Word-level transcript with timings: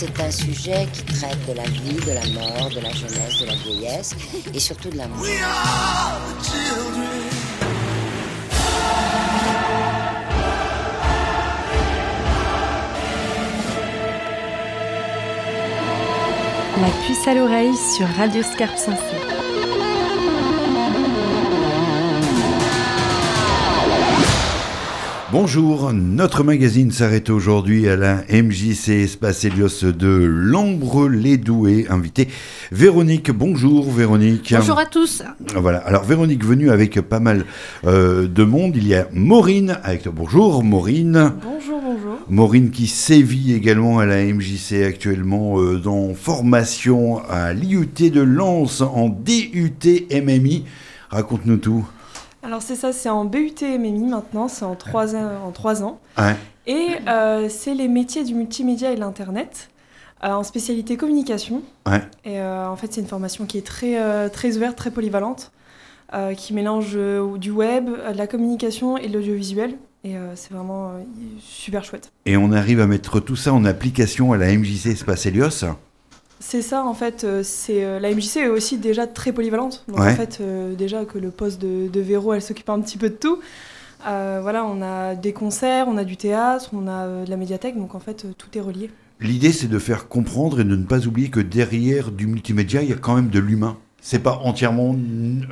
c'est 0.00 0.18
un 0.22 0.30
sujet 0.30 0.88
qui 0.94 1.04
traite 1.04 1.46
de 1.46 1.52
la 1.52 1.64
vie, 1.64 2.00
de 2.06 2.12
la 2.12 2.26
mort, 2.28 2.70
de 2.70 2.80
la 2.80 2.90
jeunesse, 2.90 3.38
de 3.38 3.44
la 3.44 3.54
vieillesse 3.54 4.16
et 4.54 4.58
surtout 4.58 4.88
de 4.88 4.96
l'amour. 4.96 5.26
La 16.80 16.88
puce 17.06 17.28
à 17.28 17.34
l'oreille 17.34 17.76
sur 17.94 18.06
Radio 18.16 18.42
Scarpe 18.42 18.78
Sensée. 18.78 19.29
Bonjour, 25.32 25.92
notre 25.92 26.42
magazine 26.42 26.90
s'arrête 26.90 27.30
aujourd'hui 27.30 27.88
à 27.88 27.94
la 27.94 28.24
MJC 28.32 28.88
Espace 28.88 29.44
Helios 29.44 29.84
de 29.84 30.08
Lambre-les-Doués. 30.08 31.86
Invité 31.88 32.26
Véronique. 32.72 33.30
Bonjour 33.30 33.92
Véronique. 33.92 34.52
Bonjour 34.56 34.80
à 34.80 34.86
tous. 34.86 35.22
Voilà, 35.54 35.78
alors 35.78 36.02
Véronique 36.02 36.44
venue 36.44 36.70
avec 36.70 37.00
pas 37.02 37.20
mal 37.20 37.44
euh, 37.86 38.26
de 38.26 38.42
monde. 38.42 38.74
Il 38.74 38.88
y 38.88 38.96
a 38.96 39.06
Maureen 39.12 39.78
avec 39.84 40.02
toi. 40.02 40.12
Bonjour 40.12 40.64
Maureen. 40.64 41.34
Bonjour, 41.44 41.80
bonjour. 41.80 42.18
Maureen 42.28 42.72
qui 42.72 42.88
sévit 42.88 43.54
également 43.54 44.00
à 44.00 44.06
la 44.06 44.24
MJC 44.24 44.82
actuellement 44.84 45.60
euh, 45.60 45.78
dans 45.78 46.12
formation 46.12 47.22
à 47.28 47.52
l'IUT 47.52 48.10
de 48.10 48.20
Lens 48.20 48.80
en 48.80 49.08
DUT 49.08 50.08
MMI. 50.10 50.64
Raconte-nous 51.10 51.58
tout. 51.58 51.86
Alors 52.42 52.62
c'est 52.62 52.76
ça, 52.76 52.92
c'est 52.92 53.08
en 53.08 53.24
BUT 53.24 53.54
MMI 53.62 54.06
maintenant, 54.06 54.48
c'est 54.48 54.64
en 54.64 54.74
trois 54.74 55.14
ans. 55.14 55.46
En 55.46 55.50
trois 55.50 55.82
ans. 55.82 56.00
Ouais. 56.18 56.36
Et 56.66 56.88
euh, 57.08 57.48
c'est 57.48 57.74
les 57.74 57.88
métiers 57.88 58.24
du 58.24 58.34
multimédia 58.34 58.92
et 58.92 58.94
de 58.94 59.00
l'Internet, 59.00 59.70
euh, 60.24 60.28
en 60.28 60.42
spécialité 60.42 60.96
communication. 60.96 61.62
Ouais. 61.86 62.02
Et 62.24 62.40
euh, 62.40 62.68
en 62.68 62.76
fait 62.76 62.92
c'est 62.92 63.00
une 63.00 63.06
formation 63.06 63.46
qui 63.46 63.58
est 63.58 63.66
très, 63.66 64.30
très 64.30 64.56
ouverte, 64.56 64.76
très 64.76 64.90
polyvalente, 64.90 65.52
qui 66.36 66.54
mélange 66.54 66.98
du 67.38 67.50
web, 67.50 67.86
de 67.86 68.16
la 68.16 68.26
communication 68.26 68.96
et 68.96 69.08
de 69.08 69.14
l'audiovisuel. 69.14 69.76
Et 70.02 70.14
c'est 70.34 70.52
vraiment 70.52 70.92
super 71.40 71.84
chouette. 71.84 72.10
Et 72.24 72.38
on 72.38 72.52
arrive 72.52 72.80
à 72.80 72.86
mettre 72.86 73.20
tout 73.20 73.36
ça 73.36 73.52
en 73.52 73.64
application 73.66 74.32
à 74.32 74.38
la 74.38 74.50
MJC 74.56 74.86
Espace 74.86 75.26
Helios. 75.26 75.64
C'est 76.42 76.62
ça, 76.62 76.84
en 76.84 76.94
fait, 76.94 77.24
euh, 77.24 77.42
c'est 77.44 77.84
euh, 77.84 78.00
la 78.00 78.10
MJC 78.14 78.38
est 78.38 78.48
aussi 78.48 78.78
déjà 78.78 79.06
très 79.06 79.30
polyvalente. 79.32 79.84
Donc 79.88 79.98
Ouais. 80.00 80.10
en 80.12 80.14
fait, 80.16 80.38
euh, 80.40 80.74
déjà 80.74 81.04
que 81.04 81.18
le 81.18 81.30
poste 81.30 81.60
de, 81.60 81.88
de 81.88 82.00
Véro, 82.00 82.32
elle 82.32 82.40
s'occupe 82.42 82.70
un 82.70 82.80
petit 82.80 82.96
peu 82.96 83.10
de 83.10 83.14
tout. 83.14 83.38
Euh, 84.08 84.38
voilà, 84.40 84.64
on 84.64 84.80
a 84.80 85.14
des 85.14 85.34
concerts, 85.34 85.86
on 85.86 85.98
a 85.98 86.04
du 86.04 86.16
théâtre, 86.16 86.70
on 86.72 86.88
a 86.88 87.24
de 87.24 87.30
la 87.30 87.36
médiathèque, 87.36 87.76
donc 87.76 87.94
en 87.94 88.00
fait, 88.00 88.26
tout 88.38 88.48
est 88.56 88.60
relié. 88.62 88.90
L'idée, 89.20 89.52
c'est 89.52 89.68
de 89.68 89.78
faire 89.78 90.08
comprendre 90.08 90.60
et 90.60 90.64
de 90.64 90.74
ne 90.74 90.84
pas 90.86 91.06
oublier 91.06 91.28
que 91.28 91.40
derrière 91.40 92.10
du 92.10 92.26
multimédia, 92.26 92.80
il 92.82 92.88
y 92.88 92.92
a 92.94 92.96
quand 92.96 93.14
même 93.14 93.28
de 93.28 93.38
l'humain. 93.38 93.76
C'est 94.00 94.20
pas 94.20 94.40
entièrement 94.44 94.96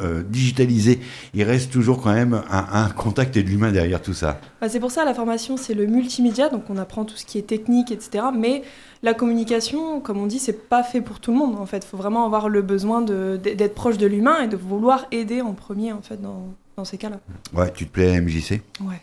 euh, 0.01 0.23
digitalisé. 0.23 1.01
Il 1.35 1.43
reste 1.43 1.71
toujours 1.71 2.01
quand 2.01 2.13
même 2.13 2.41
un, 2.51 2.67
un 2.73 2.89
contact 2.89 3.37
et 3.37 3.43
de 3.43 3.49
l'humain 3.49 3.73
derrière 3.73 4.01
tout 4.01 4.15
ça. 4.15 4.41
Bah, 4.61 4.69
c'est 4.69 4.81
pour 4.81 4.91
ça, 4.91 5.05
la 5.05 5.15
formation, 5.15 5.57
c'est 5.57 5.75
le 5.75 5.87
multimédia, 5.87 6.49
donc 6.49 6.65
on 6.71 6.77
apprend 6.77 7.05
tout 7.05 7.17
ce 7.17 7.25
qui 7.27 7.39
est 7.39 7.43
technique, 7.43 7.91
etc. 7.93 8.25
Mais 8.35 8.63
la 9.03 9.15
communication, 9.15 10.01
comme 10.01 10.19
on 10.19 10.27
dit, 10.27 10.39
c'est 10.39 10.69
pas 10.69 10.83
fait 10.83 11.01
pour 11.01 11.21
tout 11.21 11.31
le 11.31 11.39
monde, 11.39 11.57
en 11.57 11.67
fait. 11.67 11.85
Il 11.85 11.89
faut 11.89 11.97
vraiment 11.97 12.25
avoir 12.25 12.49
le 12.49 12.63
besoin 12.63 13.03
d'être 13.03 13.75
proche 13.75 13.99
de 13.99 14.07
l'humain 14.07 14.43
et 14.43 14.49
de 14.49 14.57
vouloir 14.57 15.07
aider 15.13 15.41
en 15.41 15.53
premier, 15.53 15.93
en 15.93 16.03
fait, 16.03 16.21
dans, 16.21 16.49
dans 16.77 16.85
ces 16.85 16.99
cas-là. 16.99 17.21
Ouais, 17.55 17.71
tu 17.73 17.87
te 17.87 17.93
plais 17.93 18.17
à 18.17 18.21
MJC 18.21 18.63
Ouais. 18.81 19.03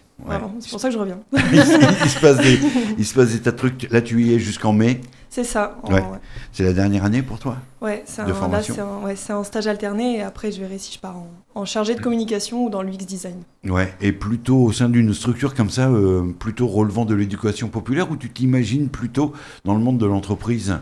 C'est 0.60 0.70
pour 0.70 0.80
ça 0.80 0.88
que 0.88 0.94
je 0.94 1.00
reviens. 1.00 1.20
il, 1.34 1.58
il 2.04 2.10
se 2.10 2.20
passe 2.20 2.38
des, 2.38 2.60
il 2.98 3.06
se 3.06 3.14
passe 3.14 3.32
des 3.34 3.42
tas 3.42 3.52
de 3.52 3.58
trucs. 3.58 3.92
Là, 3.92 4.02
tu 4.02 4.24
y 4.24 4.34
es 4.34 4.40
jusqu'en 4.40 4.72
mai. 4.72 5.02
C'est 5.36 5.44
ça. 5.44 5.76
Ouais. 5.90 6.02
C'est 6.54 6.64
la 6.64 6.72
dernière 6.72 7.04
année 7.04 7.22
pour 7.22 7.40
toi 7.40 7.58
Ouais, 7.82 8.04
c'est 8.06 8.22
un, 8.22 8.28
un, 8.28 9.04
ouais, 9.04 9.16
un 9.28 9.44
stage 9.44 9.68
alterné 9.68 10.16
et 10.20 10.22
après 10.22 10.50
je 10.50 10.62
verrai 10.62 10.78
si 10.78 10.94
je 10.94 11.00
pars 11.00 11.18
en, 11.18 11.28
en 11.56 11.66
chargé 11.66 11.94
de 11.94 12.00
communication 12.00 12.64
ou 12.64 12.70
dans 12.70 12.82
l'UX 12.82 13.00
design. 13.06 13.44
Ouais, 13.66 13.94
et 14.00 14.14
plutôt 14.14 14.60
au 14.64 14.72
sein 14.72 14.88
d'une 14.88 15.14
structure 15.14 15.54
comme 15.54 15.70
ça, 15.70 15.90
euh, 15.90 16.32
plutôt 16.40 16.68
relevant 16.68 17.04
de 17.04 17.14
l'éducation 17.16 17.68
populaire, 17.68 18.10
ou 18.12 18.16
tu 18.16 18.30
t'imagines 18.30 18.88
plutôt 18.88 19.34
dans 19.66 19.74
le 19.74 19.82
monde 19.82 19.98
de 19.98 20.06
l'entreprise? 20.06 20.78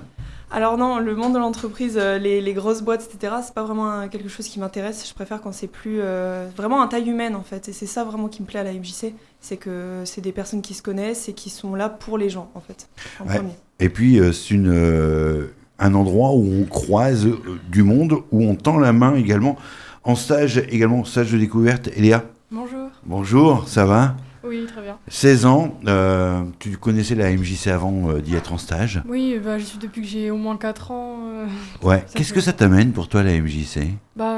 Alors 0.52 0.78
non, 0.78 1.00
le 1.00 1.16
monde 1.16 1.34
de 1.34 1.40
l'entreprise, 1.40 1.97
euh, 1.97 2.19
les, 2.19 2.40
les 2.40 2.53
grosses 2.53 2.84
boîtes, 2.84 3.09
etc., 3.12 3.34
c'est 3.44 3.56
pas 3.56 3.63
vraiment 3.63 4.08
quelque 4.08 4.30
chose 4.30 4.47
qui 4.47 4.59
m'intéresse. 4.59 5.03
Je 5.09 5.16
préfère 5.16 5.42
quand 5.42 5.52
c'est 5.52 5.66
plus 5.66 5.97
euh, 6.00 6.47
vraiment 6.56 6.84
un 6.84 6.88
taille 6.88 7.09
humaine 7.09 7.36
en 7.36 7.42
fait. 7.42 7.69
Et 7.69 7.74
c'est 7.74 7.88
ça 7.88 8.03
vraiment 8.03 8.28
qui 8.28 8.44
me 8.44 8.47
plaît 8.47 8.59
à 8.59 8.63
la 8.63 8.72
MJC, 8.74 9.16
c'est 9.42 9.58
que 9.58 10.03
c'est 10.06 10.22
des 10.22 10.31
personnes 10.31 10.62
qui 10.62 10.75
se 10.75 10.84
connaissent 10.84 11.28
et 11.28 11.34
qui 11.34 11.50
sont 11.50 11.74
là 11.74 11.90
pour 11.90 12.19
les 12.19 12.30
gens 12.30 12.52
en 12.53 12.59
fait, 12.62 12.88
en 13.19 13.25
Ouais. 13.28 13.38
premier. 13.38 13.53
Et 13.79 13.89
puis, 13.89 14.19
euh, 14.19 14.31
c'est 14.31 14.53
une, 14.53 14.72
euh, 14.72 15.47
un 15.79 15.94
endroit 15.94 16.34
où 16.34 16.47
on 16.61 16.66
croise 16.66 17.25
euh, 17.25 17.38
du 17.69 17.84
monde, 17.84 18.13
où 18.31 18.44
on 18.44 18.56
tend 18.56 18.78
la 18.79 18.94
main 18.94 19.16
également. 19.16 19.57
En 20.03 20.16
stage, 20.16 20.57
également, 20.69 21.03
stage 21.06 21.31
de 21.31 21.38
découverte. 21.38 21.89
Eléa, 21.95 22.23
Bonjour. 22.51 22.89
bonjour, 23.06 23.67
ça 23.67 23.85
va? 23.85 24.16
Oui, 24.45 24.66
très 24.67 24.81
bien. 24.81 24.97
16 25.07 25.45
ans, 25.45 25.79
euh, 25.88 26.44
tu 26.59 26.75
connaissais 26.78 27.16
la 27.16 27.31
MJC 27.31 27.67
avant 27.67 28.09
euh, 28.09 28.19
d'y 28.22 28.35
être 28.35 28.51
en 28.51 28.57
stage? 28.57 29.01
Oui, 29.07 29.39
bah, 29.44 29.57
j'y 29.57 29.66
suis 29.66 29.79
depuis 29.79 30.01
que 30.01 30.07
j'ai 30.07 30.29
au 30.31 30.35
moins 30.38 30.57
4 30.57 30.91
ans. 30.91 31.19
euh, 31.23 31.47
Ouais. 31.81 32.03
Qu'est-ce 32.13 32.33
que 32.33 32.41
ça 32.41 32.51
t'amène 32.51 32.91
pour 32.91 33.07
toi, 33.07 33.23
la 33.23 33.39
MJC 33.39 33.79
bah, 34.17 34.35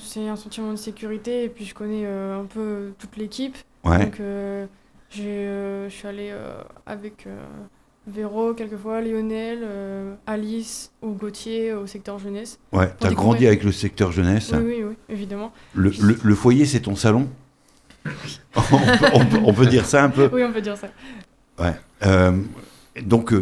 c'est 0.00 0.26
un 0.26 0.36
sentiment 0.36 0.70
de 0.72 0.76
sécurité 0.76 1.44
et 1.44 1.48
puis 1.50 1.66
je 1.66 1.74
connais 1.74 2.06
un 2.06 2.46
peu 2.52 2.92
toute 2.98 3.16
l'équipe. 3.18 3.56
Ouais. 3.84 3.98
Donc, 4.06 4.20
je 5.10 5.86
suis 5.90 6.08
allée 6.08 6.32
avec 6.86 7.26
Véro 8.06 8.52
quelquefois, 8.54 9.00
Lionel, 9.00 9.60
euh, 9.62 10.14
Alice 10.26 10.90
ou 11.02 11.12
Gauthier 11.12 11.72
au 11.72 11.86
secteur 11.86 12.18
jeunesse. 12.18 12.58
Ouais, 12.72 12.88
t'as 12.98 13.08
découvrir- 13.10 13.14
grandi 13.14 13.46
avec 13.46 13.62
le 13.62 13.70
secteur 13.72 14.10
jeunesse. 14.10 14.52
Oui, 14.56 14.62
oui, 14.78 14.84
oui, 14.88 14.94
évidemment. 15.08 15.52
Le, 15.74 15.90
le- 16.00 16.18
le 16.22 16.34
foyer, 16.34 16.66
c'est 16.66 16.80
ton 16.80 16.96
salon 16.96 17.28
on, 18.56 18.60
peut, 18.60 19.06
on 19.14 19.24
peut- 19.26 19.40
on 19.44 19.52
peut 19.54 19.66
dire 19.66 19.86
ça 19.86 20.02
un 20.02 20.08
peu 20.10 20.28
Oui, 20.32 20.42
on 20.42 20.52
peut 20.52 20.60
dire 20.60 20.76
ça. 20.76 20.88
Euh, 22.04 22.32
Donc, 23.06 23.32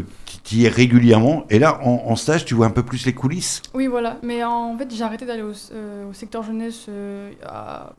tu 0.44 0.56
y 0.56 0.66
es 0.66 0.68
régulièrement. 0.68 1.46
Et 1.48 1.58
là, 1.58 1.80
en, 1.82 2.02
en 2.10 2.14
stage, 2.16 2.44
tu 2.44 2.52
vois 2.54 2.66
un 2.66 2.70
peu 2.70 2.82
plus 2.82 3.06
les 3.06 3.14
coulisses 3.14 3.62
Oui, 3.72 3.86
voilà. 3.86 4.18
Mais 4.22 4.44
en 4.44 4.76
fait, 4.76 4.94
j'ai 4.94 5.02
arrêté 5.02 5.24
d'aller 5.24 5.40
au, 5.42 5.52
euh, 5.72 6.10
au 6.10 6.12
secteur 6.12 6.42
jeunesse 6.42 6.84
euh, 6.90 7.32
à- 7.46 7.94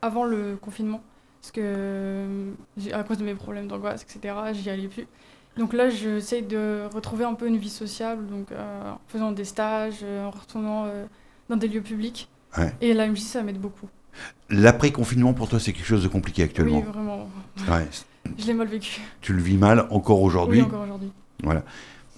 avant 0.00 0.24
le 0.24 0.56
confinement. 0.60 1.02
Parce 1.40 1.50
que 1.50 1.60
euh, 1.60 2.52
à 2.92 3.02
cause 3.02 3.18
de 3.18 3.24
mes 3.24 3.34
problèmes 3.34 3.66
d'angoisse, 3.66 4.04
etc., 4.08 4.32
j'y 4.52 4.70
allais 4.70 4.86
plus. 4.86 5.08
Donc 5.56 5.74
là, 5.74 5.90
j'essaie 5.90 6.42
de 6.42 6.82
retrouver 6.92 7.24
un 7.24 7.34
peu 7.34 7.46
une 7.46 7.58
vie 7.58 7.68
sociable, 7.70 8.26
donc 8.26 8.52
euh, 8.52 8.92
en 8.92 9.00
faisant 9.08 9.32
des 9.32 9.44
stages, 9.44 10.00
euh, 10.02 10.24
en 10.24 10.30
retournant 10.30 10.86
euh, 10.86 11.04
dans 11.50 11.56
des 11.56 11.68
lieux 11.68 11.82
publics. 11.82 12.28
Ouais. 12.56 12.72
Et 12.80 12.94
la 12.94 13.06
MJ, 13.08 13.20
ça 13.20 13.42
m'aide 13.42 13.60
beaucoup. 13.60 13.88
L'après-confinement, 14.48 15.34
pour 15.34 15.48
toi, 15.48 15.60
c'est 15.60 15.72
quelque 15.72 15.86
chose 15.86 16.02
de 16.02 16.08
compliqué 16.08 16.42
actuellement? 16.42 16.78
Oui, 16.78 16.92
vraiment. 16.92 17.28
Ouais, 17.68 17.86
Je 18.38 18.46
l'ai 18.46 18.54
mal 18.54 18.68
vécu. 18.68 19.00
tu 19.20 19.32
le 19.32 19.42
vis 19.42 19.56
mal 19.56 19.86
encore 19.90 20.22
aujourd'hui? 20.22 20.60
Oui, 20.60 20.66
encore 20.66 20.82
aujourd'hui. 20.82 21.12
Voilà. 21.42 21.62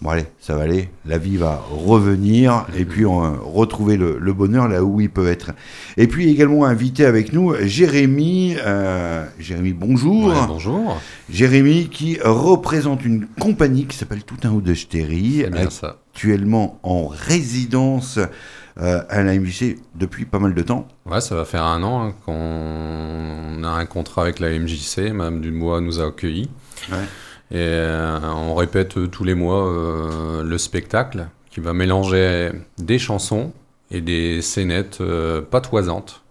Bon, 0.04 0.10
allez, 0.10 0.26
ça 0.38 0.54
va 0.54 0.65
aller. 0.65 0.91
La 1.06 1.16
vie 1.16 1.38
va 1.38 1.62
revenir 1.70 2.66
et 2.76 2.84
puis 2.84 3.06
on 3.06 3.22
va 3.22 3.38
retrouver 3.42 3.97
le, 3.97 4.19
le 4.20 4.32
bonheur 4.34 4.69
là 4.69 4.84
où 4.84 5.00
il 5.00 5.09
peut 5.09 5.26
être. 5.28 5.53
Et 5.97 6.06
puis 6.09 6.28
également 6.31 6.66
invité 6.66 7.06
avec 7.06 7.32
nous 7.32 7.54
Jérémy. 7.62 8.54
euh, 8.62 9.25
Jérémy, 9.38 9.72
bonjour. 9.72 10.26
Ouais, 10.26 10.34
bonjour. 10.47 11.00
Jérémy 11.31 11.88
qui 11.88 12.19
représente 12.22 13.03
une 13.03 13.26
compagnie 13.41 13.87
qui 13.87 13.97
s'appelle 13.97 14.25
Tout 14.25 14.37
un 14.44 14.50
haut 14.50 14.60
de 14.60 14.75
C'est 14.75 15.50
bien 15.50 15.70
ça. 15.70 15.97
actuellement 16.12 16.78
en 16.82 17.06
résidence 17.06 18.19
euh, 18.78 19.00
à 19.09 19.22
la 19.22 19.38
MJC 19.38 19.78
depuis 19.94 20.26
pas 20.26 20.38
mal 20.38 20.53
de 20.53 20.60
temps. 20.60 20.86
Ouais, 21.06 21.22
ça 21.22 21.34
va 21.34 21.47
faire 21.47 21.65
un 21.65 21.82
an 21.82 22.09
hein, 22.09 22.15
qu'on 22.26 23.65
a 23.65 23.71
un 23.71 23.86
contrat 23.86 24.21
avec 24.21 24.38
la 24.38 24.50
MJC. 24.59 25.12
Madame 25.15 25.41
Dubois 25.41 25.81
nous 25.81 25.98
a 25.98 26.09
accueillis. 26.09 26.50
Ouais. 26.92 26.98
Et 27.54 27.59
euh, 27.60 28.18
on 28.34 28.54
répète 28.56 29.10
tous 29.10 29.22
les 29.24 29.34
mois 29.34 29.65
euh, 29.68 30.42
le 30.42 30.59
spectacle 30.59 31.28
qui 31.51 31.60
va 31.60 31.72
mélanger 31.72 32.51
des 32.78 32.98
chansons 32.98 33.53
et 33.92 34.01
des 34.01 34.42
scénettes 34.42 35.01
euh, 35.01 35.41
patoisantes. 35.41 36.22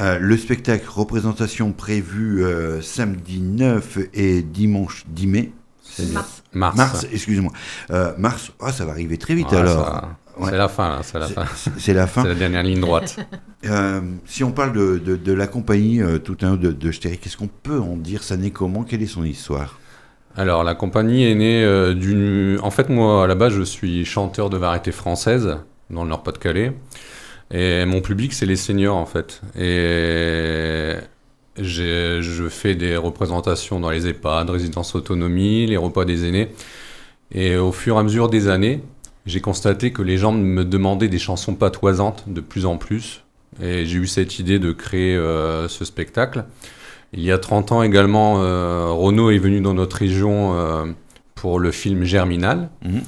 Euh, 0.00 0.18
le 0.18 0.36
spectacle 0.36 0.86
représentation 0.88 1.72
prévue 1.72 2.44
euh, 2.44 2.82
samedi 2.82 3.40
9 3.40 3.98
et 4.12 4.42
dimanche 4.42 5.04
10 5.08 5.26
mai. 5.28 5.52
C'est- 5.84 6.12
Mars. 6.12 6.42
Mars. 6.52 6.76
Mars, 6.76 7.06
excusez-moi. 7.12 7.52
Euh, 7.92 8.12
mars, 8.18 8.50
ah, 8.60 8.72
ça 8.72 8.84
va 8.84 8.90
arriver 8.92 9.18
très 9.18 9.34
vite 9.36 9.50
Ouais, 9.52 9.58
alors. 9.58 9.84
ça- 9.86 10.16
Ouais. 10.38 10.48
C'est 10.50 10.56
la 10.56 10.68
fin, 10.68 10.88
là, 10.88 11.00
c'est 11.02 11.18
la 11.18 11.26
fin. 11.28 11.44
c'est- 11.78 11.92
la 11.92 12.06
fin. 12.06 12.22
C'est 12.22 12.28
la 12.28 12.34
dernière 12.34 12.62
ligne 12.64 12.80
droite. 12.80 13.16
Euh, 13.66 14.00
si 14.24 14.42
on 14.42 14.52
parle 14.52 14.72
de, 14.72 14.96
de- 14.96 15.16
de 15.16 15.32
la 15.34 15.46
compagnie 15.46 16.00
euh, 16.00 16.16
Tout 16.18 16.38
un 16.40 16.56
de, 16.56 16.72
de 16.72 16.92
Stéry, 16.92 17.18
qu'est-ce 17.18 17.36
qu'on 17.36 17.46
peut 17.62 17.78
en 17.78 17.94
dire? 17.94 18.22
Ça 18.22 18.38
naît 18.38 18.50
comment? 18.52 18.84
Quelle 18.84 19.02
est 19.02 19.06
son 19.06 19.22
histoire? 19.22 19.78
Alors, 20.36 20.64
la 20.64 20.74
compagnie 20.74 21.24
est 21.24 21.34
née 21.34 21.64
euh, 21.64 21.94
d'une. 21.94 22.58
En 22.62 22.70
fait, 22.70 22.88
moi, 22.88 23.24
à 23.24 23.26
la 23.26 23.34
base, 23.34 23.52
je 23.52 23.62
suis 23.62 24.04
chanteur 24.04 24.50
de 24.50 24.56
variété 24.56 24.92
française 24.92 25.58
dans 25.90 26.04
le 26.04 26.08
Nord-Pas-de-Calais. 26.10 26.72
Et 27.50 27.84
mon 27.84 28.00
public, 28.00 28.32
c'est 28.32 28.46
les 28.46 28.56
seniors, 28.56 28.96
en 28.96 29.06
fait. 29.06 29.42
Et 29.58 30.94
je 31.58 32.48
fais 32.48 32.74
des 32.74 32.96
représentations 32.96 33.80
dans 33.80 33.90
les 33.90 34.06
EHPAD, 34.06 34.50
résidences 34.50 34.94
autonomie, 34.94 35.66
les 35.66 35.76
repas 35.76 36.04
des 36.04 36.26
aînés. 36.26 36.48
Et 37.32 37.56
au 37.56 37.72
fur 37.72 37.96
et 37.96 37.98
à 37.98 38.02
mesure 38.02 38.28
des 38.28 38.48
années, 38.48 38.82
j'ai 39.26 39.40
constaté 39.40 39.92
que 39.92 40.02
les 40.02 40.16
gens 40.16 40.32
me 40.32 40.64
demandaient 40.64 41.08
des 41.08 41.18
chansons 41.18 41.54
patoisantes 41.54 42.24
de 42.26 42.40
plus 42.40 42.66
en 42.66 42.76
plus. 42.76 43.22
Et 43.62 43.84
j'ai 43.84 43.98
eu 43.98 44.06
cette 44.06 44.38
idée 44.38 44.58
de 44.58 44.72
créer 44.72 45.16
euh, 45.16 45.68
ce 45.68 45.84
spectacle. 45.84 46.44
Il 47.12 47.20
y 47.22 47.32
a 47.32 47.38
30 47.38 47.72
ans 47.72 47.82
également, 47.82 48.42
euh, 48.42 48.86
Renaud 48.90 49.30
est 49.30 49.38
venu 49.38 49.60
dans 49.60 49.74
notre 49.74 49.96
région 49.96 50.54
euh, 50.54 50.84
pour 51.34 51.58
le 51.58 51.70
film 51.72 52.04
Germinal. 52.04 52.70
Mhm. 52.84 53.02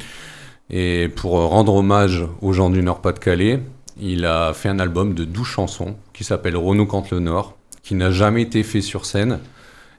Et 0.70 1.08
pour 1.14 1.32
rendre 1.32 1.74
hommage 1.74 2.24
aux 2.40 2.52
gens 2.52 2.70
du 2.70 2.82
Nord-Pas-de-Calais, 2.82 3.60
il 4.00 4.24
a 4.24 4.52
fait 4.54 4.68
un 4.70 4.78
album 4.78 5.12
de 5.14 5.24
12 5.24 5.46
chansons 5.46 5.96
qui 6.14 6.24
s'appelle 6.24 6.56
Renaud 6.56 6.86
contre 6.86 7.14
le 7.14 7.20
Nord, 7.20 7.56
qui 7.82 7.94
n'a 7.94 8.10
jamais 8.10 8.42
été 8.42 8.62
fait 8.62 8.80
sur 8.80 9.04
scène. 9.04 9.38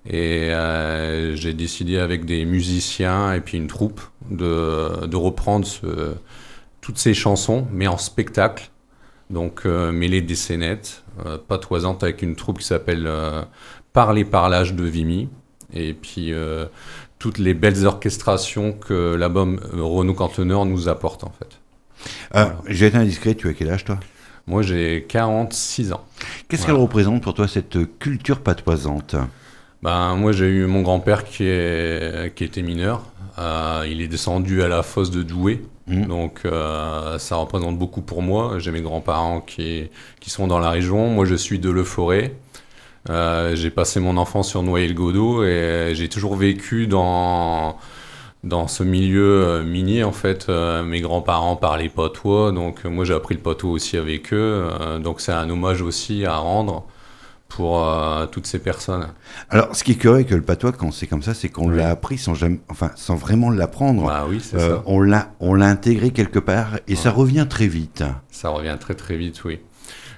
Et 0.10 0.50
euh, 0.52 1.36
j'ai 1.36 1.54
décidé 1.54 1.98
avec 2.00 2.26
des 2.26 2.44
musiciens 2.46 3.34
et 3.34 3.40
puis 3.40 3.58
une 3.58 3.68
troupe 3.68 4.02
de, 4.32 5.06
de 5.06 5.16
reprendre 5.16 5.66
ce- 5.66 6.16
toutes 6.82 6.98
ces 6.98 7.14
chansons, 7.14 7.68
mais 7.72 7.88
en 7.88 7.98
spectacle. 7.98 8.70
Donc 9.30 9.62
euh, 9.66 9.92
mêler 9.92 10.22
des 10.22 10.36
scénettes, 10.36 11.04
euh, 11.26 11.38
patoisantes 11.48 12.04
avec 12.04 12.22
une 12.24 12.36
troupe 12.36 12.60
qui 12.60 12.66
s'appelle 12.66 13.08
euh, 13.94 14.00
Parler 14.06 14.26
Parlage 14.26 14.74
de 14.74 14.84
Vimy. 14.84 15.30
Et 15.74 15.94
puis 15.94 16.34
euh, 16.34 16.66
toutes 17.20 17.40
les 17.40 17.54
belles 17.54 17.86
orchestrations 17.86 18.74
que 18.74 19.16
l'album 19.16 19.60
euh, 19.74 19.82
Renaud 19.84 20.14
Canteneur 20.14 20.66
nous 20.66 20.88
apporte 20.88 21.24
en 21.24 21.32
fait. 21.40 21.60
Euh, 22.36 22.46
J'ai 22.68 22.88
été 22.88 22.98
indiscret, 22.98 23.36
tu 23.36 23.48
as 23.48 23.54
quel 23.54 23.70
âge 23.70 23.86
toi? 23.86 24.00
Moi 24.46 24.62
j'ai 24.62 25.06
46 25.08 25.94
ans. 25.94 26.06
Qu'est-ce 26.48 26.64
Voilà. 26.64 26.74
qu'elle 26.76 26.82
représente 26.84 27.24
pour 27.24 27.34
toi 27.34 27.48
cette 27.48 27.78
culture 27.98 28.42
patoisante? 28.42 29.16
Ben, 29.82 30.16
moi, 30.16 30.32
j'ai 30.32 30.46
eu 30.48 30.66
mon 30.66 30.82
grand-père 30.82 31.26
qui, 31.26 31.44
est, 31.46 32.34
qui 32.36 32.46
était 32.46 32.62
mineur. 32.62 33.04
Euh, 33.38 33.86
il 33.86 34.00
est 34.02 34.08
descendu 34.08 34.64
à 34.64 34.70
la 34.70 34.82
fosse 34.82 35.12
de 35.12 35.24
Douai. 35.24 35.62
Mhm. 35.88 36.06
Donc, 36.08 36.42
euh, 36.46 37.18
ça 37.20 37.36
représente 37.36 37.78
beaucoup 37.78 38.02
pour 38.02 38.22
moi. 38.22 38.60
J'ai 38.60 38.72
mes 38.72 38.82
grands-parents 38.82 39.42
qui, 39.42 39.90
qui 40.22 40.30
sont 40.30 40.48
dans 40.48 40.60
la 40.60 40.70
région. 40.70 41.08
Moi, 41.10 41.26
je 41.26 41.36
suis 41.36 41.60
de 41.60 41.70
Le 41.70 41.84
Forêt. 41.84 42.34
Euh, 43.10 43.56
j'ai 43.56 43.70
passé 43.70 44.00
mon 44.00 44.18
enfance 44.18 44.50
sur 44.50 44.64
Noël-Godot 44.64 45.44
et 45.44 45.92
j'ai 45.94 46.08
toujours 46.10 46.36
vécu 46.36 46.88
dans, 46.88 47.78
dans 48.44 48.68
ce 48.68 48.84
milieu 48.84 49.44
euh, 49.46 49.64
minier. 49.64 50.04
En 50.04 50.12
fait, 50.14 50.46
Euh, 50.50 50.84
mes 50.84 51.02
grands-parents 51.02 51.56
parlaient 51.58 51.90
patois. 51.90 52.52
Donc, 52.52 52.86
moi, 52.86 53.04
j'ai 53.06 53.14
appris 53.14 53.36
le 53.36 53.42
patois 53.42 53.72
aussi 53.72 53.98
avec 53.98 54.34
eux. 54.34 54.68
Donc, 55.04 55.20
c'est 55.22 55.34
un 55.34 55.50
hommage 55.50 55.82
aussi 55.82 56.26
à 56.26 56.38
rendre 56.38 56.86
pour 57.50 57.88
euh, 57.88 58.26
toutes 58.26 58.48
ces 58.48 58.58
personnes. 58.58 59.08
Alors, 59.50 59.76
ce 59.76 59.84
qui 59.84 59.92
est 59.92 59.96
curieux 59.96 60.16
avec 60.16 60.32
le 60.32 60.42
patois, 60.42 60.72
quand 60.72 60.92
c'est 60.92 61.06
comme 61.06 61.22
ça, 61.22 61.36
c'est 61.36 61.50
qu'on 61.50 61.70
Oui. 61.70 61.78
l'a 61.78 61.90
appris 61.92 62.18
sans, 62.18 62.34
jamais, 62.34 62.60
enfin, 62.70 62.90
sans 62.96 63.16
vraiment 63.16 63.52
l'apprendre. 63.52 64.06
Bah 64.08 64.26
oui, 64.28 64.40
c'est 64.42 64.56
Euh, 64.58 64.78
ça. 64.78 64.84
on 64.88 65.02
l'a 65.02 65.34
on 65.40 65.54
l'a 65.54 65.68
intégré 65.68 66.10
quelque 66.10 66.40
part 66.40 66.80
et 66.88 66.96
ça 66.96 67.12
revient 67.12 67.46
très 67.48 67.68
vite. 67.68 68.04
Ça 68.32 68.50
revient 68.50 68.76
très 68.80 68.96
très 68.96 69.18
vite, 69.18 69.44
oui. 69.44 69.60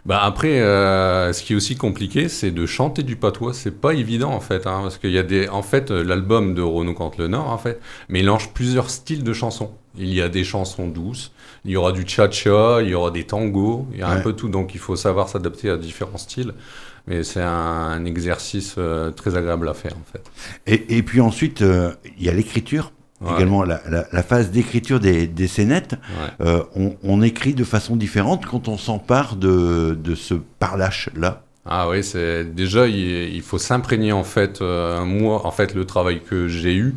Bah 0.05 0.21
après, 0.21 0.59
euh, 0.61 1.33
ce 1.33 1.41
qui 1.41 1.53
est 1.53 1.55
aussi 1.55 1.75
compliqué, 1.75 2.29
c'est 2.29 2.51
de 2.51 2.65
chanter 2.67 3.01
du 3.01 3.15
patois. 3.15 3.55
C'est 3.55 3.71
pas 3.71 3.93
évident 3.93 4.31
en 4.31 4.39
fait, 4.39 4.67
hein, 4.67 4.81
parce 4.83 4.99
qu'il 4.99 5.09
y 5.11 5.17
a 5.17 5.23
des, 5.23 5.49
en 5.49 5.63
fait, 5.63 5.89
euh, 5.89 6.03
l'album 6.03 6.53
de 6.53 6.61
Renaud 6.61 6.93
Cante 6.93 7.17
le 7.17 7.27
Nord, 7.27 7.49
en 7.49 7.57
fait, 7.57 7.81
mélange 8.07 8.53
plusieurs 8.53 8.91
styles 8.91 9.23
de 9.23 9.33
chansons. 9.33 9.71
Il 9.97 10.13
y 10.13 10.21
a 10.21 10.29
des 10.29 10.43
chansons 10.43 10.87
douces, 10.87 11.31
il 11.63 11.71
y 11.71 11.75
aura 11.77 11.91
du 11.91 12.07
cha-cha, 12.07 12.81
il 12.83 12.89
y 12.89 12.93
aura 12.93 13.09
des 13.09 13.23
tangos, 13.23 13.87
il 13.93 13.99
y 13.99 14.03
a 14.03 14.09
un 14.09 14.19
peu 14.19 14.33
tout. 14.33 14.49
Donc 14.49 14.75
il 14.75 14.79
faut 14.79 14.95
savoir 14.95 15.27
s'adapter 15.27 15.69
à 15.71 15.77
différents 15.77 16.17
styles. 16.17 16.53
Mais 17.07 17.23
c'est 17.23 17.41
un, 17.41 17.49
un 17.49 18.05
exercice 18.05 18.75
euh, 18.77 19.11
très 19.11 19.35
agréable 19.37 19.69
à 19.69 19.73
faire 19.73 19.93
en 19.93 20.11
fait. 20.11 20.31
Et, 20.65 20.97
et 20.97 21.03
puis 21.03 21.21
ensuite, 21.21 21.61
euh, 21.61 21.93
il 22.17 22.25
y 22.25 22.29
a 22.29 22.33
l'écriture, 22.33 22.91
Ouais. 23.21 23.33
également 23.35 23.63
la, 23.63 23.81
la- 23.89 24.05
la 24.11 24.23
phase 24.23 24.51
d'écriture 24.51 24.99
des, 24.99 25.25
des 25.25 25.47
scénettes. 25.47 25.93
Ouais. 25.93 26.45
Euh, 26.47 26.63
on, 26.75 26.95
on 27.03 27.21
écrit 27.21 27.53
de 27.53 27.63
façon 27.63 27.95
différente 27.95 28.45
quand 28.45 28.67
on 28.67 28.77
s'empare 28.77 29.37
de, 29.37 29.97
de 29.97 30.15
ce 30.15 30.33
parlache-là. 30.59 31.43
Ah 31.65 31.89
oui, 31.89 32.03
c'est 32.03 32.43
déjà 32.53 32.87
il, 32.87 33.33
il 33.33 33.41
faut 33.41 33.57
s'imprégner 33.57 34.11
en 34.11 34.25
fait. 34.25 34.61
euh, 34.61 35.03
moi, 35.05 35.47
en 35.47 35.51
fait, 35.51 35.73
le 35.73 35.85
travail 35.85 36.19
que 36.21 36.47
j'ai 36.49 36.75
eu, 36.75 36.93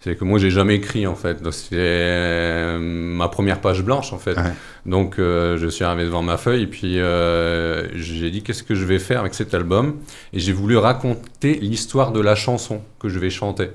c'est 0.00 0.16
que 0.16 0.24
moi 0.24 0.40
j'ai 0.40 0.50
jamais 0.50 0.74
écrit 0.76 1.06
en 1.06 1.14
fait. 1.14 1.38
C'était 1.52 1.76
euh, 1.76 2.78
ma 2.80 3.28
première 3.28 3.60
page 3.60 3.82
blanche 3.84 4.12
en 4.12 4.18
fait. 4.18 4.36
Ouais. 4.36 4.52
Donc 4.86 5.18
euh, 5.18 5.58
je 5.58 5.68
suis 5.68 5.84
arrivé 5.84 6.04
devant 6.04 6.22
ma 6.22 6.38
feuille 6.38 6.62
et 6.62 6.66
puis 6.66 6.98
euh, 6.98 7.86
j'ai 7.94 8.30
dit 8.30 8.42
qu'est-ce 8.42 8.64
que 8.64 8.74
je 8.74 8.84
vais 8.84 8.98
faire 8.98 9.20
avec 9.20 9.34
cet 9.34 9.54
album? 9.54 9.96
Et 10.32 10.40
j'ai 10.40 10.52
voulu 10.52 10.76
raconter 10.78 11.60
l'histoire 11.60 12.10
de 12.10 12.20
la 12.20 12.34
chanson 12.34 12.80
que 12.98 13.08
je 13.08 13.18
vais 13.20 13.30
chanter. 13.30 13.68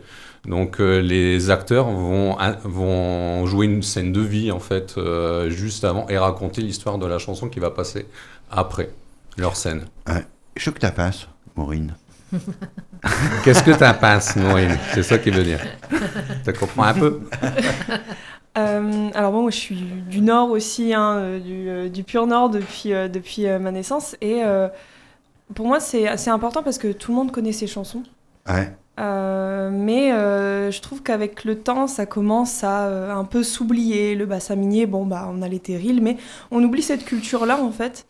Donc 0.45 0.80
euh, 0.80 1.00
les 1.01 1.50
acteurs 1.50 1.86
vont, 1.89 2.38
vont 2.63 3.45
jouer 3.45 3.66
une 3.66 3.84
scène 3.84 4.12
de 4.12 4.22
vie 4.22 4.51
en 4.51 4.60
fait 4.60 4.95
euh, 4.98 5.50
juste 5.50 5.84
avant 5.84 6.07
et 6.07 6.18
raconter 6.18 6.62
l'histoire 6.62 6.98
de 6.98 7.06
la 7.06 7.19
chanson 7.19 7.50
qui 7.50 7.60
va 7.60 7.72
passer 7.72 8.06
après 8.50 8.89
leur 9.38 9.56
scène. 9.56 9.86
Je 10.56 10.69
que 10.72 10.80
ta 10.80 10.92
passe, 10.92 11.28
Maureen. 11.56 11.95
Qu'est-ce 13.44 13.63
que 13.63 13.72
t'en 13.72 13.94
penses, 13.94 14.36
Maureen? 14.36 14.78
C'est 14.94 15.04
ça 15.04 15.18
qui 15.18 15.30
veut 15.30 15.44
dire. 15.44 15.60
Tu 16.44 16.54
comprends 16.54 16.83
un 16.83 16.94
peu 16.94 17.22
Euh, 18.57 19.10
alors 19.13 19.31
bon, 19.31 19.44
moi 19.44 19.51
je 19.51 19.57
suis 19.57 19.75
du 19.75 20.22
Nord 20.22 20.50
aussi, 20.50 20.94
hein, 20.94 21.38
du, 21.38 21.90
du 21.90 22.04
pur 22.04 22.25
Nord 22.25 22.50
depuis, 22.50 22.94
euh, 22.94 23.07
depuis 23.07 23.45
euh, 23.45 23.60
ma 23.60 23.72
naissance. 23.72 24.16
Et 24.19 24.44
euh, 24.44 24.68
pour 25.54 25.68
moi 25.68 25.80
c'est 25.80 26.07
assez 26.07 26.30
important 26.30 26.63
parce 26.63 26.78
que 26.78 26.92
tout 26.92 27.12
le 27.12 27.18
monde 27.18 27.31
connaît 27.31 27.51
ces 27.51 27.68
chansons. 27.68 28.04
Ouais. 28.50 28.75
Euh, 29.00 29.70
mais 29.72 30.12
euh, 30.12 30.72
je 30.72 30.82
trouve 30.82 31.04
qu'avec 31.04 31.44
le 31.44 31.58
temps, 31.60 31.88
ça 31.88 32.06
commence 32.06 32.64
à 32.64 32.86
euh, 32.88 33.14
un 33.14 33.24
peu 33.26 33.44
s'oublier. 33.44 34.16
Le 34.16 34.26
bassin 34.26 34.56
minier, 34.56 34.86
bon, 34.86 35.06
bah, 35.06 35.30
on 35.32 35.42
a 35.42 35.48
les 35.48 35.60
terrils, 35.60 36.02
mais 36.02 36.18
on 36.52 36.64
oublie 36.64 36.82
cette 36.82 37.06
culture-là, 37.06 37.62
en 37.62 37.72
fait. 37.72 38.06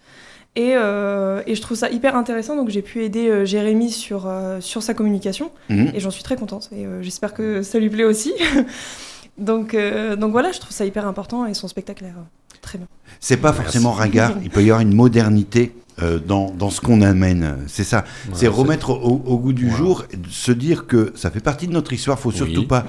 Et, 0.56 0.74
euh, 0.76 1.44
et 1.46 1.54
je 1.56 1.62
trouve 1.62 1.78
ça 1.78 1.90
hyper 1.92 2.16
intéressant, 2.16 2.56
donc 2.56 2.70
j'ai 2.70 2.82
pu 2.82 3.04
aider 3.04 3.28
euh, 3.30 3.46
Jérémy 3.46 3.92
sur, 3.92 4.26
euh, 4.28 4.60
sur 4.60 4.82
sa 4.82 4.96
communication, 4.96 5.52
Mhm. 5.70 5.92
et 5.94 6.00
j'en 6.00 6.10
suis 6.10 6.24
très 6.24 6.36
contente, 6.36 6.70
et 6.76 6.84
euh, 6.86 7.04
j'espère 7.04 7.36
que 7.36 7.62
ça 7.62 7.78
lui 7.78 7.90
plaît 7.92 8.06
aussi. 8.06 8.34
donc, 9.38 9.74
euh, 9.76 10.16
donc 10.16 10.32
voilà, 10.32 10.52
je 10.52 10.60
trouve 10.60 10.72
ça 10.72 10.86
hyper 10.86 11.06
important, 11.08 11.46
et 11.46 11.54
son 11.54 11.68
spectacle 11.68 12.06
est 12.06 12.08
euh, 12.08 12.58
très 12.62 12.80
bien. 12.80 12.88
C'est 13.20 13.38
pas 13.38 13.50
Merci. 13.50 13.64
forcément 13.64 13.92
ringard, 13.92 14.32
il 14.44 14.50
peut 14.50 14.62
y 14.64 14.70
avoir 14.72 14.80
une 14.82 14.96
modernité 14.96 15.74
euh, 16.02 16.20
dans, 16.20 16.52
dans 16.52 16.70
ce 16.70 16.82
qu'on 16.82 17.02
amène. 17.02 17.58
C'est 17.68 17.84
ça. 17.84 18.06
c'est 18.34 18.48
remettre 18.48 18.92
au, 18.92 19.22
au 19.26 19.38
goût 19.38 19.54
du 19.54 19.70
jour, 19.70 20.06
se 20.30 20.52
dire 20.52 20.86
que 20.88 21.12
ça 21.16 21.32
fait 21.32 21.40
partie 21.40 21.68
de 21.68 21.74
notre 21.74 21.94
histoire, 21.94 22.20
faut 22.20 22.32
surtout 22.32 22.62
Oui. 22.62 22.66
pas 22.68 22.86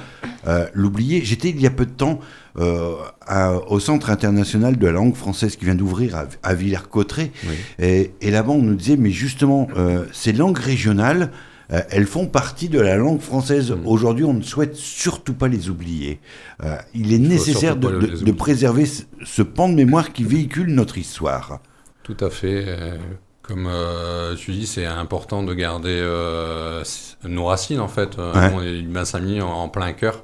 euh, 0.46 0.66
l'oublier. 0.74 1.22
J'étais 1.24 1.50
il 1.50 1.60
y 1.60 1.66
a 1.66 1.70
peu 1.70 1.86
de 1.86 1.90
temps 1.90 2.20
euh, 2.58 2.92
à- 3.26 3.54
au 3.70 3.80
Centre 3.80 4.10
international 4.10 4.76
de 4.76 4.86
la 4.86 4.92
langue 4.92 5.14
française 5.14 5.56
qui 5.56 5.64
vient 5.64 5.74
d'ouvrir 5.74 6.16
à, 6.16 6.24
à 6.42 6.54
Villers-Cotterêts. 6.54 7.30
Oui. 7.48 7.54
Et, 7.78 8.10
et 8.20 8.30
là-bas, 8.30 8.50
on 8.52 8.62
nous 8.62 8.74
disait, 8.74 8.96
mais 8.96 9.10
justement, 9.10 9.68
euh, 9.76 10.04
ces 10.12 10.32
langues 10.32 10.58
régionales, 10.58 11.30
euh, 11.70 11.80
elles 11.90 12.06
font 12.06 12.26
partie 12.26 12.68
de 12.70 12.80
la 12.80 12.96
langue 12.96 13.20
française. 13.20 13.72
Mm. 13.72 13.86
Aujourd'hui, 13.86 14.24
on 14.24 14.32
ne 14.34 14.42
souhaite 14.42 14.74
surtout 14.74 15.34
pas 15.34 15.48
les 15.48 15.68
oublier. 15.68 16.18
Euh, 16.64 16.76
il 16.94 17.12
est 17.12 17.18
nécessaire 17.18 17.76
de, 17.76 17.90
de- 17.90 18.24
de 18.24 18.32
préserver 18.32 18.86
ce 19.24 19.42
pan 19.42 19.68
de 19.68 19.74
mémoire 19.74 20.12
qui 20.12 20.24
véhicule 20.24 20.74
notre 20.74 20.96
histoire. 20.98 21.60
Tout 22.08 22.24
à 22.24 22.30
fait. 22.30 22.64
euh, 22.66 22.96
Comme 23.42 23.66
euh, 23.70 24.34
tu 24.34 24.52
dis, 24.52 24.66
c'est 24.66 24.86
important 24.86 25.42
de 25.42 25.52
garder 25.54 25.90
euh, 26.00 26.82
nos 27.24 27.44
racines 27.44 27.80
en 27.80 27.88
fait. 27.88 28.16
Ouais. 28.16 28.50
On 28.54 28.62
est 28.62 28.80
du 28.80 28.88
Bassin-Minier 28.88 29.42
en, 29.42 29.50
en 29.50 29.68
plein 29.68 29.92
cœur. 29.92 30.22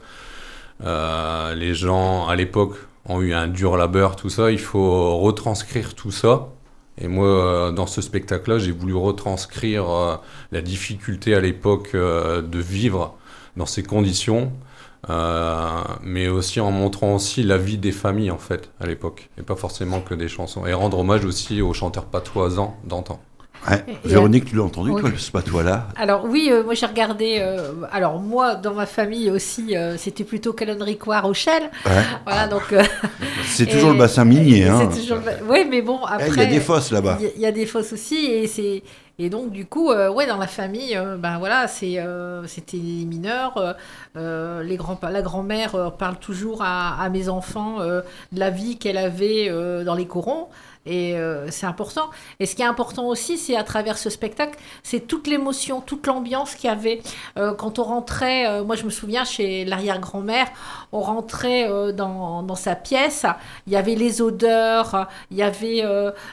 Euh, 0.83 1.55
les 1.55 1.75
gens 1.75 2.27
à 2.27 2.37
l'époque 2.37 2.77
ont 3.07 3.21
eu 3.21 3.35
un 3.35 3.49
dur 3.49 3.77
labeur, 3.77 4.17
tout 4.17 4.31
ça. 4.31 4.51
Il 4.51 4.59
faut 4.59 5.19
retranscrire 5.19 5.95
tout 5.95 6.11
ça. 6.11 6.49
Et 6.97 7.07
moi, 7.09 7.73
dans 7.73 7.87
ce 7.87 8.01
spectacle-là, 8.01 8.59
j'ai 8.59 8.71
voulu 8.71 8.95
retranscrire 8.95 10.21
la 10.53 10.61
difficulté 10.63 11.35
à 11.35 11.41
l'époque 11.41 11.93
de 11.95 12.59
vivre 12.59 13.17
dans 13.57 13.67
ces 13.67 13.83
conditions, 13.83 14.53
euh, 15.11 15.69
mais 16.03 16.29
aussi 16.29 16.61
en 16.61 16.71
montrant 16.71 17.15
aussi 17.15 17.43
la 17.43 17.59
vie 17.59 17.79
des 17.79 17.93
familles 17.93 18.31
en 18.31 18.39
fait 18.39 18.71
à 18.81 18.87
l'époque, 18.87 19.29
et 19.39 19.43
pas 19.43 19.57
forcément 19.57 20.01
que 20.01 20.15
des 20.15 20.29
chansons. 20.29 20.67
Et 20.67 20.73
rendre 20.73 20.99
hommage 20.99 21.25
aussi 21.25 21.61
aux 21.63 21.73
chanteurs 21.75 22.05
patoisans 22.07 22.75
d'antan. 22.85 23.21
Ouais. 23.71 23.83
Véronique, 24.05 24.45
tu 24.45 24.57
l'as 24.57 24.63
entendu, 24.65 24.91
Oui. 24.91 25.01
toi, 25.01 25.11
ce 25.17 25.31
patois-là? 25.31 25.89
Alors 25.97 26.27
oui, 26.27 26.51
euh, 26.53 26.63
moi 26.63 26.75
j'ai 26.75 26.85
regardé. 26.85 27.39
euh, 27.41 27.73
alors 27.93 28.21
moi, 28.21 28.57
dans 28.57 28.75
ma 28.75 28.85
famille 28.85 29.31
aussi, 29.31 29.75
euh, 29.75 29.97
c'était 29.97 30.25
plutôt 30.25 30.53
calendricois 30.53 31.21
Rochelle. 31.21 31.71
Ouais. 31.87 31.93
Voilà, 32.27 32.47
donc. 32.47 32.65
euh, 32.73 32.83
C'est 33.47 33.65
toujours 33.65 33.93
le 33.93 33.99
bassin 33.99 34.27
minier. 34.27 34.67
Hein. 34.69 34.91
c'est 34.93 35.01
toujours 35.01 35.17
le- 35.19 35.51
Oui, 35.51 35.67
mais 35.71 35.81
bon, 35.81 35.99
Eh, 36.03 36.13
après. 36.13 36.29
Il 36.29 36.37
y 36.37 36.41
a 36.43 36.47
des 36.47 36.61
fosses 36.61 36.91
là-bas. 36.91 37.17
Il 37.21 37.25
y 37.25 37.29
a- 37.29 37.33
il 37.37 37.41
y, 37.41 37.47
a 37.47 37.53
des 37.53 37.65
fosses 37.65 37.93
aussi, 37.95 38.27
et 38.27 38.47
c'est 38.49 38.83
et 39.19 39.31
donc 39.31 39.53
du 39.53 39.65
coup, 39.65 39.91
euh, 39.93 40.11
ouais, 40.11 40.27
dans 40.27 40.39
la 40.39 40.49
famille, 40.49 40.99
ben 41.19 41.39
voilà, 41.39 41.69
c'est 41.69 42.01
euh, 42.01 42.47
c'était 42.47 42.79
les 42.79 43.05
mineurs. 43.05 43.77
les 44.17 44.77
grands, 44.77 44.99
la 45.03 45.23
grand-mère 45.23 45.93
parle 45.97 46.19
toujours 46.19 46.63
à, 46.63 47.01
à 47.01 47.09
mes 47.11 47.29
enfants 47.29 47.79
de 47.81 48.03
la 48.33 48.51
vie 48.51 48.77
qu'elle 48.77 48.99
avait 48.99 49.49
dans 49.85 49.95
les 49.95 50.07
corons. 50.07 50.49
Et 50.87 51.17
euh, 51.17 51.51
c'est 51.51 51.67
important. 51.67 52.11
Et 52.41 52.47
ce 52.47 52.55
qui 52.55 52.63
est 52.63 52.67
important 52.67 53.07
aussi, 53.07 53.39
c'est 53.39 53.57
à 53.57 53.65
travers 53.65 53.97
ce 53.97 54.11
spectacle, 54.11 54.59
c'est 54.83 55.01
toute 55.01 55.27
l'émotion, 55.27 55.81
toute 55.81 56.07
l'ambiance 56.07 56.55
qu'il 56.55 56.69
y 56.69 56.73
avait. 56.73 57.01
Euh, 57.39 57.55
quand 57.55 57.79
on 57.79 57.85
rentrait, 57.85 58.47
euh, 58.47 58.65
moi 58.65 58.77
je 58.77 58.85
me 58.85 58.91
souviens 58.91 59.25
chez 59.25 59.65
l'arrière-grand-mère, 59.65 60.49
on 60.93 61.01
rentrait 61.01 61.69
dans, 61.93 62.43
dans 62.43 62.55
sa 62.55 62.77
pièce, 62.77 63.27
il 63.67 63.73
y 63.73 63.77
avait 63.77 63.95
les 63.95 64.21
odeurs, 64.23 65.09
il 65.31 65.37
y 65.39 65.43
avait 65.43 65.83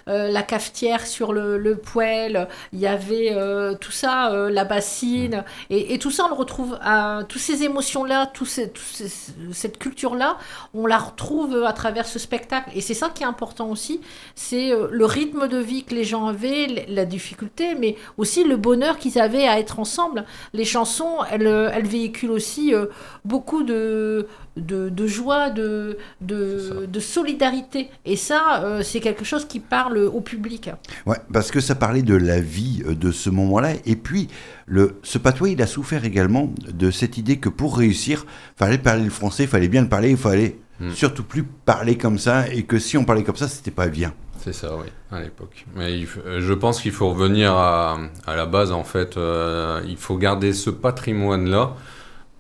la 0.08 0.44
cafetière 0.44 1.06
sur 1.08 1.34
le, 1.34 1.58
le 1.58 1.78
poêle, 1.78 2.48
il 2.74 2.80
y 2.80 2.88
avait 2.88 3.36
tout 3.80 3.92
ça, 3.92 4.30
la 4.50 4.66
bassine. 4.66 5.44
Et, 5.70 5.94
et 5.94 6.00
tout 6.00 6.12
ça, 6.12 6.26
on 6.26 6.30
le 6.30 6.36
retrouve, 6.36 6.78
à, 6.82 7.22
toutes 7.28 7.42
ces 7.42 7.64
émotions-là, 7.64 8.28
tout 8.28 8.46
ces- 8.46 8.70
tout 8.70 8.82
ces- 8.84 9.10
cette 9.54 9.80
culture-là, 9.80 10.38
on 10.74 10.86
la 10.86 10.98
retrouve 10.98 11.64
à 11.66 11.74
travers 11.74 12.06
ce 12.06 12.20
spectacle. 12.20 12.70
Et 12.76 12.82
c'est 12.82 12.94
ça 12.94 13.10
qui 13.10 13.24
est 13.24 13.28
important 13.28 13.68
aussi, 13.70 14.02
c'est 14.42 14.72
euh, 14.74 14.88
le 14.92 15.06
rythme 15.06 15.48
de 15.48 15.58
vie 15.58 15.84
que 15.84 15.94
les 15.94 16.04
gens 16.04 16.26
avaient, 16.26 16.86
la 16.88 17.06
difficulté, 17.06 17.76
mais 17.80 17.96
aussi 18.18 18.44
le 18.44 18.58
bonheur 18.58 18.98
qu'ils 18.98 19.20
avaient 19.20 19.48
à 19.48 19.60
être 19.60 19.80
ensemble. 19.80 20.26
Les 20.54 20.66
chansons, 20.66 21.18
elles, 21.32 21.48
euh, 21.48 21.70
elles 21.74 21.86
véhiculent 21.88 22.32
aussi 22.32 22.74
euh, 22.74 22.88
beaucoup 23.24 23.64
de, 23.64 24.28
de, 24.58 24.90
de 24.90 25.08
joie, 25.08 25.52
de, 25.52 25.98
de, 26.22 26.88
de 26.88 27.00
solidarité. 27.00 27.90
Et 28.06 28.16
ça, 28.16 28.82
c'est 28.84 29.00
quelque 29.00 29.24
chose 29.24 29.46
qui 29.46 29.60
parle 29.60 29.98
au 29.98 30.22
public. 30.22 30.70
Ouais, 31.06 31.18
parce 31.32 31.52
que 31.52 31.60
ça 31.60 31.76
parlait 31.76 32.02
de 32.02 32.16
la 32.16 32.42
vie 32.42 32.84
de 32.86 33.12
ce 33.12 33.30
moment-là. 33.30 33.74
Et 33.86 33.96
puis, 33.96 34.28
le, 34.66 35.00
ce 35.04 35.18
patois, 35.18 35.50
il 35.50 35.62
a 35.62 35.68
souffert 35.68 36.04
également 36.04 36.52
de 36.74 36.92
cette 36.92 37.18
idée 37.18 37.38
que 37.38 37.50
pour 37.50 37.78
réussir, 37.78 38.26
fallait 38.56 38.78
parler 38.78 39.04
le 39.04 39.10
français, 39.10 39.48
fallait 39.48 39.70
bien 39.70 39.82
le 39.84 39.90
parler, 39.90 40.12
il 40.12 40.18
fallait 40.18 40.58
Hmm. 40.82 40.94
surtout 40.94 41.24
plus 41.24 41.44
parler 41.44 41.96
comme 41.96 42.18
ça. 42.18 42.48
Et 42.52 42.64
que 42.64 42.80
si 42.80 42.98
on 42.98 43.06
parlait 43.06 43.24
comme 43.24 43.36
ça, 43.36 43.48
c'était 43.48 43.72
pas 43.72 43.88
bien. 43.88 44.14
C'est 44.44 44.54
ça, 44.54 44.76
oui, 44.76 44.88
à 45.12 45.22
l'époque. 45.22 45.66
Mais 45.76 46.04
euh, 46.26 46.42
je 46.42 46.54
pense 46.54 46.82
qu'il 46.82 46.92
faut 46.92 47.10
revenir 47.12 47.54
à, 47.54 48.00
à 48.26 48.36
la 48.36 48.46
base, 48.48 48.72
en 48.72 48.84
fait. 48.84 49.18
euh, 49.18 49.82
il 49.88 49.98
faut 49.98 50.18
garder 50.18 50.52
ce 50.54 50.70
patrimoine-là. 50.72 51.76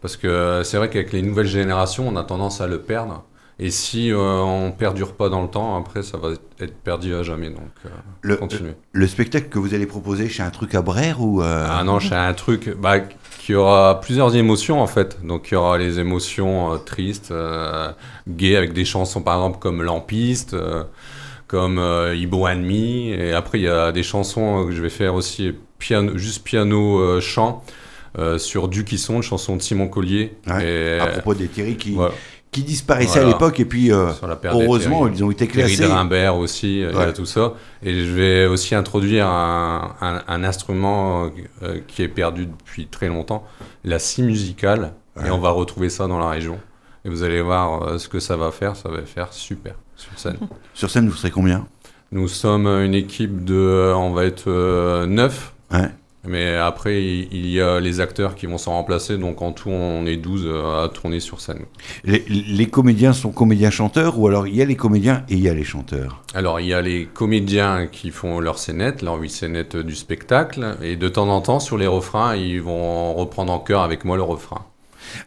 Parce 0.01 0.17
que 0.17 0.27
euh, 0.27 0.63
c'est 0.63 0.77
vrai 0.77 0.89
qu'avec 0.89 1.13
les 1.13 1.21
nouvelles 1.21 1.47
générations, 1.47 2.07
on 2.07 2.15
a 2.17 2.23
tendance 2.23 2.61
à 2.61 2.67
le 2.67 2.81
perdre. 2.81 3.23
Et 3.59 3.69
si 3.71 4.11
euh, 4.11 4.17
on 4.19 4.71
perdure 4.71 5.13
pas 5.13 5.29
dans 5.29 5.43
le 5.43 5.47
temps, 5.49 5.77
après, 5.77 6.03
ça 6.03 6.17
va 6.17 6.29
être 6.59 6.75
perdu 6.83 7.13
à 7.15 7.23
jamais. 7.23 7.49
Donc, 7.51 7.69
euh, 7.85 7.89
Le, 8.21 8.37
continuez. 8.37 8.73
le 8.93 9.07
spectacle 9.07 9.49
que 9.49 9.59
vous 9.59 9.75
allez 9.75 9.85
proposer 9.87 10.29
chez 10.29 10.43
un 10.43 10.49
truc 10.51 10.75
à 10.75 10.81
Brère 10.81 11.21
ou. 11.21 11.41
Ah 11.43 11.83
non, 11.85 11.99
j'ai 11.99 12.15
un 12.15 12.33
truc 12.33 12.75
bah, 12.79 12.99
qui 13.39 13.53
aura 13.55 13.99
plusieurs 14.01 14.35
émotions 14.35 14.81
en 14.81 14.87
fait. 14.87 15.23
Donc 15.25 15.51
il 15.51 15.55
y 15.55 15.57
aura 15.57 15.77
les 15.77 15.99
émotions 15.99 16.79
tristes, 16.85 17.33
gaies 18.27 18.55
avec 18.57 18.73
des 18.73 18.85
chansons 18.85 19.21
par 19.21 19.35
exemple 19.35 19.59
comme 19.59 19.83
Lampiste, 19.83 20.55
comme 21.51 21.77
euh, 21.79 22.15
Ibo 22.15 22.47
Enemy. 22.47 23.09
Et 23.11 23.33
après 23.33 23.59
il 23.59 23.63
y 23.63 23.67
a 23.67 23.91
des 23.91 24.03
chansons 24.03 24.61
euh, 24.63 24.65
que 24.67 24.71
je 24.71 24.81
vais 24.81 24.89
faire 24.89 25.13
aussi 25.13 25.53
piano, 25.79 26.17
juste 26.17 26.43
piano 26.45 26.99
euh, 26.99 27.19
chant 27.19 27.63
euh, 28.17 28.37
sur 28.37 28.69
Du 28.69 28.85
qui 28.85 28.97
sont, 28.97 29.17
une 29.17 29.21
chanson 29.21 29.57
de 29.57 29.61
Simon 29.61 29.89
Collier. 29.89 30.33
Ouais, 30.47 30.65
Et, 30.65 30.99
à 30.99 31.07
propos 31.07 31.33
des 31.33 31.47
Thierry 31.47 31.75
qui, 31.75 32.63
disparaissaient 32.63 33.19
à 33.19 33.23
l'époque. 33.25 33.59
Et 33.59 33.65
puis, 33.65 33.91
euh, 33.91 34.11
heureusement, 34.45 34.99
Thierry. 35.03 35.13
ils 35.17 35.23
ont 35.23 35.31
été 35.31 35.47
Thierry 35.47 35.75
classés. 35.75 35.91
Drimbert 35.91 36.35
aussi, 36.37 36.83
euh, 36.83 36.91
il 36.93 36.99
y 36.99 37.01
a 37.01 37.13
tout 37.13 37.25
ça. 37.25 37.53
Et 37.83 38.05
je 38.05 38.11
vais 38.11 38.45
aussi 38.45 38.75
introduire 38.75 39.27
un, 39.27 39.95
un- 40.01 40.21
un 40.27 40.43
instrument 40.43 41.29
euh, 41.63 41.79
qui 41.87 42.01
est 42.03 42.07
perdu 42.09 42.45
depuis 42.47 42.87
très 42.87 43.07
longtemps, 43.07 43.45
la 43.85 43.99
scie 43.99 44.23
musicale. 44.23 44.93
Ouais. 45.17 45.27
Et 45.27 45.31
on 45.31 45.37
va 45.39 45.49
retrouver 45.51 45.89
ça 45.89 46.07
dans 46.07 46.19
la 46.19 46.29
région. 46.29 46.59
Et 47.05 47.09
vous 47.09 47.23
allez 47.23 47.41
voir 47.41 47.83
euh, 47.83 47.97
ce 47.97 48.07
que 48.09 48.19
ça 48.19 48.35
va 48.37 48.51
faire. 48.51 48.75
Ça 48.75 48.89
va 48.89 49.01
faire 49.03 49.31
super 49.33 49.75
sur 50.01 50.17
scène. 50.19 50.37
Sur 50.73 50.89
scène, 50.89 51.07
vous 51.07 51.15
serez 51.15 51.31
combien 51.31 51.65
Nous 52.11 52.27
sommes 52.27 52.67
une 52.67 52.95
équipe 52.95 53.45
de, 53.45 53.53
euh, 53.53 53.95
on 53.95 54.11
va 54.11 54.25
être 54.25 54.49
euh, 54.49 55.05
neuf. 55.05 55.53
Ouais. 55.71 55.89
Mais 56.23 56.55
après, 56.55 57.03
il 57.03 57.47
y 57.47 57.59
a 57.59 57.79
les 57.79 57.99
acteurs 57.99 58.35
qui 58.35 58.45
vont 58.45 58.59
s'en 58.59 58.73
remplacer. 58.73 59.17
Donc 59.17 59.41
en 59.41 59.51
tout, 59.53 59.71
on 59.71 60.05
est 60.05 60.17
12 60.17 60.47
à 60.83 60.87
tourner 60.89 61.19
sur 61.19 61.41
scène. 61.41 61.65
les, 62.03 62.23
les 62.27 62.67
comédiens 62.67 63.11
sont 63.11 63.31
comédiens-chanteurs 63.31 64.19
ou 64.19 64.27
alors 64.27 64.47
il 64.47 64.55
y 64.55 64.61
a 64.61 64.65
les 64.65 64.75
comédiens 64.75 65.23
et 65.29 65.33
il 65.33 65.39
y 65.39 65.49
a 65.49 65.53
les 65.55 65.63
chanteurs? 65.63 66.21
Alors, 66.35 66.59
il 66.59 66.67
y 66.67 66.73
a 66.75 66.81
les 66.81 67.07
comédiens 67.07 67.87
qui 67.87 68.11
font 68.11 68.39
leur 68.39 68.59
scénette, 68.59 69.01
leur 69.01 69.15
huit 69.15 69.31
scénettes 69.31 69.75
du 69.75 69.95
spectacle, 69.95 70.77
et 70.83 70.95
de 70.95 71.09
temps 71.09 71.27
en 71.27 71.41
temps, 71.41 71.59
sur 71.59 71.77
les 71.77 71.87
refrains, 71.87 72.35
ils 72.35 72.61
vont 72.61 73.15
reprendre 73.15 73.51
en 73.51 73.59
chœur 73.59 73.81
avec 73.81 74.05
moi 74.05 74.15
le 74.15 74.23
refrain. 74.23 74.65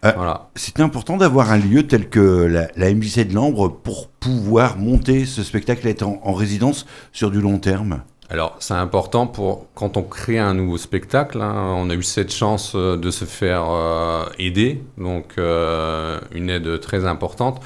Euh, 0.05 0.13
Voilà. 0.17 0.49
C'est 0.57 0.81
important 0.81 1.17
d'avoir 1.17 1.51
un 1.51 1.59
lieu 1.59 1.87
tel 1.87 2.09
que 2.09 2.21
la, 2.47 2.69
la 2.77 2.93
MJC 2.95 3.27
de 3.29 3.35
Lambre 3.35 3.69
pour 3.69 4.09
pouvoir 4.09 4.77
monter 4.79 5.27
ce 5.27 5.43
spectacle 5.43 5.87
et 5.87 5.91
être 5.91 6.03
en, 6.03 6.21
en 6.25 6.33
résidence 6.33 6.87
sur 7.13 7.31
du 7.31 7.41
long 7.41 7.59
terme. 7.59 8.03
Alors, 8.31 8.57
c'est 8.59 8.75
important 8.75 9.27
pour 9.27 9.67
quand 9.75 9.97
on 9.99 10.03
crée 10.03 10.39
un 10.39 10.55
nouveau 10.55 10.79
spectacle. 10.79 11.41
hein, 11.43 11.75
on 11.77 11.91
a 11.91 11.95
eu 11.95 12.03
cette 12.03 12.33
chance 12.33 12.73
euh, 12.75 12.97
de 12.97 13.11
se 13.11 13.27
faire 13.27 13.65
euh, 13.69 14.25
aider, 14.39 14.83
donc 14.97 15.35
euh, 15.39 16.19
une 16.33 16.49
aide 16.51 16.81
très 16.81 17.05
importante. 17.07 17.61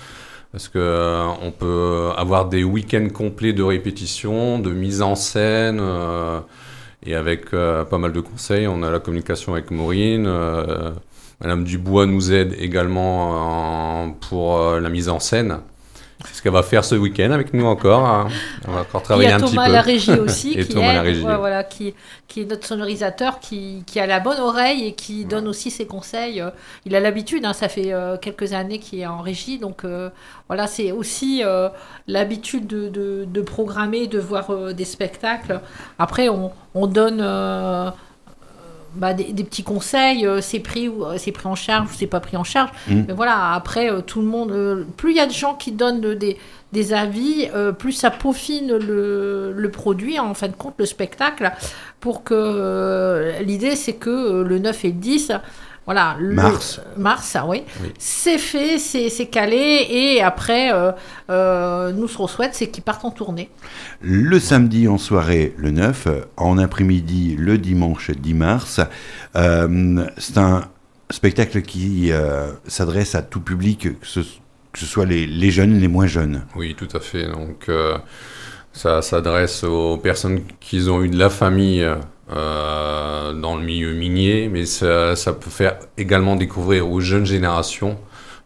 Parce 0.50 0.68
que 0.68 0.78
euh, 0.78 1.26
on 1.42 1.52
peut 1.52 2.10
avoir 2.16 2.48
des 2.48 2.64
week-ends 2.64 3.08
complets 3.14 3.52
de 3.52 3.62
répétition, 3.62 4.58
de 4.58 4.70
mise 4.70 5.02
en 5.02 5.14
scène, 5.14 5.80
et 7.06 7.14
avec 7.14 7.50
pas 7.50 7.98
mal 7.98 8.12
de 8.12 8.20
conseils. 8.20 8.66
On 8.66 8.82
a 8.82 8.90
la 8.90 8.98
communication 8.98 9.52
avec 9.52 9.70
Maureen. 9.70 10.26
Madame 11.40 11.64
Dubois 11.64 12.06
nous 12.06 12.32
aide 12.32 12.54
également 12.58 14.06
euh, 14.06 14.08
pour 14.28 14.56
euh, 14.58 14.80
la 14.80 14.88
mise 14.88 15.08
en 15.08 15.20
scène. 15.20 15.58
C'est 16.26 16.34
ce 16.34 16.42
qu'elle 16.42 16.50
va 16.52 16.64
faire 16.64 16.84
ce 16.84 16.96
week-end 16.96 17.30
avec 17.30 17.54
nous 17.54 17.64
encore. 17.64 18.04
hein. 18.04 18.26
On 18.66 18.72
va 18.72 18.80
encore 18.80 19.00
Il 19.00 19.04
y 19.04 19.04
travailler 19.04 19.30
a 19.30 19.36
un 19.36 19.38
petit 19.38 19.50
Thomas 19.50 19.66
peu. 19.66 19.70
à 19.70 19.72
la 19.74 19.80
régie 19.82 20.18
aussi, 20.18 20.52
Et 20.58 20.64
qui, 20.66 20.74
Thomas 20.74 20.92
la 20.94 20.98
aide, 20.98 21.06
régie. 21.06 21.20
voilà, 21.22 21.62
qui, 21.62 21.94
qui 22.26 22.40
est 22.40 22.44
notre 22.44 22.66
sonorisateur, 22.66 23.38
qui, 23.38 23.84
qui 23.86 24.00
a 24.00 24.06
la 24.08 24.18
bonne 24.18 24.40
oreille 24.40 24.84
et 24.84 24.94
qui 24.94 25.24
donne 25.26 25.46
aussi 25.46 25.70
ses 25.70 25.86
conseils. 25.86 26.42
Il 26.86 26.96
a 26.96 27.00
l'habitude, 27.00 27.44
hein, 27.44 27.52
ça 27.52 27.68
fait 27.68 27.92
euh, 27.92 28.16
quelques 28.16 28.52
années 28.52 28.80
qu'il 28.80 28.98
est 28.98 29.06
en 29.06 29.20
régie, 29.20 29.60
donc 29.60 29.84
euh, 29.84 30.10
voilà, 30.48 30.66
c'est 30.66 30.90
aussi 30.90 31.42
euh, 31.44 31.68
l'habitude 32.08 32.66
de, 32.66 32.88
de, 32.88 33.24
de 33.24 33.40
programmer, 33.40 34.08
de 34.08 34.18
voir 34.18 34.50
euh, 34.50 34.72
des 34.72 34.84
spectacles. 34.84 35.60
Après, 36.00 36.28
on, 36.28 36.50
on 36.74 36.88
donne 36.88 37.20
bah, 38.94 39.14
des, 39.14 39.32
des 39.32 39.44
petits 39.44 39.62
conseils, 39.62 40.26
euh, 40.26 40.40
c'est 40.40 40.60
pris 40.60 40.88
ou 40.88 41.04
euh, 41.04 41.16
c'est 41.18 41.32
pris 41.32 41.46
en 41.46 41.54
charge 41.54 41.90
ou 41.90 41.94
c'est 41.96 42.06
pas 42.06 42.20
pris 42.20 42.36
en 42.36 42.44
charge. 42.44 42.70
Mm. 42.88 43.02
Mais 43.08 43.14
voilà, 43.14 43.52
après, 43.54 43.90
euh, 43.90 44.00
tout 44.00 44.20
le 44.20 44.26
monde, 44.26 44.86
plus 44.96 45.10
il 45.12 45.16
y 45.16 45.20
a 45.20 45.26
de 45.26 45.32
gens 45.32 45.54
qui 45.54 45.72
donnent 45.72 46.00
de- 46.00 46.14
des, 46.14 46.36
des 46.72 46.92
avis, 46.92 47.48
plus 47.78 47.92
ça 47.92 48.10
peaufine 48.10 48.76
le, 48.76 49.52
le 49.56 49.70
produit, 49.70 50.18
en 50.18 50.34
fin 50.34 50.48
de 50.48 50.52
compte, 50.52 50.74
le 50.78 50.84
spectacle, 50.84 51.50
pour 52.00 52.24
que 52.24 53.32
l'idée, 53.42 53.74
c'est 53.74 53.94
que 53.94 54.42
le 54.42 54.58
9 54.58 54.84
et 54.84 54.88
le 54.88 54.94
10, 54.94 55.32
voilà, 55.88 56.16
le- 56.20 56.34
Mars. 56.34 56.82
mars, 56.98 57.34
ah 57.34 57.46
oui, 57.46 57.62
Oui. 57.82 57.88
c'est 57.98 58.36
fait, 58.36 58.78
c'est 58.78 59.08
c'est 59.08 59.24
calé, 59.24 59.86
et 59.88 60.20
après, 60.22 60.70
euh, 60.70 60.92
euh, 61.30 61.92
nous, 61.92 62.06
ce 62.08 62.18
qu'on 62.18 62.26
souhaite, 62.26 62.54
c'est 62.54 62.66
qu'ils 62.68 62.82
partent 62.84 63.06
en 63.06 63.10
tournée. 63.10 63.48
Le 64.02 64.38
samedi 64.38 64.86
en 64.86 64.98
soirée, 64.98 65.54
le 65.56 65.70
9, 65.70 66.06
euh, 66.06 66.20
en 66.36 66.58
après-midi, 66.58 67.36
le 67.38 67.56
dimanche 67.56 68.10
10 68.10 68.34
mars. 68.34 68.80
Euh, 69.34 70.04
c'est 70.18 70.36
un 70.36 70.64
spectacle 71.10 71.62
qui 71.62 72.12
euh, 72.12 72.48
s'adresse 72.66 73.14
à 73.14 73.22
tout 73.22 73.40
public, 73.40 73.88
que 74.00 74.06
ce, 74.06 74.20
que 74.20 74.78
ce 74.78 74.84
soit 74.84 75.06
les, 75.06 75.26
les 75.26 75.50
jeunes, 75.50 75.78
les 75.78 75.88
moins 75.88 76.06
jeunes. 76.06 76.44
Oui, 76.54 76.74
tout 76.76 76.88
à 76.94 77.00
fait. 77.00 77.26
Donc, 77.28 77.64
euh, 77.70 77.96
ça 78.74 79.00
s'adresse 79.00 79.64
aux 79.64 79.96
personnes 79.96 80.42
qui 80.60 80.86
ont 80.90 81.02
eu 81.02 81.08
de 81.08 81.18
la 81.18 81.30
famille 81.30 81.82
euh, 82.32 83.32
dans 83.32 83.56
le 83.56 83.64
milieu 83.64 83.92
minier, 83.92 84.48
mais 84.52 84.66
ça, 84.66 85.16
ça 85.16 85.32
peut 85.32 85.50
faire 85.50 85.78
également 85.96 86.36
découvrir 86.36 86.90
aux 86.90 87.00
jeunes 87.00 87.26
générations 87.26 87.96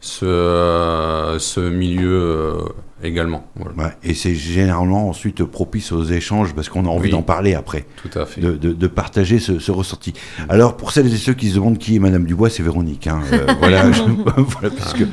ce, 0.00 1.36
ce 1.38 1.60
milieu 1.60 2.12
euh, 2.12 2.58
également. 3.02 3.46
Voilà, 3.56 3.76
Ouais, 3.76 3.92
et 4.02 4.14
c'est 4.14 4.34
généralement 4.34 5.08
ensuite 5.08 5.44
propice 5.44 5.92
aux 5.92 6.04
échanges 6.04 6.54
parce 6.54 6.68
qu'on 6.68 6.86
a 6.86 6.88
envie 6.88 7.04
Oui. 7.06 7.10
d'en 7.10 7.22
parler 7.22 7.54
après, 7.54 7.86
tout 8.02 8.16
à 8.18 8.26
fait. 8.26 8.40
de, 8.40 8.52
de- 8.52 8.72
de 8.72 8.86
partager 8.88 9.38
ce, 9.38 9.58
ce 9.58 9.70
ressenti. 9.72 10.12
Alors, 10.48 10.76
pour 10.76 10.90
celles 10.92 11.12
et 11.12 11.16
ceux 11.16 11.34
qui 11.34 11.50
se 11.50 11.54
demandent 11.56 11.78
qui 11.78 11.96
est 11.96 11.98
Madame 12.00 12.24
Dubois, 12.24 12.50
c'est 12.50 12.62
Véronique. 12.62 13.06
hein. 13.06 13.20
Euh, 13.32 13.46
voilà, 13.60 13.90
je- 13.92 14.02
voilà, 14.36 14.70
puisque 14.70 15.06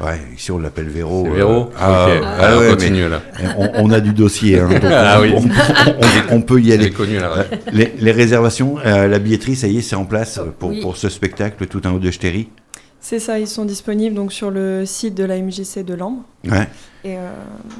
ouais, 0.00 0.20
ici 0.36 0.50
on 0.50 0.58
l'appelle 0.58 0.88
Véro. 0.88 1.26
Euh, 1.26 1.34
Véro 1.34 1.70
ah, 1.78 2.06
Ok, 2.08 2.22
ah 2.24 2.46
alors 2.46 2.60
ouais, 2.62 2.68
continue 2.70 3.08
là. 3.08 3.22
on, 3.58 3.68
on 3.84 3.90
a 3.90 4.00
du 4.00 4.12
dossier, 4.12 4.60
hein, 4.60 4.68
donc 4.70 4.80
Ah 4.84 5.16
on, 5.18 5.22
oui. 5.22 5.32
on- 5.36 5.40
on- 5.42 6.36
on 6.36 6.40
peut 6.42 6.60
y 6.60 6.72
aller. 6.72 6.90
connue 6.90 7.18
là. 7.18 7.30
Euh, 7.36 7.42
Les, 7.72 7.94
les 7.98 8.12
réservations, 8.12 8.76
euh, 8.84 9.06
la 9.08 9.18
billetterie, 9.18 9.56
ça 9.56 9.66
y 9.66 9.78
est, 9.78 9.82
c'est 9.82 9.96
en 9.96 10.04
place 10.04 10.38
euh, 10.38 10.50
pour, 10.58 10.70
Oui. 10.70 10.80
pour 10.80 10.96
ce 10.96 11.08
spectacle 11.08 11.66
Tout 11.66 11.80
un 11.84 11.92
haut 11.92 11.98
de 11.98 12.10
Ch'téry. 12.10 12.48
C'est 13.04 13.18
ça, 13.18 13.38
ils 13.38 13.46
sont 13.46 13.66
disponibles 13.66 14.16
donc 14.16 14.32
sur 14.32 14.50
le 14.50 14.86
site 14.86 15.14
de 15.14 15.24
la 15.24 15.38
MJC 15.38 15.84
de 15.84 15.92
Lambre. 15.92 16.22
Ouais. 16.50 16.66
Et, 17.04 17.18
euh, 17.18 17.30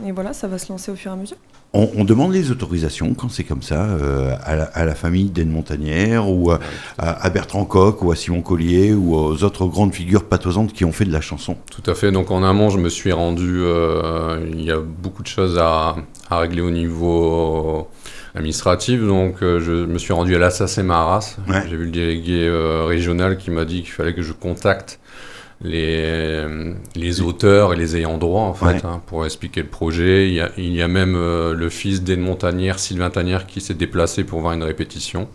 et 0.06 0.12
voilà, 0.12 0.34
ça 0.34 0.48
va 0.48 0.58
se 0.58 0.70
lancer 0.70 0.92
au 0.92 0.96
fur 0.96 1.12
et 1.12 1.14
à 1.14 1.16
mesure. 1.16 1.38
On, 1.72 1.88
on 1.96 2.04
demande 2.04 2.34
les 2.34 2.50
autorisations 2.50 3.14
quand 3.14 3.30
c'est 3.30 3.42
comme 3.42 3.62
ça 3.62 3.84
euh, 3.86 4.36
à, 4.44 4.54
la, 4.54 4.64
à 4.64 4.84
la 4.84 4.94
famille 4.94 5.30
d'Anne 5.30 5.48
Montagnière 5.48 6.28
ou 6.30 6.52
à, 6.98 7.30
Bertrand 7.30 7.64
Coq 7.64 8.02
ou 8.02 8.12
à 8.12 8.16
Simon 8.16 8.42
Collier 8.42 8.92
ou 8.92 9.16
aux 9.16 9.42
autres 9.44 9.64
grandes 9.64 9.94
figures 9.94 10.24
patausantes 10.24 10.74
qui 10.74 10.84
ont 10.84 10.92
fait 10.92 11.06
de 11.06 11.12
la 11.12 11.22
chanson. 11.22 11.56
Tout 11.70 11.90
à 11.90 11.94
fait. 11.94 12.12
Donc 12.12 12.30
en 12.30 12.44
amont, 12.44 12.68
je 12.68 12.78
me 12.78 12.90
suis 12.90 13.10
rendu. 13.10 13.62
euh, 13.62 14.46
il 14.52 14.62
y 14.62 14.70
a 14.70 14.78
beaucoup 14.78 15.22
de 15.22 15.26
choses 15.28 15.56
à, 15.58 15.96
à 16.28 16.38
régler 16.38 16.60
au 16.60 16.70
niveau 16.70 17.88
administratif. 18.34 19.00
Donc 19.02 19.42
euh, 19.42 19.60
je 19.60 19.72
me 19.72 19.98
suis 19.98 20.12
rendu 20.12 20.34
à 20.34 20.38
l'Assassin 20.38 20.82
Maras. 20.82 21.36
Ouais. 21.48 21.62
J'ai 21.68 21.76
vu 21.76 21.84
le 21.86 21.90
délégué 21.90 22.46
euh, 22.46 22.84
régional 22.84 23.36
qui 23.38 23.50
m'a 23.50 23.64
dit 23.64 23.82
qu'il 23.82 23.92
fallait 23.92 24.14
que 24.14 24.22
je 24.22 24.32
contacte 24.32 24.98
les, 25.62 26.44
les 26.96 27.20
auteurs 27.20 27.72
et 27.72 27.76
les 27.76 27.96
ayants 27.96 28.18
droit 28.18 28.42
en 28.42 28.54
fait 28.54 28.64
Ouais. 28.66 28.84
hein, 28.84 29.00
pour 29.06 29.24
expliquer 29.24 29.62
le 29.62 29.68
projet. 29.68 30.28
Il 30.28 30.34
y 30.34 30.40
a, 30.40 30.50
il 30.58 30.74
y 30.74 30.82
a 30.82 30.88
même 30.88 31.14
euh, 31.16 31.54
le 31.54 31.68
fils 31.70 32.02
d'Aide 32.02 32.20
Montagnière, 32.20 32.78
Sylvain 32.78 33.10
Tanière, 33.10 33.46
qui 33.46 33.60
s'est 33.60 33.74
déplacé 33.74 34.24
pour 34.24 34.40
voir 34.40 34.52
une 34.52 34.62
répétition. 34.64 35.28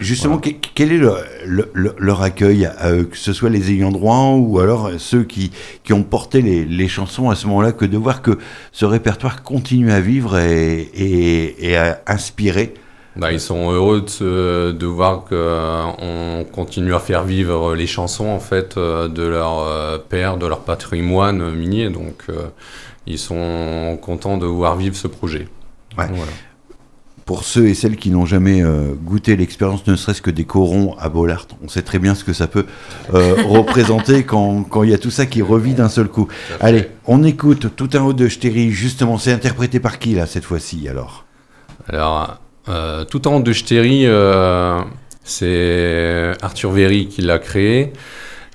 Justement, 0.00 0.38
que- 0.38 0.50
quel 0.74 0.92
est 0.92 0.98
le- 0.98 1.16
le- 1.46 1.70
le- 1.72 1.94
leur 1.98 2.22
accueil, 2.22 2.68
euh, 2.84 3.04
que 3.04 3.16
ce 3.16 3.32
soit 3.32 3.48
les 3.48 3.70
ayants 3.70 3.92
droit 3.92 4.32
ou 4.36 4.58
alors 4.58 4.90
ceux 4.98 5.24
qui, 5.24 5.50
qui 5.84 5.92
ont 5.94 6.02
porté 6.02 6.42
les, 6.42 6.64
les 6.66 6.88
chansons 6.88 7.30
à 7.30 7.34
ce 7.34 7.46
moment-là, 7.46 7.72
que 7.72 7.84
de 7.86 7.96
voir 7.96 8.20
que 8.20 8.38
ce 8.72 8.84
répertoire 8.84 9.42
continue 9.42 9.90
à 9.92 10.00
vivre 10.00 10.38
et, 10.38 10.80
et- 10.94 11.70
et 11.70 11.76
à 11.76 12.02
inspirer 12.06 12.74
Bah, 13.16 13.32
ils 13.32 13.40
sont 13.40 13.70
heureux 13.70 14.02
de, 14.02 14.10
se- 14.10 14.72
de 14.72 14.86
voir 14.86 15.24
qu'on 15.24 16.44
continue 16.52 16.94
à 16.94 16.98
faire 16.98 17.24
vivre 17.24 17.74
les 17.74 17.86
chansons 17.86 18.26
en 18.28 18.40
fait 18.40 18.76
euh, 18.76 19.08
de 19.08 19.22
leur 19.22 19.60
euh, 19.60 19.96
père, 19.96 20.36
de 20.36 20.46
leur 20.46 20.60
patrimoine 20.60 21.54
minier. 21.54 21.88
Donc 21.88 22.24
euh, 22.28 22.48
ils 23.06 23.18
sont 23.18 23.98
contents 24.02 24.36
de 24.36 24.44
voir 24.46 24.76
vivre 24.76 24.94
ce 24.96 25.08
projet. 25.08 25.48
Ouais. 25.96 26.04
Voilà. 26.10 26.32
Pour 27.26 27.42
ceux 27.42 27.66
et 27.66 27.74
celles 27.74 27.96
qui 27.96 28.10
n'ont 28.10 28.24
jamais 28.24 28.62
euh, 28.62 28.92
goûté 28.94 29.34
l'expérience, 29.34 29.84
ne 29.88 29.96
serait-ce 29.96 30.22
que 30.22 30.30
des 30.30 30.44
corons 30.44 30.94
à 30.96 31.08
Bollard, 31.08 31.48
on 31.60 31.66
sait 31.66 31.82
très 31.82 31.98
bien 31.98 32.14
ce 32.14 32.22
que 32.22 32.32
ça 32.32 32.46
peut 32.46 32.66
euh, 33.14 33.42
représenter 33.48 34.22
quand 34.22 34.62
quand 34.62 34.84
il 34.84 34.90
y 34.90 34.94
a 34.94 34.98
tout 34.98 35.10
ça 35.10 35.26
qui 35.26 35.42
revit 35.42 35.74
d'un 35.74 35.88
seul 35.88 36.06
coup. 36.06 36.28
Allez, 36.60 36.88
on 37.04 37.24
écoute 37.24 37.74
tout 37.74 37.90
un 37.94 38.02
haut 38.02 38.12
de 38.12 38.28
Stéry, 38.28 38.70
justement, 38.70 39.18
c'est 39.18 39.32
interprété 39.32 39.80
par 39.80 39.98
qui 39.98 40.14
là 40.14 40.26
cette 40.26 40.44
fois-ci 40.44 40.88
alors? 40.88 41.24
Alors, 41.88 42.38
euh, 42.68 43.04
tout 43.04 43.26
en 43.26 43.40
de 43.40 43.52
Stéry, 43.52 44.06
c'est 45.24 46.32
Arthur 46.42 46.70
Véry 46.70 47.08
qui 47.08 47.22
l'a 47.22 47.40
créé. 47.40 47.92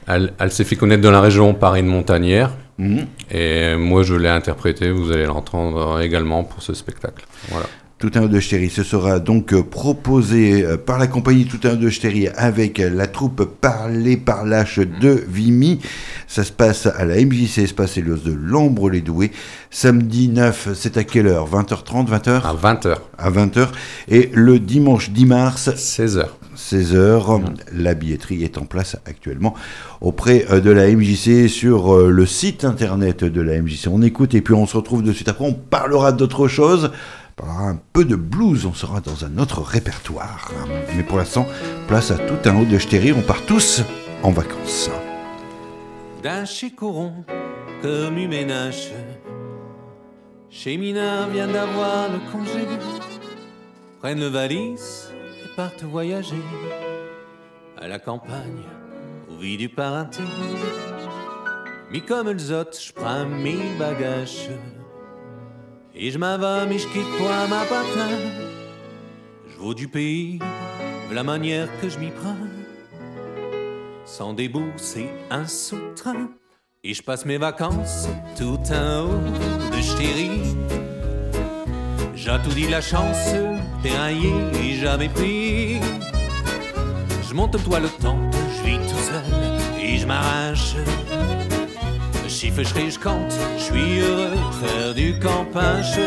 Elle, 0.07 0.31
elle 0.39 0.51
s'est 0.51 0.63
fait 0.63 0.77
connaître 0.77 1.01
dans 1.01 1.11
la 1.11 1.21
région 1.21 1.53
par 1.53 1.75
une 1.75 1.87
montagnère. 1.87 2.51
Mhm. 2.77 3.05
Et 3.31 3.75
moi, 3.75 4.03
je 4.03 4.15
l'ai 4.15 4.29
interprété. 4.29 4.91
Vous 4.91 5.11
allez 5.11 5.25
l'entendre 5.25 5.99
également 5.99 6.45
pour 6.45 6.63
ce 6.63 6.73
spectacle. 6.73 7.25
Voilà. 7.49 7.67
Tout 8.01 8.13
un 8.15 8.25
de 8.25 8.39
Chéri. 8.39 8.71
Ce 8.71 8.81
sera 8.81 9.19
donc 9.19 9.53
euh, 9.53 9.61
proposé 9.61 10.65
euh, 10.65 10.75
par 10.75 10.97
la 10.97 11.05
compagnie 11.05 11.45
Tout 11.45 11.59
un 11.67 11.75
de 11.75 11.87
Chéri 11.87 12.29
avec 12.29 12.79
euh, 12.79 12.89
la 12.89 13.05
troupe 13.05 13.43
Parler 13.61 14.17
par 14.17 14.43
lâche 14.43 14.79
de 14.79 15.23
Vimy. 15.29 15.79
Ça 16.25 16.43
se 16.43 16.51
passe 16.51 16.87
à 16.87 17.05
la 17.05 17.23
MJC 17.23 17.59
Espace 17.59 17.97
Hélios 17.97 18.17
de 18.25 18.33
Lambre-les-Doués. 18.33 19.31
Samedi 19.69 20.29
9, 20.29 20.69
c'est 20.73 20.97
à 20.97 21.03
quelle 21.03 21.27
heure? 21.27 21.47
20h30, 21.47 22.07
20h 22.09 22.41
À 22.41 22.55
20h, 22.55 22.95
À 23.19 23.29
20h. 23.29 23.67
Et 24.07 24.31
le 24.33 24.57
dimanche 24.57 25.11
10 25.11 25.25
mars, 25.27 25.69
16h. 25.69 26.25
16h, 26.57 27.39
la 27.71 27.93
billetterie 27.93 28.43
est 28.43 28.57
en 28.57 28.65
place 28.65 28.97
actuellement 29.05 29.53
auprès 30.01 30.45
de 30.61 30.69
la 30.69 30.91
MJC 30.91 31.47
sur 31.47 31.97
le 31.97 32.25
site 32.25 32.65
internet 32.65 33.23
de 33.23 33.41
la 33.41 33.61
MJC. 33.61 33.87
On 33.89 34.01
écoute 34.01 34.35
et 34.35 34.41
puis 34.41 34.53
on 34.53 34.65
se 34.67 34.75
retrouve 34.75 35.01
de 35.01 35.13
suite 35.13 35.29
après. 35.29 35.45
On 35.45 35.53
parlera 35.53 36.11
d'autre 36.11 36.49
chose. 36.49 36.91
Parlera 37.35 37.69
un 37.69 37.79
peu 37.93 38.05
de 38.05 38.15
blues. 38.15 38.65
On 38.65 38.73
sera 38.73 39.01
dans 39.01 39.25
un 39.25 39.37
autre 39.37 39.61
répertoire. 39.61 40.51
Mais 40.95 41.03
pour 41.03 41.17
l'instant, 41.17 41.47
place 41.87 42.11
à 42.11 42.17
tout 42.17 42.49
un 42.49 42.61
haut 42.61 42.65
de 42.65 42.77
Stéry. 42.77 43.13
On 43.13 43.21
part 43.21 43.45
tous 43.45 43.81
en 44.23 44.31
vacances. 44.31 44.89
d'un 46.23 46.45
chez 46.45 46.71
Coron 46.71 47.25
comme 47.81 48.17
une. 48.17 48.71
Chez 50.49 50.77
vient 50.77 51.47
d'avoir 51.47 52.09
le 52.09 52.19
congé. 52.31 52.67
Prennent 53.99 54.19
le 54.19 54.27
valise 54.27 55.11
et 55.43 55.55
partent 55.55 55.83
voyager 55.83 56.41
à 57.79 57.87
la 57.87 57.97
campagne, 57.97 58.63
au 59.29 59.37
vie 59.37 59.57
du 59.57 59.69
parenté. 59.69 60.21
Mais 61.91 62.01
comme 62.01 62.29
les 62.29 62.51
autres, 62.51 62.79
je 62.79 62.93
prends 62.93 63.25
mes 63.25 63.57
bagages 63.79 64.49
et 65.95 66.11
je 66.11 66.17
m'en 66.17 66.37
vais, 66.37 66.65
mais 66.67 66.79
je 66.79 66.87
quitte 66.87 67.17
pas 67.17 67.47
ma 67.47 67.63
patin. 67.65 68.09
Je 69.47 69.57
vaux 69.57 69.73
du 69.73 69.87
pays, 69.87 70.39
la 71.11 71.23
manière 71.23 71.67
que 71.81 71.89
je 71.89 71.99
m'y 71.99 72.11
prends 72.11 72.37
sans 74.11 74.33
débourser 74.33 75.09
un 75.29 75.45
sous-train. 75.47 76.29
Et 76.83 76.93
je 76.93 77.01
passe 77.01 77.25
mes 77.25 77.37
vacances 77.37 78.07
tout 78.37 78.59
en 78.73 79.05
haut 79.05 79.75
de 79.75 79.81
Stéry. 79.81 80.41
J'ai 82.15 82.37
tout 82.43 82.53
dit 82.53 82.67
la 82.67 82.81
chance, 82.81 83.33
déraillé 83.81 84.33
et 84.61 84.73
jamais 84.73 85.09
pris. 85.09 85.79
Je 87.27 87.33
monte 87.33 87.55
au 87.55 87.59
toit 87.59 87.79
le 87.79 87.89
temps, 87.89 88.19
je 88.31 88.63
vis 88.63 88.77
tout 88.79 88.97
seul 88.97 89.81
et 89.81 89.97
je 89.97 90.05
m'arrache. 90.05 90.75
Chiffre, 92.41 92.63
je 92.63 92.89
je 92.89 92.97
compte, 92.97 93.35
je 93.55 93.61
suis 93.61 93.99
heureux 93.99 94.31
de 94.31 94.65
faire 94.65 94.93
du 94.95 95.19
campage. 95.19 95.99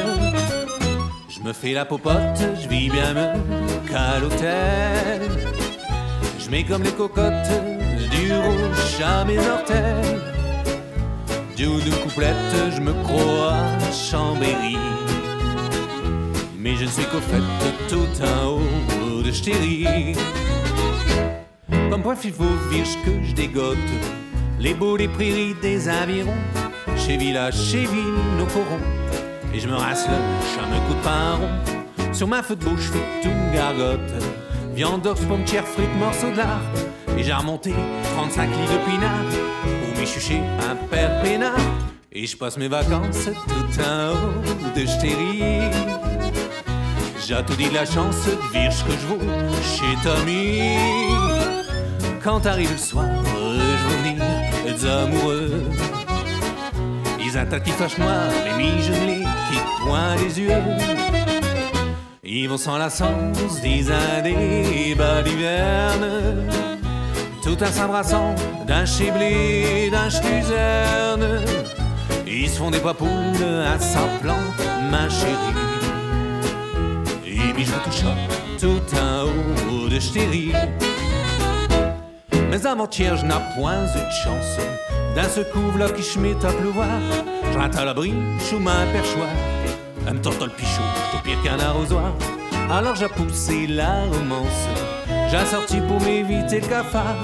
Je 1.29 1.41
me 1.45 1.53
fais 1.53 1.73
la 1.75 1.85
popote, 1.85 2.43
je 2.61 2.69
vis 2.69 2.91
bien 2.91 3.15
mieux 3.15 3.41
qu'à 3.89 4.19
l'hôtel. 4.19 5.31
Je 6.41 6.51
mets 6.51 6.65
comme 6.65 6.83
les 6.83 6.91
cocottes 6.91 7.53
du 8.11 8.33
rouge 8.33 9.01
à 9.01 9.25
mes 9.25 9.39
orteils. 9.39 10.19
D'une 11.57 11.95
couplette, 12.03 12.57
je 12.75 12.81
me 12.81 12.93
crois 13.05 13.53
à 13.53 13.93
Chambéry. 13.93 14.77
Mais 16.59 16.75
je 16.75 16.87
ne 16.87 16.91
suis 16.91 17.05
qu'au 17.05 17.21
fait 17.21 17.89
tout 17.89 18.25
en 18.25 18.59
haut 18.59 19.23
de 19.23 19.31
Stéry. 19.31 20.17
Comme 21.91 22.03
point 22.03 22.17
il 22.25 22.33
faut 22.33 22.57
virge 22.73 22.99
que 23.05 23.23
je 23.23 23.35
dégote 23.35 23.79
les 24.65 24.73
beaux 24.73 24.97
des 24.97 25.09
prairies 25.09 25.55
des 25.61 25.89
avirons. 25.89 26.43
Chez 26.97 27.19
village, 27.19 27.55
chez 27.55 27.85
ville, 27.85 28.19
nos 28.39 28.47
corons. 28.47 28.81
Et 29.53 29.61
je 29.61 29.69
me 29.69 29.75
rasse 29.75 30.09
le 30.09 30.15
me 30.15 30.89
coup 30.89 30.95
de 30.95 31.03
pain 31.05 31.35
rond. 31.35 32.15
Sur 32.15 32.27
ma 32.27 32.43
feu 32.43 32.57
de 32.57 32.65
bouche, 32.65 32.91
fais 32.91 33.29
une 33.29 33.53
gargote. 33.53 34.15
Viande 34.75 35.03
d'ox, 35.03 35.21
pomme, 35.27 35.47
chair, 35.47 35.67
frites, 35.67 35.95
morceaux 35.99 36.31
de 36.31 36.39
lard. 36.39 36.63
Et 37.19 37.23
j'ai 37.23 37.35
remonté 37.35 37.75
35 38.17 38.47
litres 38.47 38.73
de 38.73 38.91
pinard 38.91 39.31
pour 39.65 40.01
m'y 40.01 40.07
chucher 40.07 40.41
un 40.71 40.75
père. 40.87 41.23
Et 42.11 42.27
je 42.27 42.37
passe 42.37 42.57
mes 42.57 42.69
vacances 42.69 43.29
tout 43.47 43.81
en 43.81 44.13
haut 44.13 44.79
de 44.79 44.87
Stéry. 44.87 45.43
J'ai 47.27 47.43
tout 47.47 47.55
dit 47.57 47.69
de 47.69 47.75
la 47.75 47.85
chance 47.85 48.25
de 48.27 48.53
virge 48.53 48.83
que 48.85 48.93
je 48.93 49.07
vaux 49.09 49.19
chez 49.63 49.97
Tommy. 50.03 50.79
Quand 52.23 52.47
arrive 52.47 52.71
le 52.71 52.79
soir, 52.79 53.07
amoureux. 54.85 55.63
Ils 57.25 57.39
attaquent 57.39 57.65
qui 57.65 57.71
fâchent 57.71 57.99
noir, 57.99 58.23
les 58.45 58.63
mi-gelés 58.63 59.25
qui 59.51 59.59
pointent 59.85 60.21
les 60.21 60.41
yeux. 60.41 60.63
Ils 62.23 62.49
vont 62.49 62.57
sans 62.57 62.79
la 62.79 62.91
sens 62.91 63.61
des 63.61 64.95
bas 64.97 65.23
d'hiverne. 65.23 66.47
Tout 67.43 67.63
en 67.63 67.67
s'embrassant 67.67 68.35
d'un 68.67 68.87
chiblé, 68.87 69.91
d'un 69.91 70.09
schluzerne. 70.09 71.41
Ils 72.27 72.49
se 72.49 72.59
font 72.59 72.71
des 72.71 72.81
papoules 72.81 73.09
à 73.67 73.79
sa 73.79 74.01
plante, 74.23 74.39
ma 74.91 75.09
chérie. 75.09 75.35
Et 77.27 77.65
je 77.65 77.71
me 77.71 77.85
touche 77.85 78.05
tout 78.61 78.97
en 78.97 79.25
haut 79.71 79.89
de 79.89 80.01
Stéry. 80.01 80.53
Mais 82.55 82.67
avant-hier, 82.67 83.17
je 83.17 83.25
n'ai 83.25 83.35
point 83.57 83.83
eu 83.83 83.99
de 83.99 84.13
chance. 84.23 84.65
D'un 85.17 85.29
seul 85.29 85.45
coup, 85.51 85.73
v'là 85.73 85.89
qui 85.89 86.19
mets 86.21 86.37
à 86.45 86.53
pleuvoir. 86.53 86.87
Je 87.53 87.59
rate 87.59 87.77
à 87.77 87.85
l'abri, 87.85 88.15
sous 88.39 88.61
ma 88.61 88.87
perchoir. 88.93 89.27
Me 90.07 90.21
tente 90.21 90.41
le 90.41 90.51
pichot, 90.51 90.81
au 91.17 91.19
pire 91.25 91.43
qu'un 91.43 91.59
arrosoir. 91.59 92.13
Alors 92.71 92.95
j'ai 92.95 93.09
poussé 93.09 93.67
la 93.67 94.05
romance. 94.05 94.69
J'ai 95.33 95.45
sorti 95.47 95.81
pour 95.81 96.01
m'éviter 96.03 96.61
le 96.61 96.69
cafard. 96.69 97.17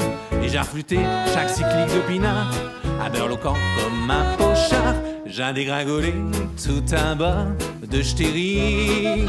Et 0.42 0.48
j'ai 0.48 0.58
refluté 0.58 0.98
chaque 1.32 1.48
cyclique 1.48 1.94
de 1.94 2.00
pinard. 2.08 2.50
À 3.00 3.08
berloquant 3.08 3.54
comme 3.76 4.10
un 4.10 4.34
pochard. 4.36 4.96
J'ai 5.26 5.52
dégringolé 5.52 6.12
tout 6.56 6.82
en 6.92 7.14
bas 7.14 7.46
de 7.88 8.02
Stéry. 8.02 9.28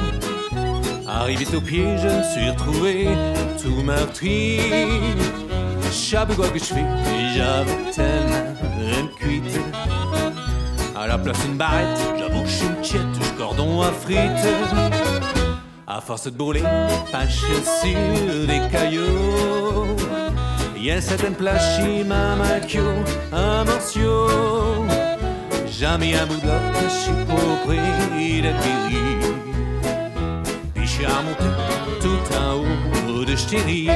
Arrivé 1.07 1.45
au 1.55 1.61
pied, 1.61 1.85
je 1.97 2.07
me 2.07 2.23
suis 2.23 2.49
retrouvé 2.49 3.07
tout 3.61 3.83
meurtri. 3.83 4.61
Quoi 6.35 6.47
que 6.47 6.59
je 6.59 6.63
fais, 6.63 6.79
et 6.79 7.35
j'avais 7.35 7.91
tellement 7.91 9.07
cuite. 9.19 9.59
À 10.95 11.07
la 11.07 11.17
place 11.17 11.37
une 11.45 11.57
barrette, 11.57 11.99
suis 12.47 12.65
une 12.65 12.81
tiette, 12.81 13.37
cordon 13.37 13.81
à 13.81 13.91
frites. 13.91 14.47
À 15.87 15.99
force 15.99 16.25
de 16.25 16.29
brûler, 16.31 16.63
penché 17.11 17.53
sur 17.81 18.47
des 18.47 18.61
cailloux. 18.71 19.95
Il 20.77 20.85
y 20.85 20.91
a 20.91 21.01
certaines 21.01 21.35
plages 21.35 21.81
m'amaquio, 22.07 22.83
un 23.33 23.65
morceau. 23.65 24.85
Jamais 25.69 26.15
un 26.15 26.25
bout 26.25 26.35
de 26.35 26.49
je 26.83 26.89
suis 26.89 27.11
près 27.65 28.41
d'être 28.41 28.63
guéri. 28.63 29.17
Puis 30.73 30.85
je 30.85 30.91
suis 30.91 31.05
remonté 31.05 31.45
tout 31.99 32.35
en 32.37 32.59
haut 32.59 33.25
de 33.25 33.35
Ch'téry. 33.35 33.89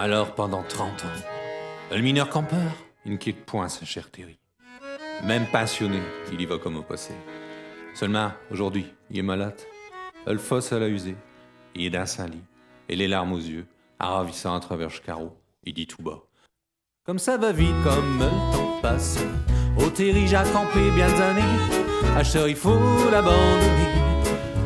Alors 0.00 0.32
pendant 0.36 0.62
30 0.62 1.06
ans, 1.06 1.08
le 1.90 2.00
mineur 2.00 2.28
campeur, 2.30 2.70
il 3.04 3.12
ne 3.12 3.16
quitte 3.16 3.44
point 3.44 3.68
sa 3.68 3.84
chère 3.84 4.12
Terry. 4.12 4.38
Même 5.24 5.46
passionné, 5.46 5.98
il 6.32 6.40
y 6.40 6.46
va 6.46 6.56
comme 6.56 6.76
au 6.76 6.82
passé. 6.82 7.14
Seulement, 7.94 8.30
aujourd'hui, 8.52 8.86
il 9.10 9.18
est 9.18 9.22
malade. 9.22 9.60
Le 10.24 10.38
fosse 10.38 10.72
à 10.72 10.78
la 10.78 10.86
usée. 10.86 11.16
Il 11.74 11.86
est 11.86 11.90
dans 11.90 12.06
sa 12.06 12.28
lit. 12.28 12.44
Et 12.88 12.94
les 12.94 13.08
larmes 13.08 13.32
aux 13.32 13.40
yeux, 13.40 13.66
ravissant 13.98 14.54
à 14.54 14.60
travers 14.60 14.88
le 14.88 15.04
carreau, 15.04 15.36
il 15.64 15.74
dit 15.74 15.88
tout 15.88 16.00
bas. 16.00 16.22
Comme 17.04 17.18
ça 17.18 17.36
va 17.36 17.50
vite, 17.50 17.74
comme 17.82 18.20
le 18.20 18.28
temps 18.56 18.80
passe. 18.80 19.18
Au 19.78 19.90
Terry, 19.90 20.28
j'ai 20.28 20.36
campé 20.52 20.92
bien 20.94 21.08
des 21.08 21.20
années. 21.20 21.42
Acheteur, 22.16 22.46
il 22.46 22.54
faut 22.54 22.78
l'abandonner. 23.10 23.88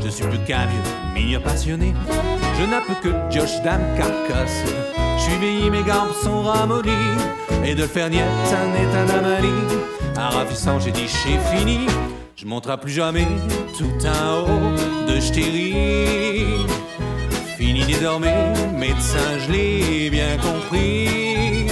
Je 0.04 0.10
suis 0.10 0.26
plus 0.26 0.44
qu'un 0.44 0.66
vieux 0.66 1.14
mineur 1.14 1.42
passionné. 1.42 1.94
Je 2.58 2.64
n'ai 2.64 2.80
plus 2.82 2.96
que 2.96 3.30
Josh 3.30 3.62
Dam 3.62 3.80
carcasse. 3.96 4.64
Veillé, 5.30 5.70
mes 5.70 5.82
gambes 5.82 6.12
sont 6.22 6.42
ramollies. 6.42 6.90
Et 7.64 7.74
de 7.74 7.86
faire 7.86 8.10
niette, 8.10 8.26
un 8.52 9.08
amalie. 9.18 9.48
Un 10.16 10.28
ravissant, 10.28 10.78
j'ai 10.78 10.90
dit, 10.90 11.08
c'est 11.08 11.38
fini. 11.56 11.86
Je 12.36 12.46
monterai 12.46 12.76
plus 12.78 12.92
jamais 12.92 13.26
tout 13.78 14.06
en 14.06 14.40
haut 14.42 15.08
de 15.08 15.20
Ch'téry. 15.20 16.66
Fini 17.56 17.84
désormais, 17.84 18.52
médecin, 18.76 19.38
je 19.38 19.52
l'ai 19.52 20.10
bien 20.10 20.36
compris. 20.38 21.66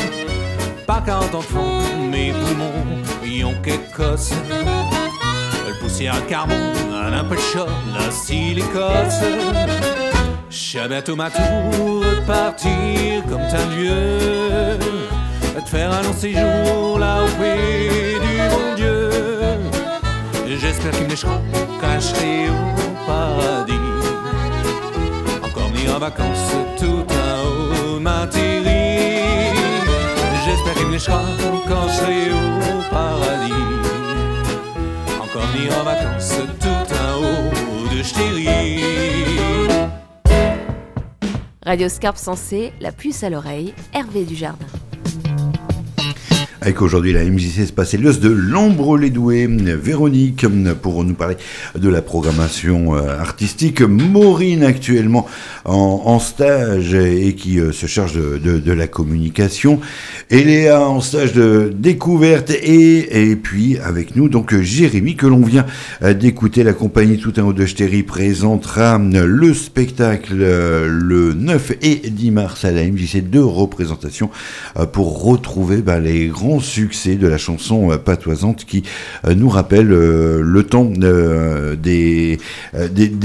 Pas 0.87 1.03
40 1.05 1.35
ans 1.35 1.39
de 1.39 1.45
fond, 1.45 1.81
mes 2.11 2.33
poumons 2.33 3.03
y 3.25 3.45
ont 3.45 3.55
quelques 3.63 3.93
cosses. 3.95 4.33
Le 5.69 5.79
poussière 5.81 6.15
à 6.15 6.21
carbone, 6.23 6.57
un 6.93 7.25
peu 7.25 7.37
de 7.37 7.95
la 7.99 8.11
silicosse. 8.11 10.00
Je 10.51 10.57
suis 10.57 10.79
bientôt 10.89 11.15
ma 11.15 11.31
tour 11.31 12.03
de 12.03 12.27
partir 12.27 13.23
comme 13.29 13.41
un 13.41 13.67
vieux. 13.77 14.79
De 15.55 15.69
faire 15.69 15.93
un 15.93 16.03
long 16.03 16.13
séjour 16.13 16.99
là 16.99 17.23
auprès 17.23 18.19
du 18.19 18.37
bon 18.51 18.75
Dieu. 18.77 19.11
J'espère 20.59 20.91
qu'il 20.91 21.05
me 21.05 21.11
laissera 21.11 21.41
quand 21.81 21.95
je 21.95 22.01
serai 22.01 22.49
au 22.49 23.07
paradis. 23.07 23.75
Encore 25.41 25.69
venir 25.71 25.95
en 25.95 25.99
vacances 26.01 26.53
tout 26.77 27.07
en 27.09 27.47
haut 27.47 27.95
de 27.95 28.01
ma 28.01 28.27
terrie. 28.27 29.55
J'espère 30.45 30.75
qu'il 30.75 30.87
me 30.87 30.93
laissera 30.93 31.23
quand 31.69 31.87
je 31.87 31.95
serai 31.95 32.33
au 32.33 32.91
paradis. 32.91 33.53
Encore 35.23 35.47
venir 35.53 35.79
en 35.79 35.85
vacances 35.85 36.35
tout 36.59 36.95
en 36.95 37.19
haut 37.23 37.95
de 37.95 38.03
Ch'téry. 38.03 38.40
Radio 41.71 41.89
Scarpe 41.89 42.19
Sensée, 42.19 42.73
la 42.81 42.91
puce 42.91 43.23
à 43.23 43.31
l'oreille, 43.31 43.75
Hervé 43.95 44.25
Dujardin. 44.25 44.67
Avec 46.63 46.83
aujourd'hui 46.83 47.13
la 47.13 47.25
MJC 47.25 47.65
Spacelios 47.65 48.15
de 48.15 48.29
l'Ombre-les-Doués, 48.29 49.47
Véronique, 49.47 50.45
pour 50.83 51.05
nous 51.05 51.15
parler 51.15 51.37
de 51.77 51.89
la 51.89 52.03
programmation 52.03 52.97
euh, 52.97 53.19
artistique. 53.19 53.83
Maureen, 53.83 54.65
actuellement 54.65 55.27
en, 55.65 56.19
stage 56.19 56.95
et 56.95 57.35
qui 57.35 57.61
euh, 57.61 57.71
se 57.71 57.87
charge 57.87 58.15
de, 58.15 58.73
la 58.73 58.89
communication. 58.89 59.81
Eléa 60.31 60.81
en 60.81 61.01
stage 61.01 61.33
de 61.33 61.73
découverte 61.77 62.51
et, 62.51 63.35
puis 63.35 63.79
avec 63.79 64.15
nous, 64.15 64.29
donc 64.29 64.55
Jérémy, 64.55 65.17
que 65.17 65.27
l'on 65.27 65.41
vient 65.41 65.67
euh, 66.03 66.15
d'écouter. 66.15 66.63
La 66.63 66.73
compagnie 66.73 67.19
Tout 67.19 67.33
un 67.39 67.43
haut 67.43 67.53
de 67.53 67.67
Ch'téry 67.67 68.05
présentera 68.05 68.99
le 68.99 69.55
spectacle 69.55 70.35
le 70.37 71.33
9 71.35 71.73
et 71.83 71.97
10 72.11 72.31
mars 72.31 72.65
à 72.65 72.71
la 72.71 72.85
MJC. 72.85 73.29
Deux 73.29 73.45
représentations 73.45 74.31
pour 74.93 75.25
retrouver 75.25 75.79
bah, 75.79 75.99
les 75.99 76.29
grands 76.29 76.61
succès 76.61 77.17
de 77.17 77.27
la 77.27 77.39
chanson 77.39 77.99
patoisante 77.99 78.65
qui 78.65 78.85
nous 79.29 79.49
rappelle 79.49 79.89
le 79.89 80.63
temps 80.63 80.85
des, 80.85 82.39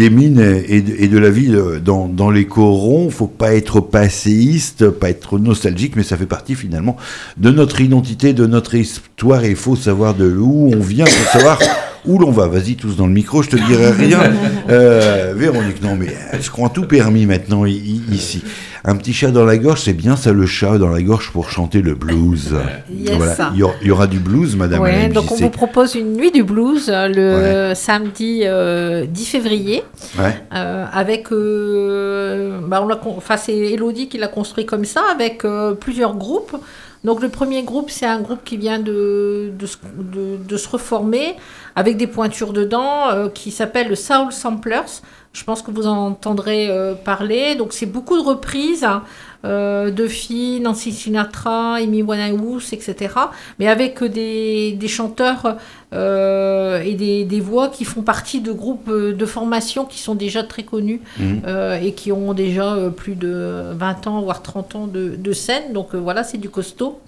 mines 0.09 0.63
et 0.67 0.81
de, 1.07 1.17
la 1.19 1.29
vie 1.29 1.55
dans, 1.83 2.31
les 2.31 2.45
corons. 2.45 3.11
Faut 3.11 3.27
pas 3.27 3.53
être 3.53 3.79
passéiste, 3.79 4.89
pas 4.89 5.11
être 5.11 5.37
nostalgique, 5.37 5.95
mais 5.95 6.03
ça 6.03 6.17
fait 6.17 6.25
partie 6.25 6.55
finalement 6.55 6.94
de 7.37 7.51
notre 7.51 7.81
identité, 7.81 8.33
de 8.33 8.45
notre 8.45 8.75
histoire. 8.75 9.45
Il 9.45 9.55
faut 9.55 9.75
savoir 9.75 10.13
de 10.13 10.29
où 10.29 10.71
on 10.73 10.79
vient 10.79 11.05
pour 11.05 11.31
savoir 11.31 11.59
où 12.05 12.19
l'on 12.19 12.31
va. 12.31 12.47
Vas-y, 12.47 12.75
tous 12.75 12.95
dans 12.95 13.07
le 13.07 13.13
micro, 13.13 13.41
je 13.41 13.49
te 13.49 13.55
dirai 13.55 13.91
rien. 13.91 14.33
Euh, 14.69 15.33
Véronique, 15.35 15.81
non, 15.81 15.95
mais 15.95 16.15
je 16.39 16.49
crois 16.49 16.69
tout 16.69 16.85
permis 16.85 17.25
maintenant 17.25 17.65
ici. 17.65 18.43
Un 18.87 18.95
petit 18.97 19.13
chat 19.13 19.31
dans 19.31 19.45
la 19.45 19.57
gorge, 19.57 19.81
c'est 19.81 19.93
bien 19.93 20.15
ça, 20.15 20.31
le 20.31 20.45
chat 20.45 20.77
dans 20.77 20.89
la 20.89 21.01
gorge 21.01 21.31
pour 21.31 21.49
chanter 21.49 21.81
le 21.81 21.95
blues. 21.95 22.53
Yes. 22.93 23.17
Voilà. 23.17 23.49
Il, 23.53 23.59
y 23.59 23.63
aura, 23.63 23.73
il 23.81 23.87
y 23.87 23.91
aura 23.91 24.05
du 24.05 24.19
blues, 24.19 24.55
madame. 24.55 24.81
Ouais, 24.81 25.07
donc 25.07 25.31
on 25.31 25.35
vous 25.35 25.49
propose 25.49 25.95
une 25.95 26.13
nuit 26.13 26.31
du 26.31 26.43
blues 26.43 26.89
le 26.89 27.69
ouais. 27.69 27.75
samedi 27.75 28.41
euh, 28.43 29.07
10 29.07 29.25
février. 29.25 29.83
Ouais. 30.19 30.39
Euh, 30.53 30.85
avec. 30.93 31.31
Euh, 31.31 32.59
bah 32.67 32.85
on 32.87 33.17
enfin, 33.17 33.37
c'est 33.37 33.55
Elodie 33.55 34.07
qui 34.07 34.19
l'a 34.19 34.27
construit 34.27 34.67
comme 34.67 34.85
ça, 34.85 35.01
avec 35.11 35.45
euh, 35.45 35.73
plusieurs 35.73 36.15
groupes. 36.15 36.55
Donc 37.03 37.21
le 37.21 37.29
premier 37.29 37.61
groupe, 37.63 37.91
c'est 37.91 38.07
un 38.07 38.19
groupe 38.19 38.43
qui 38.43 38.57
vient 38.57 38.79
de, 38.79 39.51
de, 39.57 39.67
de, 39.97 40.37
de 40.43 40.57
se 40.57 40.67
reformer 40.67 41.35
avec 41.75 41.97
des 41.97 42.07
pointures 42.07 42.51
dedans 42.51 43.09
euh, 43.11 43.29
qui 43.29 43.51
s'appelle 43.51 43.89
le 43.89 43.95
Soul 43.95 44.31
Samplers. 44.31 45.01
Je 45.35 45.43
pense 45.43 45.61
que 45.61 45.69
vous 45.69 45.85
en 45.85 45.97
entendrez 45.97 46.69
euh, 46.69 46.95
parler. 46.95 47.55
Donc 47.55 47.73
c'est 47.73 47.85
beaucoup 47.85 48.15
de 48.15 48.23
reprises 48.23 48.85
hein, 48.85 49.03
euh, 49.43 49.91
de 49.91 50.07
filles, 50.07 50.61
Nancy 50.61 50.93
Sinatra, 50.93 51.75
Amy 51.75 52.03
Winehouse, 52.03 52.71
etc. 52.71 53.13
Mais 53.59 53.67
avec 53.67 54.01
des, 54.01 54.71
des 54.71 54.87
chanteurs 54.87 55.57
euh, 55.93 56.81
et 56.81 56.93
des, 56.93 57.25
des, 57.25 57.41
voix 57.41 57.67
qui 57.67 57.83
font 57.83 58.01
partie 58.01 58.39
de 58.39 58.53
groupes 58.53 58.89
de 58.89 59.25
formation 59.25 59.83
qui 59.83 59.99
sont 59.99 60.15
déjà 60.15 60.41
très 60.41 60.63
connus 60.63 61.01
mmh. 61.19 61.39
et 61.83 61.91
qui 61.91 62.13
ont 62.13 62.33
déjà 62.33 62.77
plus 62.95 63.15
de 63.15 63.73
20 63.73 64.07
ans, 64.07 64.21
voire 64.21 64.41
30 64.41 64.75
ans 64.75 64.87
de, 64.87 65.15
de 65.17 65.33
scène. 65.33 65.73
Donc 65.73 65.95
voilà, 65.95 66.23
c'est 66.23 66.37
du 66.37 66.49
costaud. 66.49 67.01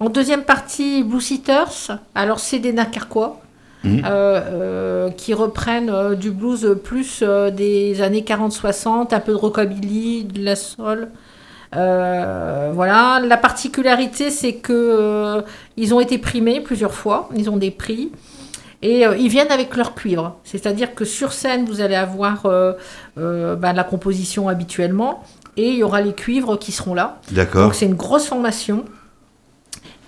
En 0.00 0.08
deuxième 0.08 0.42
partie, 0.42 1.04
Blue 1.04 1.20
Seaters. 1.20 2.00
Alors 2.16 2.40
c'est 2.40 2.58
des 2.58 2.72
Nacarquois. 2.72 3.40
Mmh. 3.86 4.02
Euh, 4.04 4.40
euh, 4.50 5.10
qui 5.10 5.32
reprennent 5.32 5.90
euh, 5.90 6.14
du 6.16 6.32
blues 6.32 6.76
plus 6.82 7.22
des 7.22 8.02
années 8.02 8.22
40-60, 8.26 9.14
un 9.14 9.20
peu 9.20 9.32
de 9.32 9.36
rockabilly, 9.36 10.24
de 10.24 10.44
la 10.44 10.56
soul. 10.56 11.08
voilà. 11.72 13.20
La 13.24 13.36
particularité, 13.36 14.30
c'est 14.30 14.54
que 14.54 15.42
ils 15.76 15.94
ont 15.94 16.00
été 16.00 16.18
primés 16.18 16.60
plusieurs 16.60 16.94
fois. 16.94 17.28
Ils 17.36 17.48
ont 17.48 17.56
des 17.56 17.70
prix. 17.70 18.10
Et 18.82 19.04
ils 19.18 19.28
viennent 19.28 19.50
avec 19.50 19.74
leur 19.76 19.94
cuivre. 19.94 20.36
C'est-à-dire 20.44 20.94
que 20.94 21.04
sur 21.04 21.32
scène, 21.32 21.64
vous 21.64 21.80
allez 21.80 21.94
avoir 21.94 22.42
bah, 23.16 23.72
la 23.72 23.84
composition 23.84 24.48
habituellement. 24.48 25.22
Et 25.56 25.70
il 25.70 25.76
y 25.76 25.82
aura 25.82 26.02
les 26.02 26.12
cuivres 26.12 26.58
qui 26.58 26.72
seront 26.72 26.94
là. 26.94 27.18
D'accord. 27.30 27.64
Donc 27.64 27.74
c'est 27.74 27.86
une 27.86 27.94
grosse 27.94 28.26
formation. 28.26 28.84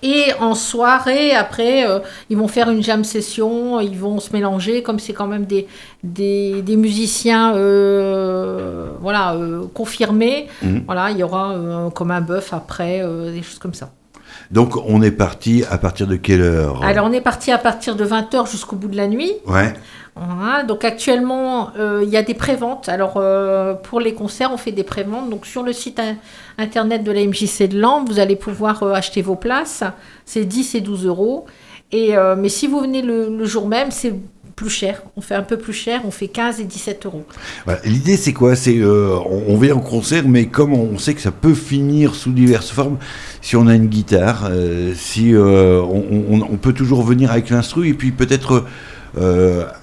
Et 0.03 0.33
en 0.41 0.55
soirée, 0.55 1.33
après, 1.33 1.89
euh, 1.89 1.99
ils 2.31 2.37
vont 2.37 2.49
faire 2.49 2.71
une 2.71 2.83
jam 2.83 3.05
session, 3.05 3.81
ils 3.81 3.99
vont 3.99 4.21
se 4.21 4.33
mélanger, 4.33 4.83
comme 4.83 4.99
c'est 4.99 5.13
quand 5.13 5.27
même 5.27 5.45
des, 5.45 5.67
des, 6.05 6.63
des 6.63 6.77
musiciens 6.77 7.55
euh, 7.55 8.91
voilà, 9.01 9.35
euh, 9.35 9.67
confirmés. 9.75 10.49
Mmh. 10.63 10.79
Voilà, 10.87 11.11
il 11.11 11.19
y 11.19 11.23
aura 11.23 11.91
comme 11.95 12.11
un 12.11 12.21
bœuf 12.21 12.53
après, 12.53 13.03
des 13.33 13.43
choses 13.43 13.59
comme 13.59 13.75
ça. 13.75 13.91
Donc 14.51 14.77
on 14.77 15.03
est 15.03 15.11
parti 15.11 15.65
à 15.71 15.79
partir 15.79 16.07
de 16.07 16.17
quelle 16.17 16.43
heure 16.43 16.83
Alors 16.85 17.07
on 17.07 17.13
est 17.13 17.21
parti 17.21 17.53
à 17.53 17.59
partir 17.59 17.97
de 17.97 18.05
20h 18.05 18.51
jusqu'au 18.51 18.77
bout 18.77 18.89
de 18.89 18.97
la 18.97 19.07
nuit. 19.07 19.33
Ouais. 19.47 19.75
Voilà, 20.21 20.65
donc 20.65 20.85
actuellement, 20.85 21.71
euh, 21.79 22.03
il 22.03 22.09
y 22.09 22.17
a 22.17 22.23
des 22.23 22.35
préventes. 22.35 22.89
Alors, 22.89 23.15
euh, 23.17 23.75
pour 23.75 24.01
les 24.01 24.15
concerts, 24.15 24.51
on 24.53 24.57
fait 24.57 24.73
des 24.73 24.83
préventes. 24.83 25.31
Donc, 25.31 25.47
sur 25.47 25.63
le 25.63 25.73
site 25.73 26.01
internet 26.59 27.05
de 27.05 27.13
la 27.13 27.25
MJC 27.25 27.69
de 27.69 27.79
Lampe, 27.79 28.09
vous 28.09 28.19
allez 28.19 28.35
pouvoir 28.35 28.83
euh, 28.83 28.95
acheter 28.95 29.23
vos 29.23 29.37
places. 29.37 29.85
C'est 30.25 30.45
10 30.45 30.75
et 30.75 30.81
12 30.81 31.07
euros. 31.07 31.47
Et, 31.91 32.15
mais 32.37 32.51
si 32.51 32.67
vous 32.67 32.81
venez 32.81 33.01
le, 33.01 33.35
le 33.35 33.45
jour 33.47 33.67
même, 33.67 33.91
c'est 33.91 34.13
plus 34.59 34.71
cher. 34.71 35.03
On 35.17 35.21
fait 35.21 35.37
un 35.37 35.43
peu 35.43 35.57
plus 35.57 35.73
cher, 35.73 36.01
on 36.05 36.11
fait 36.11 36.27
15 36.27 36.59
et 36.61 36.65
17 36.65 37.07
euros. 37.07 37.25
Voilà. 37.65 37.81
L'idée, 37.85 38.17
c'est 38.17 38.33
quoi? 38.33 38.57
C'est 38.57 38.79
euh, 38.79 39.15
on, 39.31 39.55
on 39.55 39.57
vient 39.57 39.77
en 39.77 39.81
concert, 39.81 40.25
mais 40.27 40.47
comme 40.47 40.73
on 40.73 40.99
sait 40.99 41.15
que 41.15 41.21
ça 41.21 41.31
peut 41.31 41.55
finir 41.55 42.17
sous 42.17 42.33
diverses 42.33 42.71
formes, 42.71 42.99
si 43.41 43.55
on 43.55 43.69
a 43.69 43.75
une 43.77 43.87
guitare, 43.87 44.49
euh, 44.51 44.93
si 44.97 45.33
euh, 45.33 45.81
on, 45.83 46.03
on- 46.35 46.43
on 46.53 46.57
peut 46.57 46.73
toujours 46.73 47.03
venir 47.05 47.31
avec 47.31 47.51
l'instru 47.51 47.89
et 47.89 47.95
puis 47.95 48.11
peut-être 48.11 48.65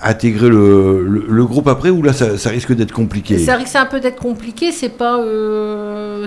intégrer 0.01 0.49
le, 0.49 1.03
le- 1.03 1.25
le 1.27 1.45
groupe 1.45 1.67
après, 1.67 1.89
ou 1.89 2.01
là, 2.01 2.13
ça, 2.13 2.37
ça 2.37 2.49
risque 2.49 2.73
d'être 2.73 2.91
compliqué? 2.93 3.37
C'est 3.37 3.53
vrai 3.53 3.63
que 3.63 3.69
c'est 3.69 3.77
un 3.77 3.85
peu 3.85 3.99
d'être 3.99 4.19
compliqué, 4.19 4.71
c'est 4.71 4.89
pas, 4.89 5.19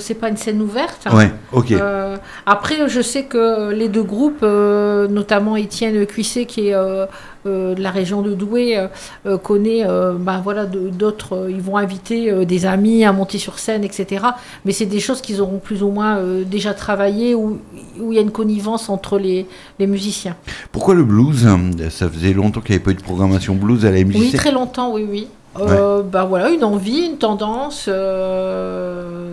c'est 0.00 0.14
pas 0.14 0.28
une 0.28 0.36
scène 0.36 0.60
ouverte. 0.60 1.06
Ouais, 1.12 1.30
ok. 1.52 1.72
Euh, 1.72 2.16
après, 2.44 2.88
je 2.88 3.00
sais 3.00 3.24
que 3.24 3.70
les 3.72 3.88
deux 3.88 4.02
groupes, 4.02 4.42
euh, 4.42 5.08
notamment 5.08 5.56
Étienne 5.56 6.04
Cuissé, 6.06 6.44
qui 6.44 6.68
est 6.68 6.74
euh, 6.74 7.06
de 7.44 7.80
la 7.80 7.90
région 7.90 8.22
de 8.22 8.34
Douai, 8.34 8.76
euh, 8.76 8.88
euh, 9.26 9.38
connaît, 9.38 9.86
euh, 9.86 10.14
ben 10.18 10.40
voilà, 10.40 10.66
d'autres, 10.66 11.34
euh, 11.36 11.50
ils 11.50 11.60
vont 11.60 11.76
inviter 11.76 12.30
euh, 12.30 12.44
des 12.44 12.66
amis 12.66 13.04
à 13.04 13.12
monter 13.12 13.38
sur 13.38 13.58
scène, 13.58 13.84
etc. 13.84 14.26
Mais 14.64 14.72
c'est 14.72 14.86
des 14.86 15.00
choses 15.00 15.20
qu'ils 15.20 15.40
auront 15.40 15.58
plus 15.58 15.82
ou 15.82 15.90
moins 15.90 16.18
euh, 16.18 16.44
déjà 16.44 16.74
travaillé, 16.74 17.34
où 17.34 17.58
où 18.00 18.12
il 18.12 18.16
y 18.16 18.18
a 18.18 18.22
une 18.22 18.30
connivence 18.30 18.88
entre 18.88 19.18
les, 19.18 19.46
les 19.78 19.86
musiciens. 19.86 20.36
Pourquoi 20.72 20.94
le 20.94 21.04
blues 21.04 21.46
Ça 21.90 22.08
faisait 22.08 22.32
longtemps 22.32 22.60
qu'il 22.60 22.70
n'y 22.70 22.76
avait 22.76 22.84
pas 22.84 22.90
eu 22.92 22.94
de 22.94 23.02
programmation 23.02 23.54
blues 23.54 23.84
à 23.84 23.90
la 23.90 24.04
MJC. 24.04 24.18
Oui, 24.18 24.32
très 24.32 24.52
longtemps, 24.52 24.92
oui, 24.92 25.06
oui. 25.08 25.28
Euh, 25.60 26.02
bah 26.02 26.24
voilà, 26.24 26.50
une 26.50 26.62
envie, 26.62 27.06
une 27.06 27.18
tendance, 27.18 27.86
euh, 27.88 29.32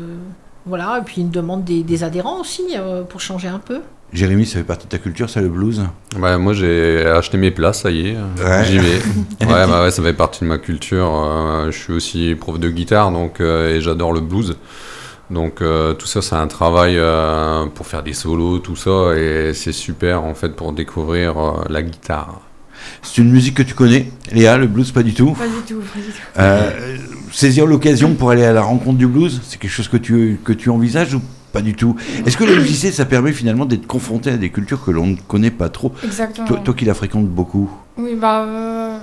voilà, 0.65 0.99
et 0.99 1.01
puis 1.03 1.21
une 1.21 1.29
demande 1.29 1.63
des, 1.63 1.83
des 1.83 2.03
adhérents 2.03 2.39
aussi 2.39 2.63
euh, 2.75 3.03
pour 3.03 3.21
changer 3.21 3.47
un 3.47 3.59
peu. 3.59 3.81
Jérémy, 4.15 4.45
ça 4.45 4.59
fait 4.59 4.63
partie 4.63 4.85
de 4.85 4.91
ta 4.91 4.97
culture, 4.97 5.29
ça, 5.29 5.41
le 5.41 5.49
blues? 5.49 5.83
Bah, 6.17 6.37
moi, 6.37 6.53
j'ai 6.53 7.05
acheté 7.05 7.37
mes 7.37 7.51
places, 7.51 7.81
ça 7.81 7.91
y 7.91 8.07
est. 8.09 8.15
Ouais. 8.43 8.63
J'y 8.65 8.77
vais. 8.79 8.99
Ouais, 9.45 9.67
bah 9.67 9.83
ouais, 9.83 9.91
ça 9.91 10.01
fait 10.01 10.13
partie 10.13 10.41
de 10.43 10.49
ma 10.49 10.57
culture. 10.57 11.11
euh, 11.13 11.69
je 11.71 11.77
suis 11.77 11.93
aussi 11.93 12.35
prof 12.35 12.57
de 12.59 12.69
guitare, 12.69 13.11
donc, 13.11 13.41
euh, 13.41 13.75
et 13.75 13.81
j'adore 13.81 14.13
le 14.13 14.21
blues. 14.21 14.57
Donc, 15.29 15.61
euh, 15.61 15.93
tout 15.93 16.05
ça, 16.07 16.21
c'est 16.21 16.35
un 16.35 16.47
travail 16.47 16.95
euh, 16.97 17.65
pour 17.73 17.87
faire 17.87 18.03
des 18.03 18.13
solos, 18.13 18.59
tout 18.59 18.75
ça, 18.75 19.13
et 19.17 19.51
c'est 19.53 19.71
super, 19.73 20.23
en 20.23 20.33
fait, 20.33 20.55
pour 20.55 20.71
découvrir 20.71 21.37
euh, 21.37 21.51
la 21.69 21.81
guitare. 21.81 22.39
C'est 23.01 23.21
une 23.21 23.31
musique 23.31 23.55
que 23.55 23.63
tu 23.63 23.73
connais, 23.73 24.11
Léa, 24.31 24.57
le 24.57 24.67
blues, 24.67 24.91
pas 24.91 25.03
du 25.03 25.13
tout? 25.13 25.31
Pas 25.33 25.47
du 25.47 25.53
tout, 25.67 25.79
pas 25.81 25.99
du 25.99 26.05
tout. 26.05 26.21
Euh, 26.39 26.97
saisir 27.31 27.65
l'occasion 27.65 28.13
pour 28.13 28.29
aller 28.29 28.45
à 28.45 28.53
la 28.53 28.61
rencontre 28.61 28.97
du 28.97 29.07
blues, 29.07 29.41
c'est 29.43 29.59
quelque 29.59 29.71
chose 29.71 29.87
que 29.87 29.97
tu, 29.97 30.39
que 30.43 30.53
tu 30.53 30.69
envisages 30.69 31.15
ou 31.15 31.21
pas 31.55 31.61
du 31.61 31.73
tout 31.73 31.95
Est-ce 32.25 32.35
que 32.37 32.43
le 32.43 32.55
MJC, 32.57 32.91
ça 32.91 33.05
permet 33.05 33.31
finalement 33.31 33.65
d'être 33.65 33.87
confronté 33.87 34.29
à 34.29 34.37
des 34.37 34.49
cultures 34.49 34.83
que 34.83 34.91
l'on 34.91 35.07
ne 35.07 35.15
connaît 35.15 35.51
pas 35.51 35.69
trop? 35.69 35.93
Exactement. 36.03 36.45
toi, 36.47 36.57
toi 36.63 36.73
qui 36.73 36.83
la 36.85 36.93
fréquentes 36.93 37.27
beaucoup. 37.29 37.71
Oui, 37.97 38.15
bah, 38.15 38.43
euh, 38.43 38.99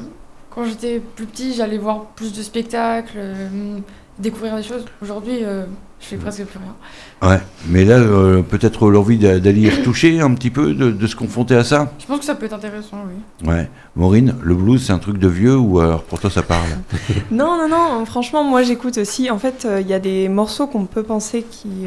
quand 0.55 0.65
j'étais 0.67 1.01
plus 1.17 1.25
petit, 1.27 1.55
j'allais 1.55 1.79
voir 1.79 2.05
plus 2.15 2.33
de 2.35 2.43
spectacles, 2.43 3.15
euh, 3.17 3.79
découvrir 4.19 4.55
des 4.57 4.63
choses. 4.63 4.85
Aujourd'hui, 5.01 5.39
euh, 5.43 5.65
je 6.01 6.07
fais 6.09 6.17
presque 6.17 6.45
plus 6.45 6.59
rien. 6.59 7.31
Ouais, 7.31 7.41
mais 7.69 7.85
là, 7.87 7.95
euh, 7.95 8.43
peut-être 8.43 8.91
l'envie 8.91 9.17
d'a- 9.17 9.39
d'aller 9.41 9.61
y 9.63 9.71
retoucher 9.71 10.21
un 10.21 10.35
petit 10.35 10.51
peu, 10.51 10.75
de, 10.75 10.91
de 10.91 11.07
se 11.07 11.17
confronter 11.17 11.55
à 11.55 11.65
ça? 11.65 11.93
Je 12.01 12.05
pense 12.07 12.19
que 12.19 12.25
ça 12.27 12.35
peut 12.35 12.45
être 12.47 12.53
intéressant, 12.53 12.99
oui. 13.07 13.49
Ouais. 13.49 13.71
Maureen, 13.97 14.35
le 14.43 14.55
blues, 14.55 14.85
c'est 14.85 14.93
un 14.93 14.99
truc 14.99 15.17
de 15.19 15.29
vieux 15.29 15.57
ou 15.57 15.79
alors 15.81 16.03
pour 16.03 16.19
toi 16.21 16.29
ça 16.29 16.43
parle? 16.43 16.69
Non, 17.31 17.57
non, 17.57 17.69
non, 17.69 18.05
franchement, 18.05 18.45
moi 18.45 18.63
j'écoute 18.63 18.99
aussi. 18.99 19.31
En 19.31 19.39
fait, 19.39 19.65
euh, 19.65 19.81
il 19.81 19.87
y 19.87 19.95
a 19.95 20.01
des 20.01 20.29
morceaux 20.29 20.67
qu'on 20.67 20.85
peut 20.85 21.03
penser 21.05 21.45
qui. 21.49 21.87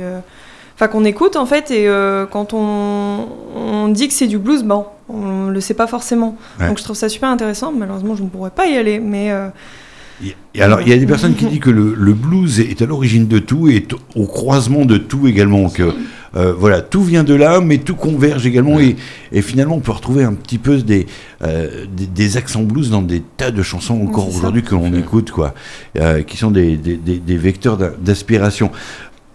Enfin, 0.75 0.87
qu'on 0.87 1.05
écoute 1.05 1.35
en 1.37 1.45
fait, 1.45 1.71
et 1.71 1.87
euh, 1.87 2.25
quand 2.25 2.53
on, 2.53 3.27
on 3.55 3.87
dit 3.87 4.07
que 4.09 4.13
c'est 4.13 4.27
du 4.27 4.37
blues, 4.37 4.63
bon, 4.63 4.85
on 5.09 5.47
le 5.47 5.61
sait 5.61 5.73
pas 5.73 5.87
forcément. 5.87 6.37
Ouais. 6.59 6.67
Donc 6.67 6.77
je 6.79 6.83
trouve 6.83 6.97
ça 6.97 7.07
super 7.09 7.29
intéressant. 7.29 7.71
Malheureusement, 7.71 8.15
je 8.15 8.23
ne 8.23 8.27
pourrais 8.29 8.49
pas 8.51 8.67
y 8.67 8.75
aller, 8.77 8.99
mais. 8.99 9.31
euh, 9.31 9.47
Et 10.53 10.61
alors, 10.61 10.81
il 10.81 10.89
y 10.89 10.93
a 10.93 10.97
des 10.97 11.05
personnes 11.05 11.35
qui 11.35 11.45
disent 11.49 11.59
que 11.59 11.69
le, 11.69 11.93
le 11.97 12.13
blues 12.13 12.59
est 12.59 12.81
à 12.81 12.85
l'origine 12.85 13.27
de 13.27 13.39
tout 13.39 13.69
et 13.69 13.75
est 13.77 13.93
au 14.15 14.25
croisement 14.25 14.85
de 14.85 14.97
tout 14.97 15.27
également. 15.27 15.69
Que 15.69 15.93
euh, 16.35 16.51
voilà, 16.57 16.81
tout 16.81 17.03
vient 17.03 17.23
de 17.23 17.33
là, 17.33 17.61
mais 17.61 17.77
tout 17.77 17.95
converge 17.95 18.45
également. 18.45 18.77
Et, 18.81 18.97
et 19.31 19.41
finalement, 19.41 19.75
on 19.75 19.79
peut 19.79 19.93
retrouver 19.93 20.25
un 20.25 20.33
petit 20.33 20.57
peu 20.57 20.77
des, 20.79 21.05
euh, 21.41 21.85
des, 21.89 22.05
des 22.07 22.35
accents 22.35 22.63
blues 22.63 22.89
dans 22.89 23.01
des 23.01 23.21
tas 23.37 23.51
de 23.51 23.61
chansons 23.63 24.01
encore 24.03 24.27
aujourd'hui 24.27 24.61
que 24.61 24.75
l'on 24.75 24.93
écoute, 24.93 25.31
quoi, 25.31 25.53
euh, 25.97 26.21
qui 26.23 26.35
sont 26.35 26.51
des, 26.51 26.75
des, 26.75 26.97
des- 26.97 27.19
des 27.19 27.37
vecteurs 27.37 27.77
d'in- 27.77 27.93
d'inspiration. 27.97 28.71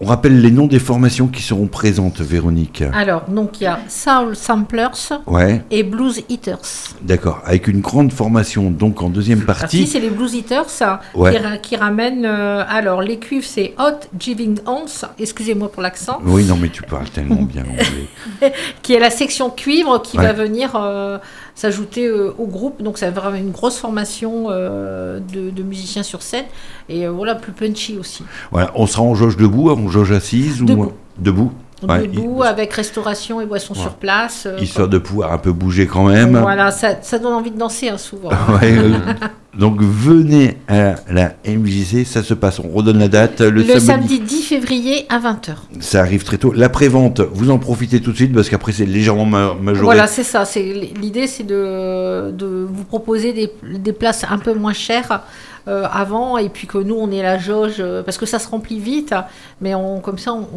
On 0.03 0.07
rappelle 0.07 0.41
les 0.41 0.49
noms 0.49 0.65
des 0.65 0.79
formations 0.79 1.27
qui 1.27 1.43
seront 1.43 1.67
présentes, 1.67 2.21
Véronique. 2.21 2.83
Alors, 2.91 3.25
donc 3.29 3.61
il 3.61 3.65
y 3.65 3.67
a 3.67 3.77
Soul 3.87 4.35
Samplers 4.35 4.89
Ouais, 5.27 5.61
et 5.69 5.83
Blues 5.83 6.23
Eaters. 6.27 6.57
d'accord. 7.03 7.39
Avec 7.45 7.67
une 7.67 7.81
grande 7.81 8.11
formation, 8.11 8.71
donc 8.71 9.03
en 9.03 9.09
deuxième 9.09 9.41
Partie, 9.41 9.61
partie. 9.61 9.85
c'est 9.87 9.99
les 9.99 10.09
Blues 10.09 10.33
Eaters 10.33 10.71
ça, 10.71 11.01
Ouais. 11.13 11.31
qui, 11.33 11.37
ra- 11.37 11.57
qui 11.57 11.75
ramènent. 11.75 12.25
euh, 12.25 12.63
alors, 12.67 13.03
les 13.03 13.19
cuivres, 13.19 13.45
c'est 13.47 13.75
Hot 13.77 13.99
Giving 14.19 14.57
Ons, 14.65 15.05
excusez-moi 15.19 15.71
pour 15.71 15.83
l'accent, 15.83 16.19
Oui, 16.25 16.45
non, 16.45 16.57
mais 16.59 16.69
tu 16.69 16.81
parles 16.81 17.09
tellement 17.09 17.43
bien 17.43 17.61
anglais. 17.63 18.53
qui 18.81 18.95
est 18.95 18.99
la 18.99 19.11
section 19.11 19.51
cuivre 19.51 20.01
qui 20.01 20.17
Ouais. 20.17 20.23
va 20.23 20.33
venir 20.33 20.71
euh, 20.75 21.19
s'ajouter 21.55 22.07
euh, 22.07 22.33
au 22.37 22.45
groupe. 22.47 22.81
Donc, 22.81 22.97
ça 22.97 23.09
va 23.11 23.21
vraiment 23.21 23.37
une 23.37 23.51
grosse 23.51 23.77
formation 23.77 24.45
euh, 24.49 25.19
de, 25.19 25.49
de 25.49 25.63
musiciens 25.63 26.03
sur 26.03 26.21
scène. 26.21 26.45
Et 26.89 27.05
euh, 27.05 27.11
voilà, 27.11 27.35
plus 27.35 27.51
punchy 27.51 27.97
aussi. 27.97 28.23
Voilà, 28.51 28.71
on 28.75 28.87
sera 28.87 29.03
en 29.03 29.15
jauge 29.15 29.37
debout, 29.37 29.69
en 29.69 29.87
jauge 29.89 30.11
assise 30.11 30.61
ou 30.61 30.65
Debout. 30.65 30.91
debout? 31.17 31.51
Ouais, 31.87 32.05
Debout, 32.07 32.43
hi- 32.43 32.47
avec 32.47 32.71
restauration 32.73 33.41
et 33.41 33.45
boissons 33.47 33.73
sur 33.73 33.95
place. 33.95 34.43
euh, 34.45 34.59
histoire 34.59 34.87
de 34.87 34.99
pouvoir 34.99 35.33
un 35.33 35.39
peu 35.39 35.51
bouger 35.51 35.87
quand 35.87 36.03
même. 36.03 36.37
Voilà, 36.37 36.69
ça, 36.69 37.01
ça 37.01 37.17
donne 37.17 37.33
envie 37.33 37.49
de 37.49 37.57
danser 37.57 37.89
hein, 37.89 37.97
souvent. 37.97 38.29
Ouais, 38.49 38.77
euh, 38.77 38.91
donc 39.57 39.81
venez 39.81 40.57
à 40.67 40.95
la 41.09 41.33
MJC, 41.45 42.05
ça 42.05 42.23
se 42.23 42.33
passe, 42.33 42.59
on 42.59 42.69
redonne 42.69 42.99
la 42.99 43.09
date 43.09 43.41
le, 43.41 43.49
Le, 43.49 43.65
samedi. 43.79 43.85
samedi 43.85 44.19
10 44.21 44.41
février 44.43 45.05
à 45.09 45.19
20h. 45.19 45.55
Ça 45.81 45.99
arrive 45.99 46.23
très 46.23 46.37
tôt. 46.37 46.53
L'après-vente, 46.53 47.19
vous 47.33 47.49
en 47.49 47.57
profitez 47.59 47.99
tout 48.01 48.11
de 48.11 48.15
suite 48.15 48.33
parce 48.33 48.49
qu'après 48.49 48.71
c'est 48.71 48.85
légèrement 48.85 49.25
ma- 49.25 49.53
majoré. 49.53 49.83
Voilà, 49.83 50.07
c'est 50.07 50.23
ça. 50.23 50.45
C'est 50.45 50.61
l'idée, 51.01 51.27
c'est 51.27 51.43
de, 51.45 52.31
de 52.31 52.65
vous 52.71 52.83
proposer 52.85 53.33
des, 53.33 53.51
des 53.77 53.93
places 53.93 54.25
un 54.29 54.37
peu 54.37 54.53
moins 54.53 54.73
chères 54.73 55.21
euh, 55.67 55.85
avant, 55.93 56.39
et 56.39 56.49
puis 56.49 56.65
que 56.65 56.79
nous, 56.79 56.95
on 56.95 57.11
est 57.11 57.21
la 57.21 57.37
jauge, 57.37 57.75
euh, 57.79 58.01
parce 58.01 58.17
que 58.17 58.25
ça 58.25 58.39
se 58.39 58.47
remplit 58.47 58.79
vite, 58.79 59.13
mais 59.61 59.75
on, 59.75 59.99
comme 59.99 60.17
ça, 60.17 60.33
on, 60.33 60.47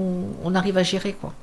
on 0.42 0.54
arrive 0.54 0.78
à 0.78 0.82
gérer 0.82 1.14
quoi. 1.20 1.34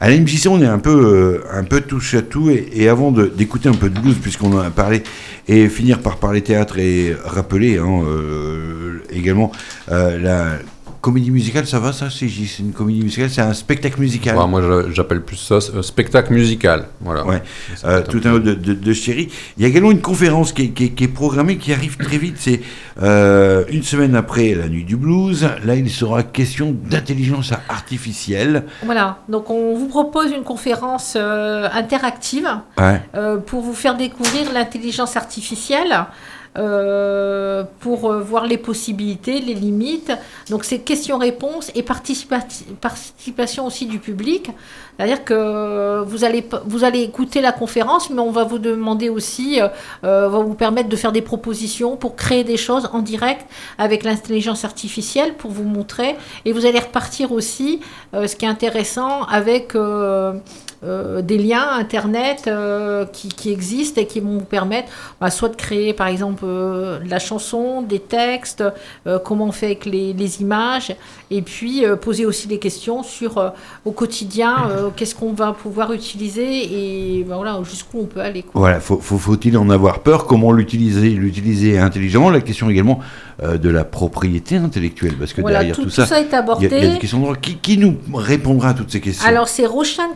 À 0.00 0.08
la 0.08 0.16
MJC, 0.18 0.46
on 0.48 0.62
est 0.62 0.66
un 0.66 0.78
peu, 0.78 1.42
euh, 1.44 1.44
un 1.52 1.64
peu 1.64 1.82
touche 1.82 2.14
à 2.14 2.22
tout. 2.22 2.48
Et, 2.48 2.70
et 2.74 2.88
avant 2.88 3.12
d'écouter 3.12 3.68
un 3.68 3.74
peu 3.74 3.90
de 3.90 4.00
blues, 4.00 4.16
puisqu'on 4.22 4.54
en 4.54 4.60
a 4.60 4.70
parlé, 4.70 5.02
et 5.46 5.68
finir 5.68 5.98
par 5.98 6.16
parler 6.16 6.40
théâtre 6.40 6.78
et 6.78 6.91
rappeler 7.24 7.78
hein, 7.78 8.02
euh, 8.06 9.02
également 9.10 9.52
euh, 9.90 10.18
la 10.18 10.58
comédie 11.00 11.32
musicale, 11.32 11.66
ça 11.66 11.80
va 11.80 11.92
ça 11.92 12.10
C'est 12.10 12.26
une 12.60 12.72
comédie 12.72 13.02
musicale, 13.02 13.28
c'est 13.28 13.40
un 13.40 13.54
spectacle 13.54 13.98
musical? 14.00 14.36
Ouais, 14.38 14.46
moi, 14.46 14.62
j'appelle 14.92 15.20
plus 15.22 15.34
ça 15.36 15.56
euh, 15.56 15.82
spectacle 15.82 16.32
musical. 16.32 16.84
Voilà. 17.00 17.26
Ouais. 17.26 17.42
Euh, 17.84 18.02
tout 18.08 18.20
un 18.24 18.34
de, 18.38 18.54
de, 18.54 18.72
de 18.72 18.92
chéri. 18.92 19.28
Il 19.56 19.64
y 19.64 19.66
a 19.66 19.68
également 19.68 19.90
une 19.90 20.00
conférence 20.00 20.52
qui 20.52 20.62
est, 20.62 20.68
qui 20.68 20.84
est- 20.84 20.88
qui 20.90 21.02
est 21.02 21.08
programmée, 21.08 21.56
qui 21.56 21.72
arrive 21.72 21.96
très 21.96 22.18
vite. 22.18 22.36
C'est 22.38 22.60
euh, 23.02 23.64
une 23.68 23.82
semaine 23.82 24.14
après 24.14 24.54
la 24.54 24.68
nuit 24.68 24.84
du 24.84 24.94
blues. 24.96 25.44
Là, 25.64 25.74
il 25.74 25.90
sera 25.90 26.22
question 26.22 26.72
d'intelligence 26.88 27.50
artificielle. 27.68 28.62
Voilà. 28.84 29.18
Donc, 29.28 29.50
on 29.50 29.74
vous 29.76 29.88
propose 29.88 30.30
une 30.30 30.44
conférence 30.44 31.14
euh, 31.16 31.66
interactive 31.72 32.48
Ouais. 32.78 33.00
euh, 33.16 33.38
pour 33.38 33.60
vous 33.62 33.74
faire 33.74 33.96
découvrir 33.96 34.52
l'intelligence 34.54 35.16
artificielle. 35.16 36.04
Euh, 36.58 37.64
pour 37.80 38.10
euh, 38.10 38.20
voir 38.20 38.46
les 38.46 38.58
possibilités, 38.58 39.40
les 39.40 39.54
limites. 39.54 40.12
Donc 40.50 40.64
c'est 40.64 40.80
questions-réponses 40.80 41.70
et 41.74 41.82
participati- 41.82 42.64
participation 42.80 43.66
aussi 43.66 43.86
du 43.86 43.98
public. 43.98 44.50
C'est-à-dire 44.96 45.24
que 45.24 46.02
vous 46.02 46.24
allez, 46.24 46.46
vous 46.66 46.84
allez 46.84 47.00
écouter 47.00 47.40
la 47.40 47.52
conférence, 47.52 48.10
mais 48.10 48.20
on 48.20 48.30
va 48.30 48.44
vous 48.44 48.58
demander 48.58 49.08
aussi, 49.08 49.60
euh, 49.60 49.68
euh, 50.04 50.28
va 50.28 50.38
vous 50.40 50.54
permettre 50.54 50.90
de 50.90 50.96
faire 50.96 51.12
des 51.12 51.22
propositions 51.22 51.96
pour 51.96 52.16
créer 52.16 52.44
des 52.44 52.58
choses 52.58 52.90
en 52.92 53.00
direct 53.00 53.46
avec 53.78 54.04
l'intelligence 54.04 54.64
artificielle 54.64 55.34
pour 55.34 55.50
vous 55.50 55.64
montrer. 55.64 56.16
Et 56.44 56.52
vous 56.52 56.66
allez 56.66 56.80
repartir 56.80 57.32
aussi, 57.32 57.80
ce 58.12 58.36
qui 58.36 58.44
est 58.44 58.48
intéressant, 58.48 59.22
avec 59.24 59.74
euh, 60.84 61.22
des 61.22 61.38
liens 61.38 61.68
Internet 61.78 62.44
euh, 62.48 63.04
qui, 63.06 63.28
qui 63.28 63.52
existent 63.52 64.00
et 64.00 64.06
qui 64.06 64.18
vont 64.18 64.38
vous 64.38 64.44
permettre 64.44 64.88
bah, 65.20 65.30
soit 65.30 65.48
de 65.48 65.54
créer 65.56 65.92
par 65.92 66.08
exemple 66.08 66.42
euh, 66.44 66.98
de 66.98 67.08
la 67.08 67.18
chanson, 67.20 67.82
des 67.82 68.00
textes, 68.00 68.64
comment 69.24 69.46
on 69.46 69.52
fait 69.52 69.66
avec 69.66 69.86
les, 69.86 70.12
les 70.12 70.40
images, 70.40 70.94
et 71.30 71.42
puis 71.42 71.84
poser 72.00 72.26
aussi 72.26 72.48
des 72.48 72.58
questions 72.58 73.02
sur 73.02 73.52
au 73.84 73.92
quotidien 73.92 74.56
qu'est-ce 74.96 75.14
qu'on 75.14 75.32
va 75.32 75.52
pouvoir 75.52 75.92
utiliser 75.92 77.18
et 77.20 77.24
bah, 77.24 77.36
voilà 77.36 77.60
jusqu'où 77.62 78.00
on 78.00 78.06
peut 78.06 78.20
aller. 78.20 78.42
quoi. 78.42 78.60
Voilà, 78.60 78.80
faut, 78.80 78.98
faut, 78.98 79.18
faut-il 79.18 79.56
en 79.58 79.70
avoir 79.70 80.00
peur? 80.00 80.26
Comment 80.26 80.52
l'utiliser 80.52 81.10
L'utiliser 81.10 81.78
intelligemment? 81.78 82.30
La 82.30 82.40
question 82.40 82.68
également 82.70 83.00
de 83.42 83.68
la 83.68 83.84
propriété 83.84 84.56
intellectuelle, 84.56 85.14
parce 85.18 85.32
que 85.32 85.40
Voilà, 85.40 85.58
derrière 85.58 85.76
tout, 85.76 85.90
ça, 85.90 86.06
il 86.20 86.30
y, 86.30 86.34
a- 86.34 86.38
abordé. 86.38 86.68
il 86.70 86.84
y 86.84 86.86
a 86.86 86.92
des 86.94 86.98
questions 86.98 87.18
de 87.18 87.24
droit. 87.24 87.36
Qui, 87.36 87.56
qui 87.56 87.78
nous 87.78 87.96
répondra 88.14 88.70
à 88.70 88.74
toutes 88.74 88.90
ces 88.90 89.00
questions? 89.00 89.26
Alors 89.26 89.48
c'est 89.48 89.66
Roshan 89.66 90.14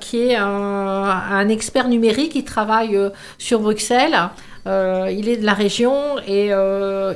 Qui 0.00 0.30
est 0.30 0.36
un, 0.36 1.48
expert 1.48 1.88
numérique 1.88 2.32
qui 2.32 2.44
travaille 2.44 2.96
euh, 2.96 3.10
sur 3.38 3.60
Bruxelles. 3.60 4.16
Euh, 4.66 5.10
il 5.10 5.28
est 5.28 5.36
de 5.36 5.46
la 5.46 5.54
région 5.54 6.18
et 6.26 6.48
euh. 6.52 7.14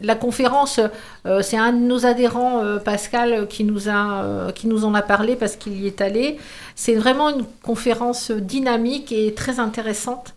La 0.00 0.14
conférence, 0.14 0.78
c'est 1.42 1.56
un 1.56 1.72
de 1.72 1.78
nos 1.78 2.06
adhérents, 2.06 2.62
Pascal, 2.84 3.48
qui 3.48 3.64
nous, 3.64 3.88
en 3.88 4.94
a 4.94 5.02
parlé 5.02 5.34
parce 5.34 5.56
qu'il 5.56 5.76
y 5.82 5.88
est 5.88 6.00
allé. 6.00 6.38
C'est 6.76 6.94
vraiment 6.94 7.30
une 7.30 7.44
conférence 7.64 8.30
dynamique 8.30 9.10
et 9.10 9.34
très 9.34 9.58
intéressante. 9.58 10.34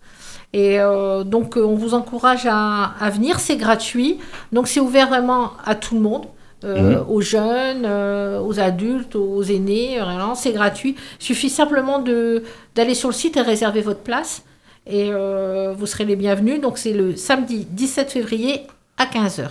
Et 0.52 0.78
donc, 1.24 1.56
on 1.56 1.76
vous 1.76 1.94
encourage 1.94 2.44
à 2.46 3.10
venir. 3.14 3.38
C'est 3.38 3.54
gratuit. 3.54 4.18
Donc, 4.50 4.66
c'est 4.66 4.80
ouvert 4.80 5.06
vraiment 5.06 5.52
à 5.64 5.76
tout 5.76 5.94
le 5.94 6.00
monde. 6.00 6.26
Euh, 6.64 6.96
Mhm. 7.00 7.04
aux 7.08 7.20
jeunes, 7.20 7.84
euh, 7.86 8.40
aux 8.40 8.58
adultes, 8.60 9.16
aux 9.16 9.42
aînés, 9.42 9.98
vraiment, 9.98 10.34
c'est 10.34 10.52
gratuit. 10.52 10.96
Il 11.20 11.24
suffit 11.24 11.50
simplement 11.50 11.98
de 11.98 12.42
d'aller 12.74 12.94
sur 12.94 13.08
le 13.08 13.14
site 13.14 13.36
et 13.36 13.42
réserver 13.42 13.80
votre 13.80 14.00
place 14.00 14.42
et 14.86 15.08
euh, 15.12 15.72
vous 15.76 15.86
serez 15.86 16.04
les 16.04 16.16
bienvenus. 16.16 16.60
Donc 16.60 16.78
c'est 16.78 16.92
le 16.92 17.16
samedi 17.16 17.66
17 17.70 18.10
février 18.10 18.62
à 18.96 19.06
15h. 19.06 19.48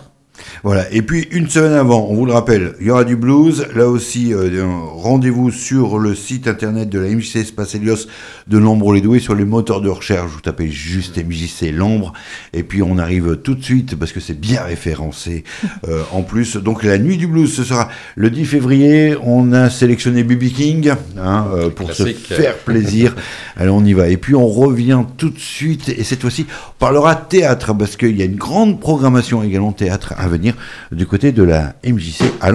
Voilà. 0.63 0.91
Et 0.91 1.01
puis 1.01 1.27
une 1.31 1.49
semaine 1.49 1.73
avant, 1.73 2.07
on 2.09 2.15
vous 2.15 2.25
le 2.25 2.33
rappelle, 2.33 2.73
il 2.79 2.87
y 2.87 2.91
aura 2.91 3.03
du 3.03 3.15
blues. 3.15 3.67
Là 3.75 3.87
aussi, 3.87 4.33
euh, 4.33 4.65
un 4.65 5.01
rendez-vous 5.01 5.51
sur 5.51 5.97
le 5.97 6.15
site 6.15 6.47
internet 6.47 6.89
de 6.89 6.99
la 6.99 7.09
MJC 7.09 7.37
Espace 7.37 7.75
Helios 7.75 8.07
de 8.47 8.57
Lambre-les-Doués 8.57 9.19
sur 9.19 9.35
les 9.35 9.45
moteurs 9.45 9.81
de 9.81 9.89
recherche. 9.89 10.29
Vous 10.31 10.41
tapez 10.41 10.69
juste 10.69 11.17
MJC 11.17 11.71
Lambre 11.71 12.13
et 12.53 12.63
puis 12.63 12.81
on 12.81 12.97
arrive 12.97 13.37
tout 13.37 13.55
de 13.55 13.63
suite 13.63 13.95
parce 13.95 14.11
que 14.11 14.19
c'est 14.19 14.39
bien 14.39 14.61
référencé. 14.61 15.43
euh, 15.87 16.03
en 16.11 16.21
plus, 16.21 16.57
donc 16.57 16.83
la 16.83 16.97
nuit 16.97 17.17
du 17.17 17.27
blues, 17.27 17.53
ce 17.53 17.63
sera 17.63 17.89
le 18.15 18.29
10 18.29 18.45
février. 18.45 19.15
On 19.23 19.53
a 19.53 19.69
sélectionné 19.69 20.23
BB 20.23 20.51
King 20.51 20.93
hein, 21.17 21.47
euh, 21.53 21.69
pour 21.69 21.87
Classique. 21.87 22.25
se 22.27 22.33
faire 22.33 22.57
plaisir. 22.57 23.15
Allez, 23.57 23.69
on 23.69 23.83
y 23.83 23.93
va. 23.93 24.09
Et 24.09 24.17
puis 24.17 24.35
on 24.35 24.47
revient 24.47 25.03
tout 25.17 25.29
de 25.29 25.39
suite. 25.39 25.89
Et 25.89 26.03
cette 26.03 26.21
fois-ci, 26.21 26.45
on 26.49 26.79
parlera 26.79 27.15
théâtre 27.15 27.73
parce 27.73 27.95
qu'il 27.95 28.17
y 28.17 28.21
a 28.21 28.25
une 28.25 28.35
grande 28.35 28.79
programmation 28.79 29.43
également 29.43 29.71
théâtre 29.71 30.13
venir 30.31 30.55
du 30.91 31.05
côté 31.05 31.31
de 31.31 31.43
la 31.43 31.75
MJC 31.85 32.23
à 32.41 32.51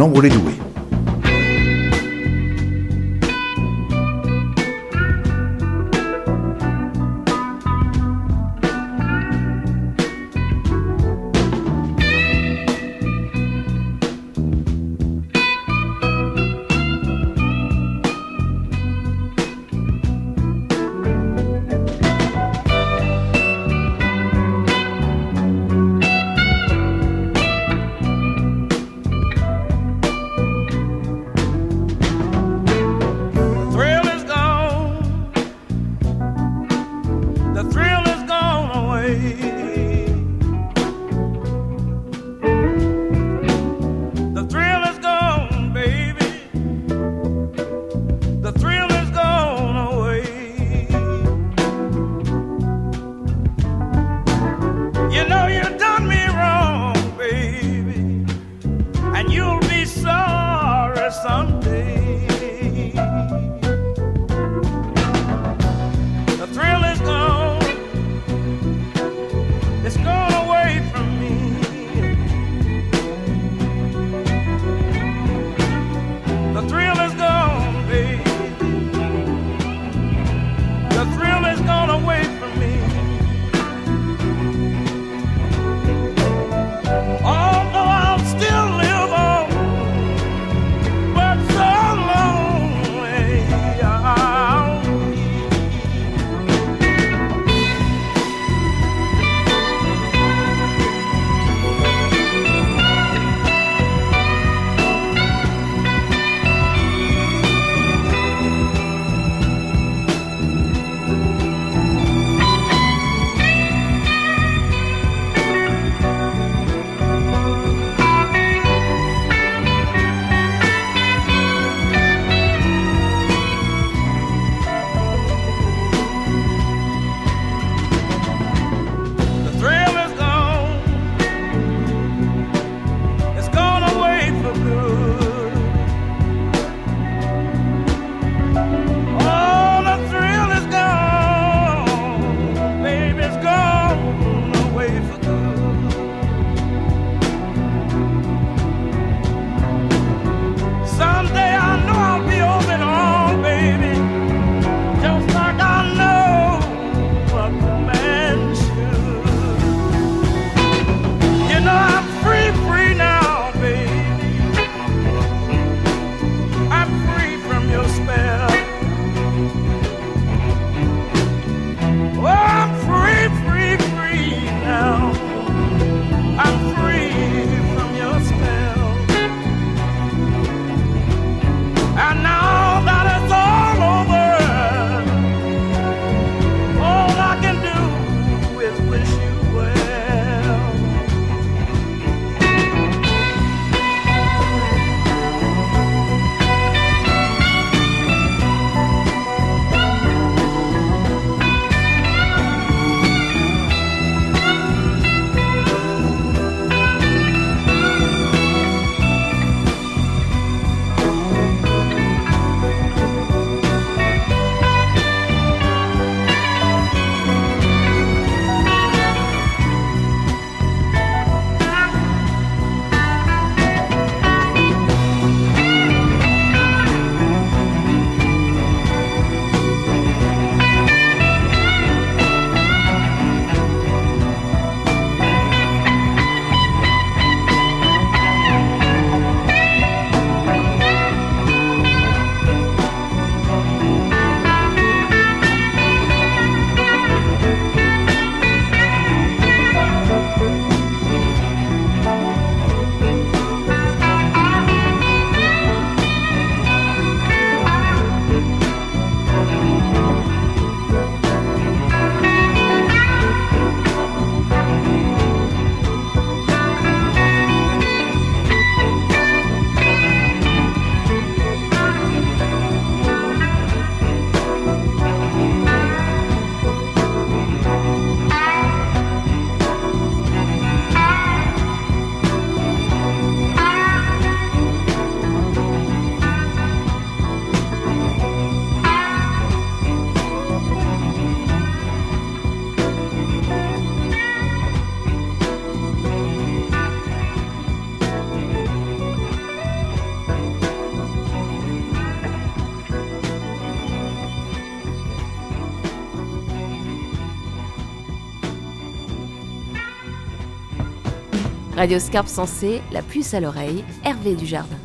Radioscarpe 311.76 312.28
Sensé, 312.28 312.80
la 312.90 313.02
puce 313.02 313.34
à 313.34 313.40
l'oreille, 313.40 313.84
Hervé 314.02 314.34
Dujardin. 314.34 314.78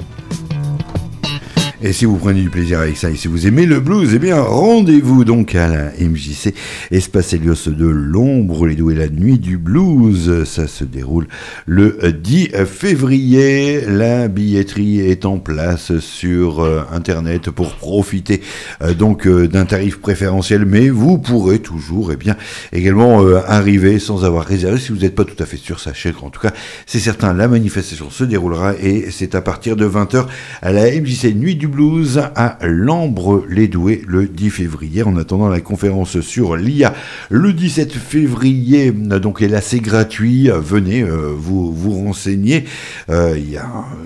Et 1.84 1.94
si 1.94 2.06
vous 2.06 2.18
prenez 2.18 2.42
du 2.42 2.52
plaisir 2.52 2.80
avec 2.80 2.96
ça 2.96 3.10
et 3.10 3.16
si 3.16 3.28
vous 3.28 3.48
aimez 3.48 3.66
le 3.66 3.80
blues, 3.80 4.12
eh 4.14 4.20
bien 4.20 4.40
rendez-vous 4.40 5.26
donc 5.26 5.56
à 5.56 5.68
la 5.68 5.86
MJC 6.00 6.54
Espace 6.92 7.34
Helios 7.34 7.56
de 7.70 7.88
l'ombre, 7.88 8.68
les 8.68 8.76
doués 8.76 8.94
la 8.94 9.10
nuit 9.10 9.40
du 9.40 9.58
blues. 9.58 10.44
Ça 10.44 10.68
se 10.68 10.84
déroule 10.84 11.26
le 11.66 11.98
10 12.14 12.50
février. 12.68 13.82
La 13.88 14.28
billetterie 14.28 15.00
est 15.00 15.26
en 15.26 15.40
place 15.40 15.98
sur 15.98 16.60
euh, 16.60 16.84
internet 16.92 17.50
pour 17.50 17.74
profiter 17.74 18.42
euh, 18.84 18.94
donc 18.94 19.26
euh, 19.26 19.48
d'un 19.48 19.66
tarif 19.66 20.00
préférentiel, 20.00 20.66
mais 20.66 20.90
vous 20.90 21.18
pourrez 21.18 21.58
toujours 21.58 22.12
eh 22.12 22.16
bien 22.16 22.38
également 22.74 23.26
arriver 23.48 23.98
sans 23.98 24.24
avoir 24.24 24.46
réservé 24.46 24.78
si 24.78 24.92
vous 24.92 25.00
n'êtes 25.00 25.16
pas 25.16 25.26
tout 25.26 25.42
à 25.42 25.48
fait 25.48 25.58
sûr. 25.58 25.80
Sachez 25.80 26.12
qu'en 26.12 26.30
tout 26.30 26.42
cas, 26.42 26.54
c'est 26.86 27.00
certain, 27.00 27.34
la 27.34 27.48
manifestation 27.48 28.12
se 28.12 28.24
déroulera 28.24 28.76
et 28.80 29.10
c'est 29.10 29.34
à 29.34 29.42
partir 29.42 29.76
de 29.76 29.88
20h 29.88 30.28
à 30.62 30.72
la 30.72 30.86
MJC 30.92 31.34
Nuit 31.34 31.56
du 31.56 31.71
blues 31.72 32.22
à 32.36 32.58
Lambre-les-Doués 32.62 34.04
le 34.08 34.28
10 34.28 34.50
février. 34.50 35.04
En 35.04 35.18
attendant 35.18 35.50
la 35.50 35.62
conférence 35.62 36.20
sur 36.22 36.56
l'IA 36.56 36.94
le 37.30 37.54
17 37.54 37.94
février, 37.94 38.92
donc 38.92 39.42
est 39.42 39.48
là 39.48 39.62
c'est 39.62 39.80
gratuit. 39.80 40.50
Venez 40.50 41.02
euh, 41.02 41.34
vous 41.36 41.74
vous 41.74 41.92
renseigner. 41.92 42.66
Euh, 43.10 43.40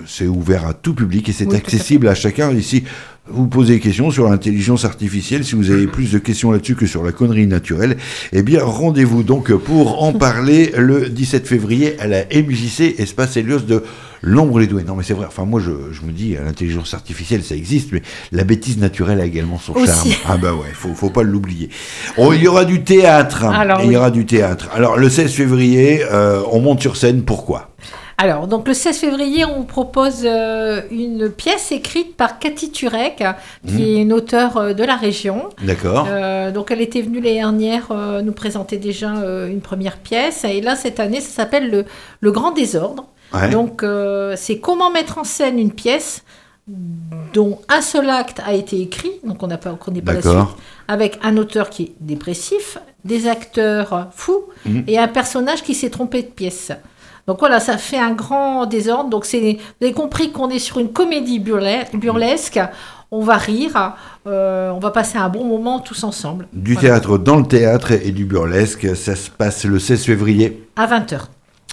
c'est 0.06 0.26
ouvert 0.26 0.66
à 0.66 0.74
tout 0.74 0.94
public 0.94 1.28
et 1.28 1.32
c'est 1.32 1.54
accessible 1.54 2.08
à 2.08 2.14
chacun 2.14 2.52
ici 2.52 2.84
vous 3.28 3.46
posez 3.48 3.74
des 3.74 3.80
questions 3.80 4.10
sur 4.10 4.28
l'intelligence 4.28 4.84
artificielle, 4.84 5.44
si 5.44 5.54
vous 5.54 5.70
avez 5.70 5.86
plus 5.86 6.12
de 6.12 6.18
questions 6.18 6.50
là-dessus 6.50 6.76
que 6.76 6.86
sur 6.86 7.02
la 7.02 7.12
connerie 7.12 7.46
naturelle, 7.46 7.96
eh 8.32 8.42
bien 8.42 8.62
rendez-vous 8.62 9.22
donc 9.22 9.52
pour 9.52 10.02
en 10.02 10.12
parler 10.12 10.72
le 10.76 11.08
17 11.08 11.46
février 11.46 11.98
à 11.98 12.06
la 12.06 12.24
MJC 12.24 12.94
Espace 12.98 13.36
Helios 13.36 13.60
de 13.60 13.82
l'ombre 14.22 14.60
les 14.60 14.66
doués. 14.66 14.84
Non 14.84 14.94
mais 14.94 15.02
c'est 15.02 15.14
vrai, 15.14 15.26
enfin 15.26 15.44
moi 15.44 15.60
je, 15.60 15.70
me 15.70 16.12
dis, 16.12 16.36
l'intelligence 16.42 16.94
artificielle 16.94 17.42
ça 17.42 17.56
existe, 17.56 17.92
mais 17.92 18.02
la 18.32 18.44
bêtise 18.44 18.78
naturelle 18.78 19.20
a 19.20 19.24
également 19.24 19.58
son 19.58 19.74
charme. 19.74 20.10
Ah 20.26 20.36
bah 20.36 20.54
ouais, 20.54 20.70
faut, 20.72 20.94
faut 20.94 21.10
pas 21.10 21.22
l'oublier. 21.22 21.68
Oh, 22.16 22.32
il 22.32 22.42
y 22.42 22.48
aura 22.48 22.64
du 22.64 22.84
théâtre, 22.84 23.44
il 23.84 23.92
y 23.92 23.96
aura 23.96 24.10
du 24.10 24.24
théâtre. 24.24 24.68
Alors 24.72 24.96
le 24.96 25.08
16 25.08 25.32
février, 25.32 26.02
euh, 26.10 26.42
on 26.52 26.60
monte 26.60 26.80
sur 26.80 26.96
scène, 26.96 27.22
pourquoi? 27.22 27.70
Alors, 28.18 28.46
donc 28.46 28.66
le 28.66 28.72
16 28.72 28.96
février, 28.96 29.44
on 29.44 29.64
propose 29.64 30.22
euh, 30.24 30.80
une 30.90 31.28
pièce 31.28 31.70
écrite 31.70 32.16
par 32.16 32.38
Cathy 32.38 32.70
Turek, 32.70 33.22
qui 33.66 33.74
mhm. 33.74 33.80
est 33.80 33.96
une 33.96 34.12
auteure 34.14 34.56
euh, 34.56 34.72
de 34.72 34.84
la 34.84 34.96
région. 34.96 35.50
D'accord. 35.62 36.06
Euh, 36.08 36.50
donc, 36.50 36.70
elle 36.70 36.80
était 36.80 37.02
venue 37.02 37.20
l'année 37.20 37.36
dernière 37.36 37.92
nous 38.24 38.32
présenter 38.32 38.78
déjà 38.78 39.08
une 39.08 39.60
première 39.60 39.98
pièce. 39.98 40.44
Et 40.44 40.60
là, 40.62 40.76
cette 40.76 40.98
année, 40.98 41.20
ça 41.20 41.28
s'appelle 41.28 41.70
le, 41.70 41.84
le, 42.20 42.32
Grand 42.32 42.52
Désordre. 42.52 43.06
Donc, 43.50 43.84
c'est 44.36 44.60
comment 44.60 44.90
mettre 44.90 45.18
en 45.18 45.24
scène 45.24 45.58
une 45.58 45.72
pièce 45.72 46.22
dont 47.32 47.60
un 47.68 47.80
seul 47.80 48.08
acte 48.10 48.40
a 48.44 48.54
été 48.54 48.80
écrit, 48.80 49.12
donc 49.24 49.42
on 49.42 49.46
n'a 49.46 49.58
pas, 49.58 49.70
connaît 49.74 50.02
pas 50.02 50.14
la 50.14 50.22
suite, 50.22 50.34
avec 50.88 51.18
un 51.22 51.36
auteur 51.36 51.70
qui 51.70 51.82
est 51.84 51.92
dépressif, 52.00 52.78
des 53.04 53.28
acteurs 53.28 54.08
fous 54.12 54.46
mhm. 54.64 54.84
et 54.88 54.98
un 54.98 55.06
personnage 55.06 55.62
qui 55.62 55.74
s'est 55.74 55.90
trompé 55.90 56.22
de 56.22 56.28
pièce. 56.28 56.72
Donc 57.26 57.40
voilà, 57.40 57.58
ça 57.58 57.76
fait 57.76 57.98
un 57.98 58.12
grand 58.12 58.66
désordre. 58.66 59.10
Donc 59.10 59.24
c'est, 59.24 59.40
vous 59.40 59.86
avez 59.86 59.92
compris 59.92 60.30
qu'on 60.30 60.48
est 60.48 60.58
sur 60.58 60.78
une 60.78 60.92
comédie 60.92 61.40
burlesque. 61.40 62.60
On 63.10 63.20
va 63.20 63.36
rire, 63.36 63.94
euh, 64.26 64.70
on 64.70 64.80
va 64.80 64.90
passer 64.90 65.18
un 65.18 65.28
bon 65.28 65.44
moment 65.44 65.78
tous 65.80 66.04
ensemble. 66.04 66.48
Du 66.52 66.76
théâtre 66.76 67.18
dans 67.18 67.36
le 67.36 67.46
théâtre 67.46 67.92
et 67.92 68.10
du 68.10 68.24
burlesque, 68.24 68.96
ça 68.96 69.14
se 69.14 69.30
passe 69.30 69.64
le 69.64 69.78
16 69.78 70.04
février. 70.04 70.68
À 70.76 70.86
20h. 70.86 71.20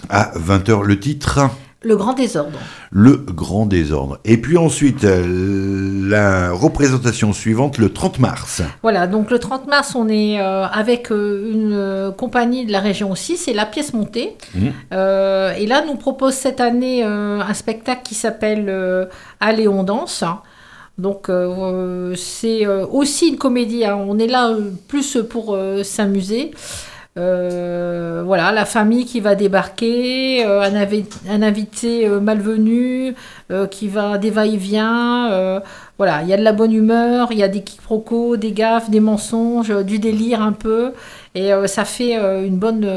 À 0.09 0.31
20h, 0.37 0.83
le 0.83 0.99
titre 0.99 1.39
le 1.83 1.97
grand 1.97 2.13
désordre. 2.13 2.57
Le 2.91 3.17
grand 3.17 3.65
désordre. 3.65 4.17
Et 4.23 4.37
puis 4.37 4.57
ensuite, 4.57 5.03
euh, 5.03 6.09
la 6.09 6.51
représentation 6.51 7.33
suivante, 7.33 7.77
le 7.77 7.91
30 7.91 8.19
mars. 8.19 8.61
Voilà, 8.81 9.05
donc 9.05 9.29
le 9.29 9.37
30 9.37 9.67
mars, 9.67 9.93
on 9.95 10.07
est 10.07 10.39
euh, 10.39 10.65
avec 10.65 11.11
euh, 11.11 11.51
une 11.51 12.13
compagnie 12.15 12.65
de 12.65 12.71
la 12.71 12.79
région 12.79 13.11
aussi, 13.11 13.35
c'est 13.35 13.53
La 13.53 13.65
Pièce 13.65 13.93
Montée. 13.93 14.37
Mmh. 14.55 14.67
et 14.91 15.67
là, 15.67 15.83
nous 15.85 15.95
propose 15.95 16.33
cette 16.33 16.61
année 16.61 17.03
un 17.03 17.53
spectacle 17.53 18.01
qui 18.03 18.15
s'appelle 18.15 18.71
Allez, 19.39 19.67
on 19.67 19.83
danse. 19.83 20.23
Donc 20.97 21.29
c'est 22.15 22.67
aussi 22.67 23.29
une 23.29 23.37
comédie, 23.37 23.83
hein. 23.85 23.97
on 24.07 24.19
est 24.19 24.27
là 24.27 24.55
plus 24.87 25.17
pour 25.29 25.57
s'amuser. 25.83 26.51
Euh, 27.15 28.23
voilà, 28.25 28.51
la 28.51 28.65
famille 28.65 29.05
qui 29.05 29.19
va 29.19 29.35
débarquer, 29.35 30.43
euh, 30.47 30.61
un, 30.63 31.41
invité 31.43 32.07
euh, 32.07 32.19
malvenu 32.19 33.13
qui 33.69 33.87
va 33.87 34.17
des 34.17 34.31
va-et-vient. 34.31 35.61
voilà, 35.99 36.23
il 36.23 36.27
y 36.27 36.33
a 36.33 36.37
de 36.37 36.41
la 36.41 36.53
bonne 36.53 36.73
humeur, 36.73 37.27
il 37.31 37.37
y 37.37 37.43
a 37.43 37.47
des 37.47 37.61
quiproquos, 37.61 38.35
des 38.35 38.51
gaffes, 38.51 38.89
des 38.89 38.99
mensonges, 38.99 39.69
du 39.85 39.99
délire 39.99 40.41
un 40.41 40.53
peu. 40.53 40.93
Et 41.35 41.51
ça 41.67 41.85
fait 41.85 42.15
une, 42.15 42.57
bonne, 42.57 42.89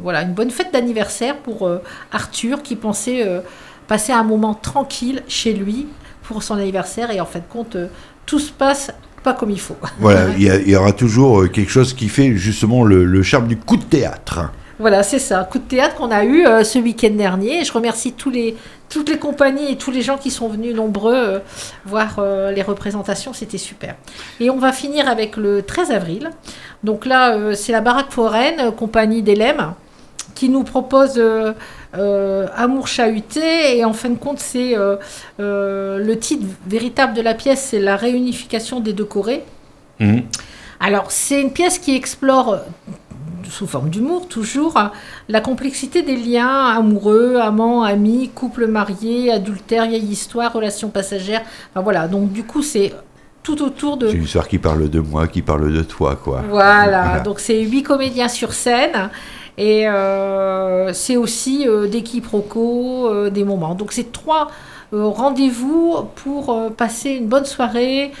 voilà, 0.00 0.22
une 0.22 0.32
bonne 0.32 0.50
fête 0.50 0.72
d'anniversaire 0.72 1.38
pour 1.38 1.68
Arthur 2.12 2.62
qui 2.62 2.76
pensait 2.76 3.26
passer 3.88 4.12
un 4.12 4.22
moment 4.22 4.54
tranquille 4.54 5.24
chez 5.26 5.54
lui 5.54 5.88
pour 6.22 6.44
son 6.44 6.54
anniversaire. 6.54 7.10
Et 7.10 7.20
en 7.20 7.26
fait, 7.26 7.42
compte, 7.48 7.76
tout 8.26 8.38
se 8.38 8.52
passe 8.52 8.92
pas 9.24 9.32
comme 9.32 9.50
il 9.50 9.58
faut. 9.58 9.76
Voilà, 9.98 10.28
il 10.38 10.68
y, 10.68 10.76
aura 10.76 10.92
toujours 10.92 11.40
euh, 11.42 11.48
quelque 11.48 11.70
chose 11.70 11.94
qui 11.94 12.08
fait 12.08 12.36
justement 12.36 12.84
le, 12.84 13.22
charme 13.24 13.48
du 13.48 13.56
coup 13.56 13.76
de 13.76 13.82
théâtre. 13.82 14.52
Voilà, 14.78 15.02
c'est 15.02 15.18
ça, 15.18 15.42
coup 15.44 15.58
de 15.58 15.64
théâtre 15.64 15.94
qu'on 15.94 16.10
a 16.10 16.24
eu 16.24 16.46
euh, 16.46 16.62
ce 16.62 16.78
week-end 16.78 17.10
dernier. 17.10 17.64
Je 17.64 17.72
remercie 17.72 18.12
tous 18.12 18.30
les, 18.30 18.56
toutes 18.88 19.08
les 19.08 19.18
compagnies 19.18 19.72
et 19.72 19.76
tous 19.76 19.90
les 19.90 20.02
gens 20.02 20.18
qui 20.18 20.30
sont 20.30 20.48
venus 20.48 20.74
nombreux 20.74 21.14
euh, 21.14 21.38
voir 21.86 22.20
les 22.54 22.62
représentations, 22.62 23.32
c'était 23.32 23.58
super. 23.58 23.94
Et 24.40 24.50
on 24.50 24.58
va 24.58 24.72
finir 24.72 25.08
avec 25.08 25.36
le 25.36 25.62
13 25.62 25.90
avril. 25.90 26.30
Donc 26.82 27.06
là, 27.06 27.54
c'est 27.54 27.72
la 27.72 27.80
Baraque 27.80 28.10
Foraine, 28.10 28.72
compagnie 28.72 29.22
d'Elem, 29.22 29.74
qui 30.34 30.48
nous 30.48 30.64
propose 30.64 31.20
euh, 31.96 32.46
Amour 32.56 32.88
chahuté. 32.88 33.76
Et 33.76 33.84
en 33.84 33.92
fin 33.92 34.10
de 34.10 34.18
compte, 34.18 34.38
c'est 34.38 34.76
euh, 34.76 34.96
euh, 35.40 35.98
le 35.98 36.18
titre 36.18 36.46
véritable 36.66 37.14
de 37.14 37.22
la 37.22 37.34
pièce, 37.34 37.68
c'est 37.70 37.80
la 37.80 37.96
réunification 37.96 38.80
des 38.80 38.92
deux 38.92 39.04
Corées. 39.04 39.44
Mhm. 40.00 40.22
Alors, 40.80 41.10
c'est 41.10 41.40
une 41.40 41.52
pièce 41.52 41.78
qui 41.78 41.94
explore 41.94 42.58
sous 43.48 43.66
forme 43.66 43.90
d'humour 43.90 44.26
toujours, 44.26 44.80
la 45.28 45.40
complexité 45.40 46.02
des 46.02 46.16
liens 46.16 46.66
amoureux, 46.66 47.36
amants, 47.36 47.84
amis, 47.84 48.30
couples 48.34 48.66
mariés, 48.66 49.30
adultère, 49.30 49.86
vieille 49.86 50.10
histoire, 50.10 50.52
relations 50.52 50.88
passagères. 50.88 51.42
Enfin 51.70 51.82
voilà, 51.82 52.08
donc 52.08 52.32
du 52.32 52.42
coup 52.42 52.62
c'est 52.62 52.92
tout 53.42 53.62
autour 53.62 53.98
de... 53.98 54.08
C'est 54.08 54.16
une 54.16 54.24
histoire 54.24 54.48
qui 54.48 54.58
parle 54.58 54.88
de 54.88 54.98
moi, 54.98 55.28
qui 55.28 55.42
parle 55.42 55.72
de 55.72 55.82
toi, 55.82 56.16
quoi. 56.16 56.42
voilà. 56.48 57.20
donc 57.20 57.38
c'est 57.38 57.60
huit 57.60 57.82
comédiens 57.82 58.28
sur 58.28 58.54
scène. 58.54 59.10
Et 59.56 59.86
euh, 59.88 60.92
c'est 60.92 61.16
aussi 61.16 61.68
euh, 61.68 61.86
des 61.86 62.02
quiproquos, 62.02 63.08
euh, 63.08 63.30
des 63.30 63.44
moments. 63.44 63.74
Donc 63.74 63.92
c'est 63.92 64.12
trois 64.12 64.50
rendez-vous 64.92 65.96
pour 66.14 66.70
passer 66.76 67.10
une 67.10 67.26
bonne 67.26 67.46
soirée, 67.46 68.12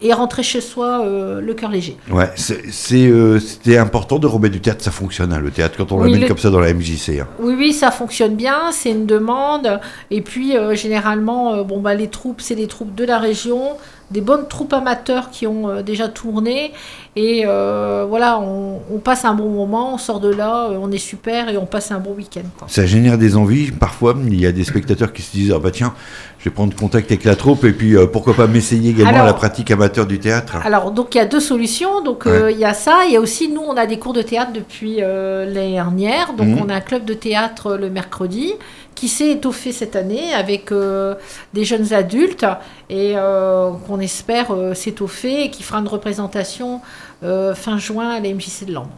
et 0.00 0.14
rentrer 0.14 0.42
chez 0.42 0.62
soi 0.62 1.04
le 1.04 1.52
cœur 1.52 1.70
léger. 1.70 1.98
Ouais, 2.10 2.30
c'était 2.34 3.76
important 3.76 4.18
de 4.18 4.26
remettre 4.26 4.54
du 4.54 4.60
théâtre, 4.62 4.82
ça 4.82 4.90
fonctionne, 4.90 5.34
hein, 5.34 5.38
le 5.38 5.50
théâtre, 5.50 5.76
quand 5.76 5.92
on 5.92 6.00
oui, 6.00 6.10
l'amène 6.10 6.28
comme 6.28 6.38
ça 6.38 6.48
dans 6.48 6.60
la 6.60 6.72
MJC. 6.72 7.20
Hein. 7.20 7.26
Oui, 7.40 7.54
oui, 7.58 7.72
ça 7.74 7.90
fonctionne 7.90 8.36
bien, 8.36 8.72
c'est 8.72 8.90
une 8.90 9.04
demande. 9.04 9.80
Et 10.10 10.22
puis, 10.22 10.54
généralement, 10.72 11.62
bon, 11.62 11.80
bah, 11.80 11.94
les 11.94 12.08
troupes, 12.08 12.40
c'est 12.40 12.56
des 12.56 12.68
troupes 12.68 12.94
de 12.94 13.04
la 13.04 13.18
région 13.18 13.76
des 14.12 14.20
bonnes 14.20 14.46
troupes 14.46 14.72
amateurs 14.72 15.30
qui 15.30 15.46
ont 15.46 15.68
euh, 15.68 15.82
déjà 15.82 16.08
tourné. 16.08 16.72
Et 17.16 17.42
euh, 17.44 18.06
voilà, 18.08 18.40
on, 18.40 18.98
passe 18.98 19.24
un 19.24 19.34
bon 19.34 19.50
moment, 19.50 19.94
on 19.94 19.98
sort 19.98 20.20
de 20.20 20.32
là, 20.32 20.68
euh, 20.70 20.78
on 20.80 20.90
est 20.90 20.98
super 20.98 21.48
et 21.48 21.58
on 21.58 21.66
passe 21.66 21.90
un 21.90 21.98
bon 21.98 22.14
week-end. 22.14 22.42
Ça 22.68 22.86
génère 22.86 23.18
des 23.18 23.36
envies. 23.36 23.70
Parfois, 23.70 24.14
il 24.24 24.40
y 24.40 24.46
a 24.46 24.52
des 24.52 24.64
spectateurs 24.64 25.12
qui 25.12 25.22
se 25.22 25.32
disent 25.32 25.52
Ah 25.54 25.58
bah 25.58 25.70
tiens, 25.70 25.92
je 26.38 26.44
vais 26.44 26.50
prendre 26.50 26.74
contact 26.74 27.10
avec 27.10 27.24
la 27.24 27.36
troupe 27.36 27.64
et 27.64 27.72
puis 27.72 27.96
pourquoi 28.12 28.34
pas 28.34 28.46
m'essayer 28.46 28.90
également 28.90 29.22
à 29.22 29.26
la 29.26 29.34
pratique 29.34 29.70
amateur 29.70 30.06
du 30.06 30.18
théâtre. 30.20 30.56
Alors, 30.64 30.90
donc 30.90 31.14
il 31.14 31.18
y 31.18 31.20
a 31.20 31.26
deux 31.26 31.40
solutions. 31.40 32.02
Donc 32.02 32.24
il 32.26 32.58
y 32.58 32.64
a 32.64 32.74
ça. 32.74 33.00
Il 33.06 33.12
y 33.12 33.16
a 33.16 33.20
aussi, 33.20 33.48
nous, 33.48 33.62
on 33.62 33.76
a 33.76 33.86
des 33.86 33.98
cours 33.98 34.14
de 34.14 34.22
théâtre 34.22 34.52
depuis 34.54 34.96
l'année 34.96 35.72
dernière. 35.72 36.32
Donc 36.32 36.48
mhm. 36.48 36.62
on 36.64 36.68
a 36.70 36.74
un 36.76 36.80
club 36.80 37.04
de 37.04 37.14
théâtre 37.14 37.76
le 37.76 37.90
mercredi 37.90 38.54
qui 39.02 39.08
s'est 39.08 39.30
étoffé 39.30 39.72
cette 39.72 39.96
année 39.96 40.32
avec 40.32 40.70
euh, 40.70 41.16
des 41.54 41.64
jeunes 41.64 41.92
adultes 41.92 42.46
et 42.88 43.14
euh, 43.16 43.72
qu'on 43.84 43.98
espère 43.98 44.52
euh, 44.52 44.74
s'étoffer 44.74 45.42
et 45.42 45.50
qui 45.50 45.64
fera 45.64 45.80
une 45.80 45.88
représentation 45.88 46.80
fin 47.20 47.78
juin 47.78 48.10
à 48.10 48.20
la 48.20 48.32
MJC 48.32 48.64
de 48.64 48.74
Lambres. 48.74 48.96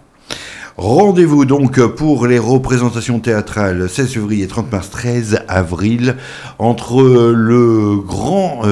Rendez-vous 0.76 1.46
donc 1.46 1.80
pour 1.94 2.26
les 2.26 2.38
représentations 2.38 3.18
théâtrales 3.18 3.88
16 3.88 4.12
février, 4.12 4.46
30 4.46 4.72
mars, 4.72 4.90
13 4.90 5.40
avril, 5.48 6.16
entre 6.58 7.02
le 7.02 7.96
grand 7.96 8.62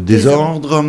désordre 0.00 0.82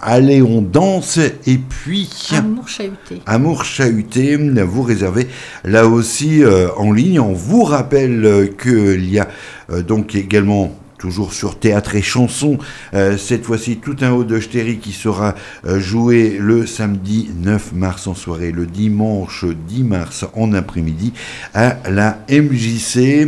Allez, 0.00 0.42
on 0.42 0.62
danse. 0.62 1.18
Et 1.18 1.58
puis, 1.58 2.08
Amour 2.32 2.68
chahuté. 2.68 3.22
Amour 3.26 3.64
chahuté, 3.64 4.36
vous 4.36 4.82
réservez 4.82 5.28
là 5.64 5.86
aussi 5.86 6.42
euh, 6.42 6.68
en 6.76 6.92
ligne. 6.92 7.20
On 7.20 7.32
vous 7.32 7.64
rappelle 7.64 8.24
euh, 8.24 8.46
qu'il 8.46 9.10
y 9.10 9.18
a 9.18 9.28
euh, 9.70 9.82
donc 9.82 10.14
également 10.14 10.72
toujours 10.98 11.32
sur 11.32 11.58
théâtre 11.58 11.94
et 11.94 12.02
chanson. 12.02 12.58
Euh, 12.94 13.16
cette 13.16 13.44
fois-ci, 13.44 13.76
tout 13.76 13.96
un 14.00 14.10
haut 14.10 14.24
de 14.24 14.38
Ch'téry 14.40 14.78
qui 14.78 14.92
sera 14.92 15.34
euh, 15.64 15.80
joué 15.80 16.36
le 16.38 16.66
samedi 16.66 17.30
9 17.36 17.72
mars 17.72 18.06
en 18.06 18.14
soirée, 18.14 18.52
le 18.52 18.66
dimanche 18.66 19.44
10 19.68 19.84
mars 19.84 20.26
en 20.34 20.52
après-midi 20.52 21.12
à 21.54 21.76
la 21.88 22.18
MJC. 22.28 23.26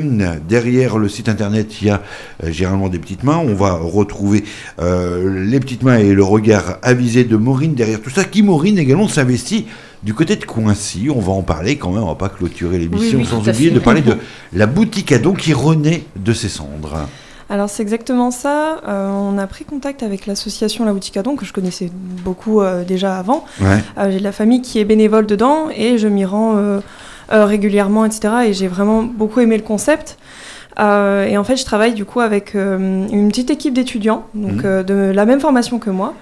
Derrière 0.48 0.98
le 0.98 1.08
site 1.08 1.28
internet, 1.28 1.80
il 1.80 1.88
y 1.88 1.90
a 1.90 2.02
euh, 2.44 2.52
généralement 2.52 2.88
des 2.88 2.98
petites 2.98 3.22
mains. 3.22 3.38
On 3.38 3.54
va 3.54 3.72
retrouver 3.72 4.44
les 4.78 5.60
petites 5.60 5.82
mains 5.82 5.98
et 5.98 6.12
le 6.12 6.24
regard 6.24 6.78
avisé 6.82 7.24
de 7.24 7.36
Maureen 7.36 7.74
derrière 7.74 8.00
tout 8.00 8.10
ça, 8.10 8.24
qui 8.24 8.42
Maureen 8.42 8.78
également 8.78 9.08
s'investit 9.08 9.66
du 10.02 10.14
côté 10.14 10.36
de 10.36 10.44
Coincy, 10.44 11.08
on 11.14 11.20
va 11.20 11.32
en 11.32 11.42
parler 11.42 11.76
quand 11.76 11.92
même, 11.92 12.02
on 12.02 12.08
va 12.08 12.14
pas 12.14 12.30
clôturer 12.30 12.78
l'émission 12.78 13.18
Oui, 13.18 13.24
oui, 13.24 13.30
sans 13.30 13.46
oublier 13.46 13.70
de 13.70 13.78
parler 13.78 14.00
de 14.00 14.16
la 14.54 14.66
boutique 14.66 15.12
à 15.12 15.18
don 15.18 15.34
qui 15.34 15.52
renaît 15.52 16.04
de 16.16 16.32
ses 16.32 16.48
cendres. 16.48 17.06
Alors 17.50 17.68
c'est 17.68 17.82
exactement 17.82 18.30
ça. 18.30 18.80
Euh, 18.86 19.10
on 19.10 19.36
a 19.36 19.46
pris 19.48 19.64
contact 19.64 20.04
avec 20.04 20.26
l'association 20.26 20.84
La 20.84 20.92
Boutique 20.92 21.16
à 21.16 21.24
Don, 21.24 21.34
que 21.34 21.44
je 21.44 21.52
connaissais 21.52 21.90
beaucoup 22.24 22.60
euh, 22.60 22.84
déjà 22.84 23.18
avant. 23.18 23.44
Ouais. 23.60 23.82
Euh, 23.98 24.12
j'ai 24.12 24.18
de 24.18 24.22
la 24.22 24.30
famille 24.30 24.62
qui 24.62 24.78
est 24.78 24.84
bénévole 24.84 25.26
dedans 25.26 25.68
et 25.74 25.98
je 25.98 26.06
m'y 26.06 26.24
rends 26.24 26.80
régulièrement, 27.28 28.04
etc. 28.04 28.34
Et 28.46 28.52
j'ai 28.52 28.68
vraiment 28.68 29.02
beaucoup 29.02 29.40
aimé 29.40 29.56
le 29.56 29.62
concept. 29.64 30.16
Et 30.78 31.36
en 31.36 31.44
fait, 31.44 31.56
je 31.56 31.64
travaille 31.64 31.92
du 31.92 32.04
coup 32.04 32.20
avec 32.20 32.54
une 32.54 33.28
petite 33.28 33.50
équipe 33.50 33.74
d'étudiants, 33.74 34.24
donc 34.34 34.64
euh, 34.64 34.82
de 34.82 34.94
la 34.94 35.26
même 35.26 35.40
formation 35.40 35.78
que 35.78 35.90
moi. 35.90 36.14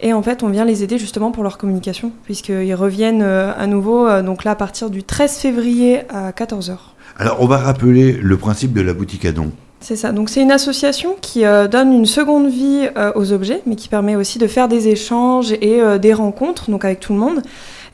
Et 0.00 0.12
en 0.12 0.22
fait, 0.22 0.42
on 0.42 0.48
vient 0.48 0.64
les 0.64 0.82
aider 0.82 0.98
justement 0.98 1.32
pour 1.32 1.42
leur 1.42 1.58
communication, 1.58 2.12
puisqu'ils 2.24 2.74
reviennent 2.74 3.22
à 3.22 3.66
nouveau, 3.66 4.08
donc 4.22 4.44
là, 4.44 4.52
à 4.52 4.54
partir 4.54 4.88
du 4.88 5.02
13 5.02 5.36
février 5.36 6.02
à 6.08 6.30
14h. 6.30 6.76
Alors, 7.18 7.38
on 7.40 7.46
va 7.46 7.58
rappeler 7.58 8.12
le 8.12 8.36
principe 8.36 8.72
de 8.72 8.80
la 8.82 8.94
boutique 8.94 9.24
à 9.24 9.32
don. 9.32 9.52
C'est 9.88 9.94
ça. 9.94 10.10
Donc 10.10 10.30
c'est 10.30 10.42
une 10.42 10.50
association 10.50 11.14
qui 11.20 11.44
euh, 11.44 11.68
donne 11.68 11.92
une 11.92 12.06
seconde 12.06 12.48
vie 12.48 12.88
euh, 12.96 13.12
aux 13.14 13.32
objets, 13.32 13.62
mais 13.66 13.76
qui 13.76 13.88
permet 13.88 14.16
aussi 14.16 14.40
de 14.40 14.48
faire 14.48 14.66
des 14.66 14.88
échanges 14.88 15.52
et 15.52 15.80
euh, 15.80 15.96
des 15.96 16.12
rencontres, 16.12 16.72
donc 16.72 16.84
avec 16.84 16.98
tout 16.98 17.12
le 17.12 17.20
monde. 17.20 17.40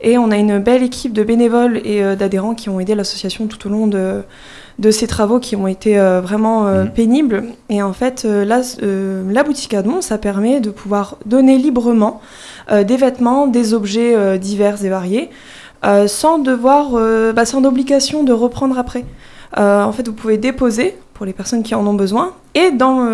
Et 0.01 0.16
on 0.16 0.30
a 0.30 0.38
une 0.38 0.59
belle 0.59 0.82
équipe 0.82 1.12
de 1.12 1.22
bénévoles 1.22 1.82
et 1.84 2.16
d'adhérents 2.16 2.55
qui 2.55 2.70
ont 2.70 2.80
aidé 2.80 2.95
l'association 2.95 3.47
tout 3.47 3.66
au 3.68 3.70
long 3.70 3.86
de, 3.86 4.22
de 4.78 4.90
ces 4.90 5.07
travaux 5.07 5.38
qui 5.38 5.55
ont 5.55 5.68
été 5.68 5.97
vraiment 5.97 6.64
Mhm. 6.64 6.90
pénibles. 6.90 7.45
Et 7.68 7.84
en 7.84 7.93
fait, 7.93 8.26
la 8.26 9.43
boutique 9.45 9.74
à 9.74 9.82
don, 9.82 10.01
ça 10.01 10.18
permet 10.18 10.59
de 10.59 10.70
pouvoir 10.70 11.18
donner 11.24 11.57
librement 11.57 12.20
des 12.68 12.97
vêtements, 12.97 13.47
des 13.47 13.74
objets 13.74 14.40
divers 14.40 14.84
et 14.84 14.88
variés, 14.88 15.30
euh, 15.85 16.07
sans 16.07 16.39
devoir, 16.39 16.91
euh, 16.95 17.33
bah, 17.33 17.45
sans 17.45 17.64
obligation 17.64 18.22
de 18.22 18.33
reprendre 18.33 18.78
après. 18.78 19.05
Euh, 19.59 19.83
en 19.83 19.93
fait, 19.93 20.07
vous 20.07 20.14
pouvez 20.14 20.39
déposer 20.39 20.97
pour 21.14 21.26
les 21.26 21.33
personnes 21.33 21.62
qui 21.62 21.74
en 21.74 21.87
ont 21.87 21.95
besoin. 21.95 22.33
Et 22.55 22.70
dans, 22.70 23.05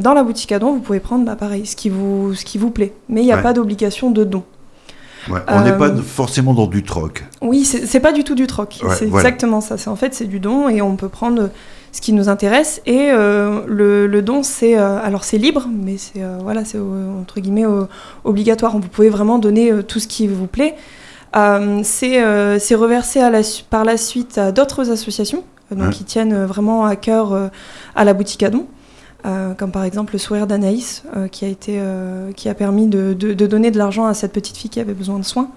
dans 0.00 0.14
la 0.14 0.22
boutique 0.22 0.52
à 0.52 0.58
don, 0.58 0.72
vous 0.72 0.80
pouvez 0.80 1.00
prendre 1.00 1.24
bah, 1.24 1.36
pareil, 1.36 1.66
ce 1.66 1.76
qui 1.76 1.88
vous, 1.88 2.34
ce 2.34 2.44
qui 2.44 2.58
vous 2.58 2.70
plaît. 2.70 2.92
Mais 3.08 3.22
il 3.22 3.24
n'y 3.26 3.32
a 3.32 3.36
Ouais. 3.36 3.42
pas 3.42 3.52
d'obligation 3.52 4.10
de 4.10 4.24
don. 4.24 4.42
Ouais, 5.30 5.38
on 5.46 5.60
n'est 5.62 5.76
pas 5.76 5.94
forcément 5.96 6.52
dans 6.52 6.66
du 6.66 6.82
troc. 6.82 7.24
Oui, 7.40 7.64
c'est 7.64 8.00
pas 8.00 8.10
du 8.12 8.24
tout 8.24 8.34
du 8.34 8.48
troc. 8.48 8.80
Ouais, 8.82 8.94
c'est 8.96 9.06
voilà. 9.06 9.28
exactement 9.28 9.60
ça. 9.60 9.76
En 9.88 9.94
fait 9.94 10.14
c'est 10.14 10.24
du 10.24 10.40
don 10.40 10.68
et 10.68 10.82
on 10.82 10.96
peut 10.96 11.08
prendre 11.08 11.50
ce 11.92 12.00
qui 12.00 12.12
nous 12.12 12.28
intéresse. 12.28 12.82
Et 12.86 13.10
euh, 13.12 13.60
le, 13.68 14.08
le 14.08 14.22
don, 14.22 14.42
c'est 14.42 14.76
euh, 14.76 14.98
alors 15.00 15.22
c'est 15.22 15.38
libre, 15.38 15.68
mais 15.72 15.96
c'est 15.96 16.22
euh, 16.24 16.38
voilà, 16.42 16.64
c'est 16.64 16.78
entre 17.20 17.38
guillemets 17.38 17.66
obligatoire. 18.24 18.72
Vous 18.72 18.80
pouvez 18.88 19.10
vraiment 19.10 19.38
donner 19.38 19.70
tout 19.86 20.00
ce 20.00 20.08
qui 20.08 20.26
vous 20.26 20.48
plaît. 20.48 20.74
Euh, 21.36 21.80
c'est 21.82 22.22
euh, 22.22 22.58
c'est 22.58 22.74
reversé 22.74 23.20
à 23.20 23.30
la 23.30 23.42
su- 23.42 23.64
par 23.64 23.84
la 23.84 23.96
suite 23.96 24.36
à 24.38 24.52
d'autres 24.52 24.90
associations, 24.90 25.44
euh, 25.70 25.74
donc 25.76 25.86
Ouais. 25.86 25.92
qui 25.92 26.04
tiennent 26.04 26.44
vraiment 26.44 26.84
à 26.84 26.94
cœur 26.96 27.50
à 27.94 28.04
la 28.04 28.12
boutique 28.14 28.42
à 28.42 28.50
don. 28.50 28.66
Euh, 29.24 29.54
comme 29.54 29.70
par 29.70 29.84
exemple 29.84 30.14
le 30.14 30.18
sourire 30.18 30.46
d'Anaïs, 30.48 31.04
euh, 31.16 31.28
qui 31.28 31.44
a 31.44 31.48
été, 31.48 31.76
euh, 31.78 32.32
qui 32.32 32.48
a 32.48 32.54
permis 32.54 32.88
de, 32.88 33.12
de- 33.14 33.34
de 33.34 33.46
donner 33.46 33.70
de 33.70 33.78
l'argent 33.78 34.04
à 34.04 34.14
cette 34.14 34.32
petite 34.32 34.56
fille 34.56 34.68
qui 34.70 34.80
avait 34.80 34.94
besoin 34.94 35.18
de 35.18 35.24
soins. 35.24 35.48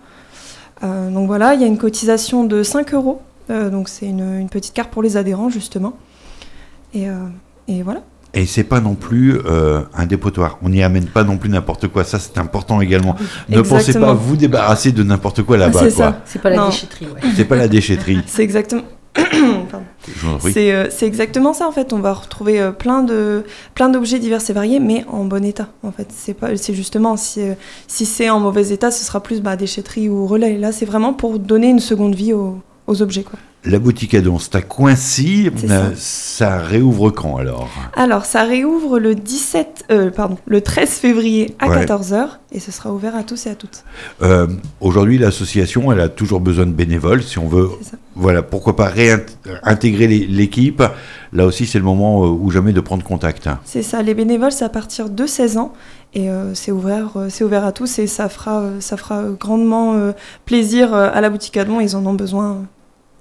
Donc 0.84 1.26
voilà, 1.26 1.56
il 1.56 1.62
y 1.62 1.64
a 1.64 1.68
une 1.68 1.80
cotisation 1.80 2.44
de 2.44 2.62
5 2.62 2.94
euros, 2.94 3.20
donc 3.50 3.90
c'est 3.90 4.06
une, 4.06 4.38
une 4.40 4.50
petite 4.50 4.74
carte 4.74 4.92
pour 4.92 5.02
les 5.02 5.18
adhérents 5.18 5.50
justement. 5.50 5.94
Et, 6.94 7.08
et 7.68 7.82
voilà. 7.82 8.02
Et 8.36 8.46
c'est 8.46 8.66
pas 8.66 8.82
non 8.82 8.96
plus 8.96 9.40
euh, 9.46 9.82
un 9.96 10.06
dépotoir. 10.06 10.60
On 10.62 10.70
n'y 10.70 10.84
amène 10.84 11.06
pas 11.06 11.24
non 11.24 11.38
plus 11.38 11.50
n'importe 11.50 11.88
quoi. 11.88 12.04
Ça, 12.04 12.20
c'est 12.20 12.38
important 12.38 12.82
également. 12.82 13.16
Ne 13.50 13.62
pensez 13.62 13.94
pas 13.98 14.14
vous 14.14 14.36
débarrasser 14.36 14.92
de 14.92 15.04
n'importe 15.04 15.42
quoi 15.44 15.58
là-bas. 15.58 15.80
C'est 15.80 15.90
ça. 15.90 16.22
C'est 16.26 16.42
pas 16.42 16.50
la 16.50 16.58
Non. 16.58 16.66
déchetterie. 16.68 17.08
C'est 17.36 17.46
pas 17.46 17.56
la 17.56 17.68
déchetterie. 17.68 18.22
C'est 18.28 18.44
exactement. 18.44 18.84
C'est 20.42 20.74
euh, 20.74 20.88
c'est 20.90 21.08
exactement 21.08 21.54
ça 21.54 21.68
en 21.68 21.72
fait. 21.72 21.94
On 21.94 22.00
va 22.00 22.14
retrouver 22.14 22.60
euh, 22.60 22.72
plein 22.72 23.02
de 23.02 23.44
plein 23.74 23.90
d'objets 23.90 24.20
divers 24.20 24.42
et 24.48 24.54
variés, 24.54 24.80
mais 24.80 25.06
en 25.10 25.26
bon 25.26 25.44
état. 25.44 25.68
En 25.84 25.92
fait, 25.92 26.08
c'est 26.10 26.34
pas 26.34 26.56
c'est 26.58 26.74
justement 26.74 27.16
si 27.18 27.42
euh, 27.42 27.54
si 27.88 28.06
c'est 28.06 28.30
en 28.30 28.40
mauvais 28.40 28.70
état, 28.70 28.92
ce 28.92 29.04
sera 29.04 29.24
plus 29.24 29.42
bah, 29.42 29.56
déchetterie 29.56 30.10
ou 30.10 30.28
relais. 30.28 30.58
Là, 30.58 30.72
c'est 30.72 30.86
vraiment 30.86 31.14
pour 31.14 31.40
donner 31.40 31.70
une 31.70 31.80
seconde 31.80 32.14
vie 32.14 32.34
aux, 32.34 32.60
aux 32.88 33.02
objets 33.02 33.24
quoi. 33.24 33.40
La 33.68 33.80
boutique 33.80 34.14
à 34.14 34.22
don, 34.22 34.38
c'est 34.38 34.54
à 34.54 34.62
Coincy. 34.62 35.50
Euh, 35.72 35.90
ça 35.96 36.60
réouvre 36.60 37.10
quand 37.10 37.38
alors? 37.38 37.68
Alors, 37.96 38.26
ça 38.26 38.44
réouvre 38.44 39.00
le 39.00 39.16
17, 39.16 39.86
euh, 39.90 40.12
pardon, 40.12 40.38
le 40.46 40.62
13 40.62 40.88
février 40.92 41.56
à 41.58 41.68
Ouais. 41.70 41.84
14h 41.84 42.28
et 42.52 42.60
ce 42.60 42.72
sera 42.72 42.94
ouvert 42.94 43.16
à 43.16 43.24
tous 43.24 43.48
et 43.48 43.50
à 43.50 43.56
toutes. 43.56 43.84
Euh, 44.22 44.46
Aujourd'hui, 44.82 45.18
l'association, 45.18 45.92
elle 45.92 46.00
a 46.00 46.10
toujours 46.10 46.42
besoin 46.42 46.68
de 46.68 46.74
bénévoles. 46.74 47.24
Si 47.24 47.40
on 47.40 47.48
veut, 47.48 47.68
voilà, 48.16 48.44
pourquoi 48.44 48.76
pas 48.76 48.86
réintégrer 48.86 50.06
l'équipe. 50.08 50.84
Là 51.34 51.48
aussi, 51.48 51.66
c'est 51.66 51.80
le 51.80 51.86
moment 51.86 52.24
euh, 52.24 52.28
ou 52.28 52.52
jamais 52.52 52.72
de 52.72 52.82
prendre 52.82 53.04
contact. 53.04 53.50
C'est 53.64 53.82
ça, 53.82 54.04
les 54.04 54.14
bénévoles, 54.14 54.52
c'est 54.52 54.66
à 54.66 54.70
partir 54.70 55.10
de 55.10 55.26
16 55.26 55.58
ans 55.58 55.74
et 56.14 56.30
c'est 56.54 56.72
ouvert, 56.72 57.10
c'est 57.30 57.44
ouvert 57.44 57.66
à 57.66 57.74
tous 57.74 58.00
et 58.00 58.08
ça 58.08 58.30
fera, 58.30 58.64
ça 58.80 58.96
fera 58.96 59.24
grandement 59.38 60.14
plaisir 60.46 60.94
à 60.94 61.20
la 61.20 61.30
boutique 61.30 61.58
à 61.58 61.66
don. 61.66 61.82
Ils 61.82 61.96
en 61.98 62.06
ont 62.06 62.14
besoin. 62.14 62.62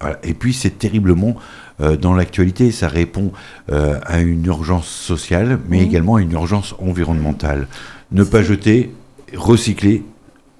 Voilà. 0.05 0.19
Et 0.21 0.35
puis, 0.35 0.53
c'est 0.53 0.77
terriblement 0.77 1.33
euh, 1.81 1.97
dans 1.97 2.13
l'actualité. 2.13 2.69
Ça 2.69 2.87
répond 2.87 3.31
euh, 3.71 3.99
à 4.05 4.19
une 4.19 4.45
urgence 4.45 4.87
sociale, 4.87 5.57
mais 5.67 5.81
également 5.81 6.17
à 6.17 6.21
une 6.21 6.33
urgence 6.33 6.75
environnementale. 6.77 7.67
Ne 8.11 8.23
pas 8.23 8.43
jeter, 8.43 8.93
recycler 9.35 10.03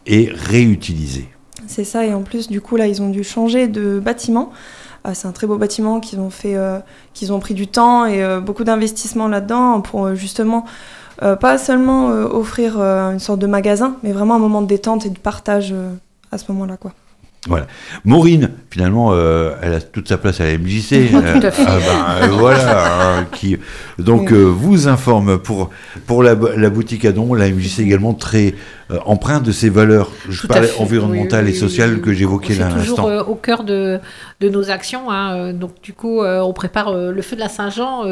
et 0.07 0.31
réutiliser. 0.33 1.29
C'est 1.67 1.83
ça, 1.83 2.07
et 2.07 2.13
en 2.15 2.23
plus, 2.23 2.47
du 2.47 2.59
coup, 2.59 2.75
là, 2.75 2.87
ils 2.87 3.03
ont 3.03 3.11
dû 3.11 3.23
changer 3.23 3.67
de 3.67 3.99
bâtiment. 3.99 4.51
Ah, 5.03 5.13
c'est 5.13 5.27
un 5.27 5.31
très 5.31 5.45
beau 5.45 5.59
bâtiment 5.59 5.99
qu'ils 5.99 6.19
ont 6.19 6.31
fait, 6.31 6.55
euh, 6.55 6.79
qu'ils 7.13 7.31
ont 7.31 7.39
pris 7.39 7.53
du 7.53 7.67
temps 7.67 8.07
et 8.07 8.23
beaucoup 8.41 8.63
d'investissement 8.63 9.27
là-dedans 9.27 9.81
pour 9.81 10.15
justement 10.15 10.65
pas 11.19 11.59
seulement 11.59 12.07
offrir 12.07 12.81
une 12.81 13.19
sorte 13.19 13.39
de 13.39 13.47
magasin, 13.47 13.97
mais 14.01 14.11
vraiment 14.11 14.33
un 14.33 14.39
moment 14.39 14.63
de 14.63 14.67
détente 14.67 15.05
et 15.05 15.11
de 15.11 15.19
partage 15.19 15.75
à 16.31 16.39
ce 16.39 16.51
moment-là, 16.51 16.77
quoi. 16.77 16.93
Maureen, 18.03 18.49
finalement, 18.71 19.09
euh, 19.13 19.51
elle 19.61 19.73
a 19.73 19.81
toute 19.81 20.07
sa 20.07 20.17
place 20.17 20.41
à 20.41 20.45
la 20.45 20.57
MJC. 20.57 21.09
Tout 21.11 21.17
à 21.47 21.51
fait. 21.51 21.63
ah 21.67 21.77
ben, 21.77 22.23
euh, 22.23 22.27
voilà, 22.31 23.17
hein, 23.19 23.27
qui 23.31 23.57
donc 23.99 24.31
euh, 24.31 24.43
vous 24.43 24.87
informe 24.87 25.37
pour 25.37 25.69
pour 26.07 26.23
la, 26.23 26.35
la 26.55 26.69
boutique 26.69 27.05
à 27.05 27.11
don, 27.11 27.33
la 27.33 27.49
MJC 27.49 27.79
également 27.79 28.13
très 28.13 28.55
euh, 28.91 28.97
empreinte 29.05 29.43
de 29.43 29.51
ses 29.51 29.69
valeurs. 29.69 30.11
Je 30.29 30.47
parlais 30.47 30.69
environnementales 30.79 31.45
Oui, 31.45 31.51
et 31.51 31.55
sociales 31.55 31.95
oui, 31.95 32.01
que 32.01 32.13
j'évoquais 32.13 32.55
là 32.55 32.67
à 32.67 32.69
C'est 32.71 32.75
toujours 32.85 33.09
l'instant. 33.09 33.09
euh, 33.09 33.23
au 33.23 33.35
cœur 33.35 33.63
de, 33.63 33.99
de 34.41 34.49
nos 34.49 34.69
actions. 34.71 35.11
hein. 35.11 35.35
Euh, 35.37 35.53
Donc, 35.53 35.71
du 35.81 35.93
coup, 35.93 36.21
euh, 36.21 36.39
on 36.41 36.53
prépare 36.53 36.89
euh, 36.89 37.11
le 37.11 37.21
feu 37.21 37.35
de 37.35 37.41
la 37.41 37.49
Saint-Jean 37.49 38.03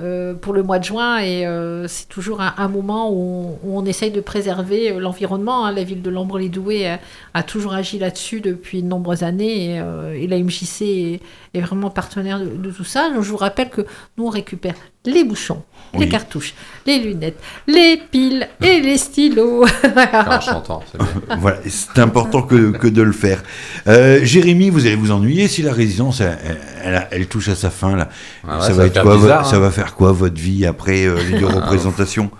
euh, 0.00 0.34
pour 0.34 0.52
le 0.52 0.62
mois 0.62 0.78
de 0.78 0.84
juin 0.84 1.18
et 1.18 1.46
euh, 1.46 1.86
c'est 1.88 2.08
toujours 2.08 2.40
un, 2.40 2.54
un 2.56 2.68
moment 2.68 3.10
où 3.10 3.58
on, 3.64 3.82
où 3.82 3.86
essaye 3.86 4.10
de 4.10 4.20
préserver 4.20 4.92
euh, 4.92 5.00
l'environnement. 5.00 5.66
hein. 5.66 5.72
La 5.72 5.84
ville 5.84 6.02
de 6.02 6.10
Lambre-les-Doués 6.10 6.96
a, 7.34 7.42
toujours 7.42 7.74
agi 7.74 7.98
là-dessus 7.98 8.40
depuis 8.40 8.82
de 8.82 8.88
nombreuses 8.88 9.22
années 9.22 9.74
et, 9.74 9.80
euh, 9.80 10.14
et 10.14 10.26
la 10.26 10.38
MJC 10.38 11.20
est 11.54 11.60
vraiment 11.60 11.90
partenaire 11.90 12.38
de, 12.40 12.46
de 12.46 12.70
tout 12.70 12.84
ça. 12.84 13.10
Donc, 13.10 13.22
je 13.22 13.30
vous 13.30 13.36
rappelle 13.36 13.70
que 13.70 13.82
nous, 14.16 14.26
on 14.26 14.30
récupère 14.30 14.74
les 15.04 15.24
bouchons, 15.24 15.62
les 15.94 16.08
cartouches, 16.08 16.54
les 16.86 16.98
lunettes, 16.98 17.38
les 17.66 17.96
piles 18.10 18.46
et 18.62 18.80
les 18.80 18.98
stylos. 18.98 19.64
Chantant, 20.42 20.82
c'est 20.90 20.98
bien. 20.98 21.08
Voilà, 21.38 21.58
et 21.64 21.70
c'est 21.70 21.98
important 21.98 22.42
que, 22.42 22.72
que 22.72 22.88
de 22.88 23.02
le 23.02 23.12
faire. 23.12 23.42
Euh, 23.86 24.20
Jérémy, 24.22 24.70
vous 24.70 24.86
allez 24.86 24.96
vous 24.96 25.10
ennuyer 25.12 25.48
si 25.48 25.62
la 25.62 25.72
résidence 25.72 26.20
elle, 26.20 26.38
elle- 26.82 27.08
elle 27.10 27.26
touche 27.26 27.48
à 27.48 27.54
sa 27.54 27.70
fin 27.70 27.96
là. 27.96 28.08
Ah 28.46 28.58
ouais, 28.58 28.66
ça, 28.66 28.72
va 28.74 28.86
être 28.86 28.92
faire 28.94 29.02
quoi, 29.02 29.14
vo- 29.16 29.22
bizarre, 29.22 29.46
ça 29.46 29.58
va 29.58 29.70
faire 29.70 29.94
quoi 29.94 30.12
votre 30.12 30.38
vie 30.40 30.66
après 30.66 31.06
euh, 31.06 31.16
les 31.30 31.38
deux 31.38 31.46
représentations? 31.60 32.30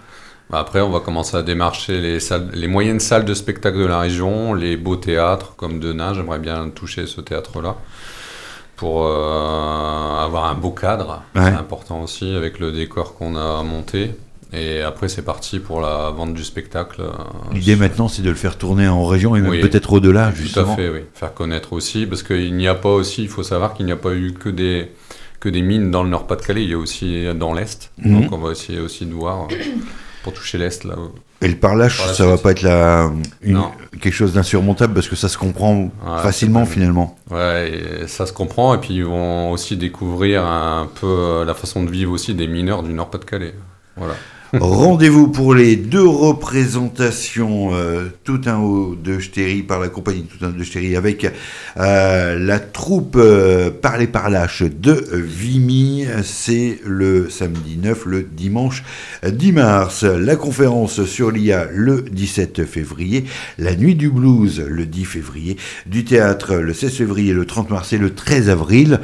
Bah, 0.51 0.59
Après, 0.61 0.81
on 0.81 0.91
va 0.91 1.01
commencer 1.01 1.37
à 1.37 1.43
démarcher 1.43 2.01
les, 2.01 2.21
salles, 2.21 2.49
les 2.55 2.69
moyennes 2.69 3.01
salles 3.01 3.25
de 3.25 3.35
spectacle 3.35 3.79
de 3.79 3.87
la 3.87 3.99
région, 4.01 4.53
les 4.55 4.77
beaux 4.77 4.97
théâtres 4.97 5.55
comme 5.57 5.79
Denain. 5.81 6.13
J'aimerais 6.15 6.39
bien 6.39 6.69
toucher 6.71 7.07
ce 7.07 7.21
théâtre-là 7.23 7.77
pour 8.79 9.05
euh, 9.05 10.25
avoir 10.25 10.47
un 10.47 10.55
beau 10.55 10.71
cadre. 10.71 11.23
Ouais. 11.35 11.43
C'est 11.45 11.49
important 11.51 12.03
aussi 12.03 12.35
avec 12.35 12.59
le 12.59 12.73
décor 12.73 13.15
qu'on 13.15 13.37
a 13.37 13.63
monté. 13.63 14.13
Et 14.55 14.81
après, 14.81 15.09
c'est 15.09 15.21
parti 15.23 15.59
pour 15.59 15.83
la 15.83 16.09
vente 16.11 16.33
du 16.33 16.43
spectacle. 16.43 17.03
euh, 17.03 17.11
L'idée 17.53 17.77
maintenant, 17.77 18.09
c'est 18.09 18.23
de 18.23 18.31
le 18.31 18.35
faire 18.37 18.57
tourner 18.57 18.89
en 18.89 19.05
région 19.05 19.37
et 19.37 19.43
même 19.43 19.51
Oui. 19.51 19.61
peut-être 19.61 19.93
au-delà, 19.93 20.31
Tout 20.31 20.37
justement. 20.39 20.73
à 20.73 20.77
fait, 20.77 20.89
oui. 20.89 21.01
Faire 21.13 21.35
connaître 21.35 21.75
aussi, 21.75 22.07
parce 22.07 22.23
qu'il 22.23 22.55
n'y 22.57 22.67
a 22.67 22.75
pas 22.75 22.89
aussi, 22.89 23.23
il 23.25 23.29
faut 23.29 23.43
savoir 23.43 23.75
qu'il 23.75 23.85
n'y 23.85 23.93
a 23.93 23.97
pas 23.97 24.15
eu 24.15 24.33
que 24.33 24.49
des, 24.49 24.91
que 25.41 25.51
des 25.51 25.61
mines 25.61 25.91
dans 25.91 26.03
le 26.03 26.09
Nord-Pas-de-Calais, 26.09 26.63
il 26.63 26.71
y 26.71 26.75
a 26.75 26.79
aussi 26.79 27.27
dans 27.35 27.53
l'Est. 27.53 27.91
Mhm. 27.99 28.23
Donc 28.23 28.33
on 28.33 28.39
va 28.39 28.53
essayer 28.53 28.81
aussi 28.81 29.05
de 29.05 29.13
voir 29.13 29.49
euh, 29.51 29.55
pour 30.31 30.39
toucher 30.39 30.59
l'Est 30.59 30.85
là. 30.85 30.95
Et 31.41 31.49
le 31.49 31.55
parlage, 31.57 31.99
Par 31.99 32.07
la 32.09 32.15
ça 32.15 32.27
va 32.27 32.37
pas 32.37 32.51
être 32.51 32.63
la, 32.63 33.11
une- 33.43 33.55
Non. 33.55 33.71
quelque 34.01 34.13
chose 34.13 34.33
d'insurmontable 34.33 34.93
parce 34.95 35.09
que 35.09 35.15
ça 35.17 35.29
se 35.29 35.39
comprend 35.39 35.75
Ouais, 35.77 35.91
facilement 36.23 36.67
finalement. 36.67 37.17
Ouais, 37.31 38.05
ça 38.09 38.27
se 38.27 38.33
comprend, 38.33 38.75
et 38.75 38.79
puis 38.79 38.95
ils 38.95 39.05
vont 39.05 39.51
aussi 39.53 39.77
découvrir 39.77 40.45
un 40.45 40.89
peu 41.01 41.07
euh, 41.07 41.45
la 41.45 41.55
façon 41.55 41.85
de 41.85 41.91
vivre 41.91 42.13
aussi 42.13 42.35
des 42.35 42.49
mineurs 42.49 42.83
du 42.83 42.93
Nord-Pas-de-Calais. 42.93 43.55
Voilà. 43.97 44.15
Rendez-vous 44.55 45.29
pour 45.29 45.55
les 45.55 45.77
deux 45.77 46.07
représentations 46.07 47.75
euh, 47.75 48.07
tout 48.25 48.41
un 48.47 48.57
haut 48.57 48.95
de 48.95 49.19
Ch'téry 49.19 49.63
par 49.63 49.79
la 49.79 49.89
compagnie 49.89 50.23
tout 50.23 50.43
un 50.43 50.49
haut 50.49 50.53
de 50.53 50.65
Ch'téry 50.65 50.97
avec 50.97 51.31
euh, 51.77 52.39
la 52.39 52.59
troupe 52.59 53.17
euh, 53.19 53.71
Parler 53.71 54.07
par 54.07 54.31
lâche 54.31 54.63
de 54.63 55.07
Vimy. 55.13 56.07
C'est 56.23 56.79
le 56.87 57.29
samedi 57.29 57.77
9, 57.77 58.07
le 58.07 58.23
dimanche 58.23 58.85
10 59.27 59.53
mars. 59.53 60.05
La 60.05 60.37
conférence 60.37 61.05
sur 61.05 61.31
l'IA 61.31 61.67
le 61.71 62.07
17 62.11 62.65
février. 62.65 63.27
La 63.59 63.77
nuit 63.77 63.97
du 63.97 64.09
blues 64.09 64.65
le 64.67 64.87
10 64.87 65.05
février. 65.05 65.59
Du 65.85 66.05
théâtre 66.05 66.55
le 66.55 66.73
16 66.73 66.95
février, 66.95 67.35
le 67.35 67.45
30 67.45 67.69
mars 67.69 67.93
et 67.93 67.99
le 67.99 68.15
13 68.15 68.49
avril. 68.49 69.01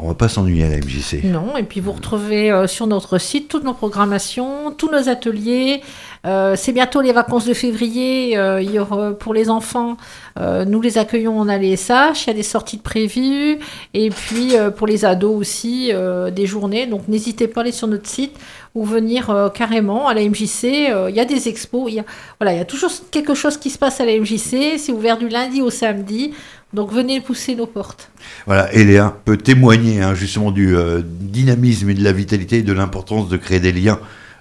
On 0.00 0.06
va 0.06 0.14
pas 0.14 0.28
s'ennuyer 0.28 0.64
à 0.64 0.68
la 0.68 0.76
MJC. 0.76 1.24
Non, 1.24 1.56
et 1.56 1.64
puis 1.64 1.80
vous 1.80 1.90
retrouvez 1.90 2.52
euh, 2.52 2.68
sur 2.68 2.86
notre 2.86 3.18
site 3.18 3.48
toutes 3.48 3.64
nos 3.64 3.74
programmations, 3.74 4.70
tous 4.70 4.90
nos 4.90 5.08
ateliers. 5.08 5.82
Euh, 6.24 6.54
c'est 6.56 6.72
bientôt 6.72 7.00
les 7.00 7.12
vacances 7.12 7.46
de 7.46 7.54
février. 7.54 8.36
euh, 8.36 8.62
y 8.62 8.78
pour 9.18 9.34
les 9.34 9.50
enfants, 9.50 9.96
nous 10.38 10.80
les 10.80 10.98
accueillons 10.98 11.38
en 11.38 11.48
ALSH. 11.48 12.24
Il 12.24 12.26
y 12.28 12.30
a 12.30 12.34
des 12.34 12.42
sorties 12.44 12.76
de 12.76 12.82
prévues. 12.82 13.58
Et 13.92 14.10
puis 14.10 14.52
pour 14.76 14.86
les 14.86 15.04
ados 15.04 15.36
aussi, 15.36 15.90
des 16.32 16.46
journées. 16.46 16.86
Donc 16.86 17.08
n'hésitez 17.08 17.48
pas 17.48 17.60
à 17.60 17.64
aller 17.64 17.72
sur 17.72 17.88
notre 17.88 18.08
site 18.08 18.36
ou 18.74 18.84
venir 18.84 19.50
carrément 19.54 20.06
à 20.06 20.14
la 20.14 20.22
MJC. 20.22 20.92
Il 21.08 21.14
y 21.14 21.20
a 21.20 21.24
des 21.24 21.48
expos. 21.48 21.90
Il 21.92 22.04
voilà, 22.38 22.52
il 22.52 22.58
y 22.58 22.60
a 22.60 22.64
toujours 22.64 22.92
quelque 23.10 23.34
chose 23.34 23.56
qui 23.56 23.70
se 23.70 23.78
passe 23.78 24.00
à 24.00 24.06
la 24.06 24.16
MJC. 24.16 24.78
C'est 24.78 24.92
ouvert 24.92 25.18
du 25.18 25.28
lundi 25.28 25.60
au 25.60 25.70
samedi. 25.70 26.32
Donc 26.74 26.92
venez 26.92 27.20
pousser 27.20 27.54
nos 27.54 27.66
portes. 27.66 28.10
Voilà, 28.46 28.72
et 28.74 28.84
peut 29.24 29.38
témoigner 29.38 30.02
hein, 30.02 30.14
justement 30.14 30.50
du 30.50 30.76
euh, 30.76 31.00
dynamisme 31.02 31.88
et 31.88 31.94
de 31.94 32.04
la 32.04 32.12
vitalité 32.12 32.58
et 32.58 32.62
de 32.62 32.72
l'importance 32.72 33.28
de 33.28 33.36
créer 33.36 33.60
des 33.60 33.72
liens 33.72 33.98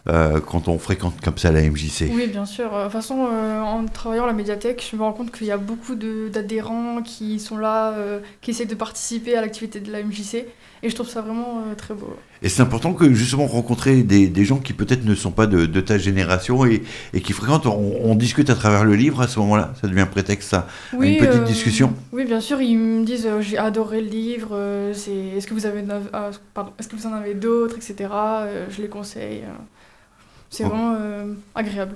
euh, 0.10 0.40
quand 0.40 0.68
on 0.68 0.78
fréquente 0.80 1.20
comme 1.22 1.38
ça 1.38 1.52
la 1.52 1.62
MJC. 1.62 2.10
Oui, 2.14 2.28
bien 2.28 2.46
sûr. 2.46 2.74
Euh, 2.74 2.80
De 2.80 2.84
toute 2.84 2.94
façon, 2.94 3.28
euh, 3.32 3.62
en 3.62 3.86
travaillant 3.86 4.24
à 4.24 4.28
la 4.28 4.34
médiathèque, 4.34 4.88
je 4.92 4.96
me 4.96 5.02
rends 5.04 5.14
compte 5.14 5.32
qu'il 5.32 5.48
y 5.48 5.52
a 5.52 5.58
beaucoup 5.58 5.96
d'adhérents 5.96 7.02
qui 7.04 7.40
sont 7.40 7.58
là, 7.58 7.92
euh, 7.92 8.20
qui 8.42 8.52
essaient 8.52 8.66
de 8.66 8.76
participer 8.76 9.36
à 9.36 9.42
l'activité 9.42 9.80
de 9.80 9.92
la 9.92 10.02
MJC. 10.04 10.46
Et 10.84 10.90
je 10.90 10.94
trouve 10.96 11.10
ça 11.10 11.22
vraiment 11.22 11.64
très 11.76 11.96
beau. 11.96 12.16
Et 12.44 12.50
c'est 12.50 12.62
important 12.62 12.94
que 12.94 13.12
justement 13.12 13.48
rencontrer 13.48 14.04
des, 14.04 14.28
des 14.28 14.46
gens 14.46 14.58
qui 14.60 14.74
peut-être 14.74 15.04
ne 15.06 15.16
sont 15.16 15.32
pas 15.32 15.48
de, 15.48 15.66
de 15.66 15.82
ta 15.82 15.98
génération 15.98 16.66
et, 16.68 16.84
et 17.16 17.22
qui 17.22 17.34
fréquentent, 17.34 17.66
on, 17.66 17.96
on 18.04 18.14
discute 18.14 18.52
à 18.52 18.56
travers 18.56 18.86
le 18.86 18.94
livre 18.94 19.20
à 19.22 19.28
ce 19.28 19.40
moment-là, 19.40 19.74
ça 19.82 19.88
devient 19.88 20.06
prétexte 20.10 20.54
à, 20.54 20.68
à 20.94 21.04
une 21.04 21.18
petite 21.18 21.44
discussion. 21.46 21.96
Oui, 22.14 22.26
bien 22.26 22.40
sûr, 22.40 22.62
ils 22.62 22.78
me 22.78 23.04
disent 23.04 23.28
j'ai 23.40 23.58
adoré 23.58 24.02
le 24.02 24.08
livre, 24.08 24.56
est-ce 24.92 25.48
que 25.48 25.54
vous 25.56 25.66
avez 25.66 25.82
neuf- 25.82 26.12
pardon, 26.54 26.72
est-ce 26.78 26.88
que 26.88 26.96
vous 26.96 27.08
en 27.08 27.14
avez 27.14 27.34
d'autres, 27.34 27.78
etc. 27.78 27.96
Je 28.70 28.80
les 28.84 28.88
conseille. 28.88 29.42
C'est 30.50 30.64
Oh. 30.66 30.70
vraiment 30.70 30.96
euh, 31.00 31.26
agréable. 31.56 31.96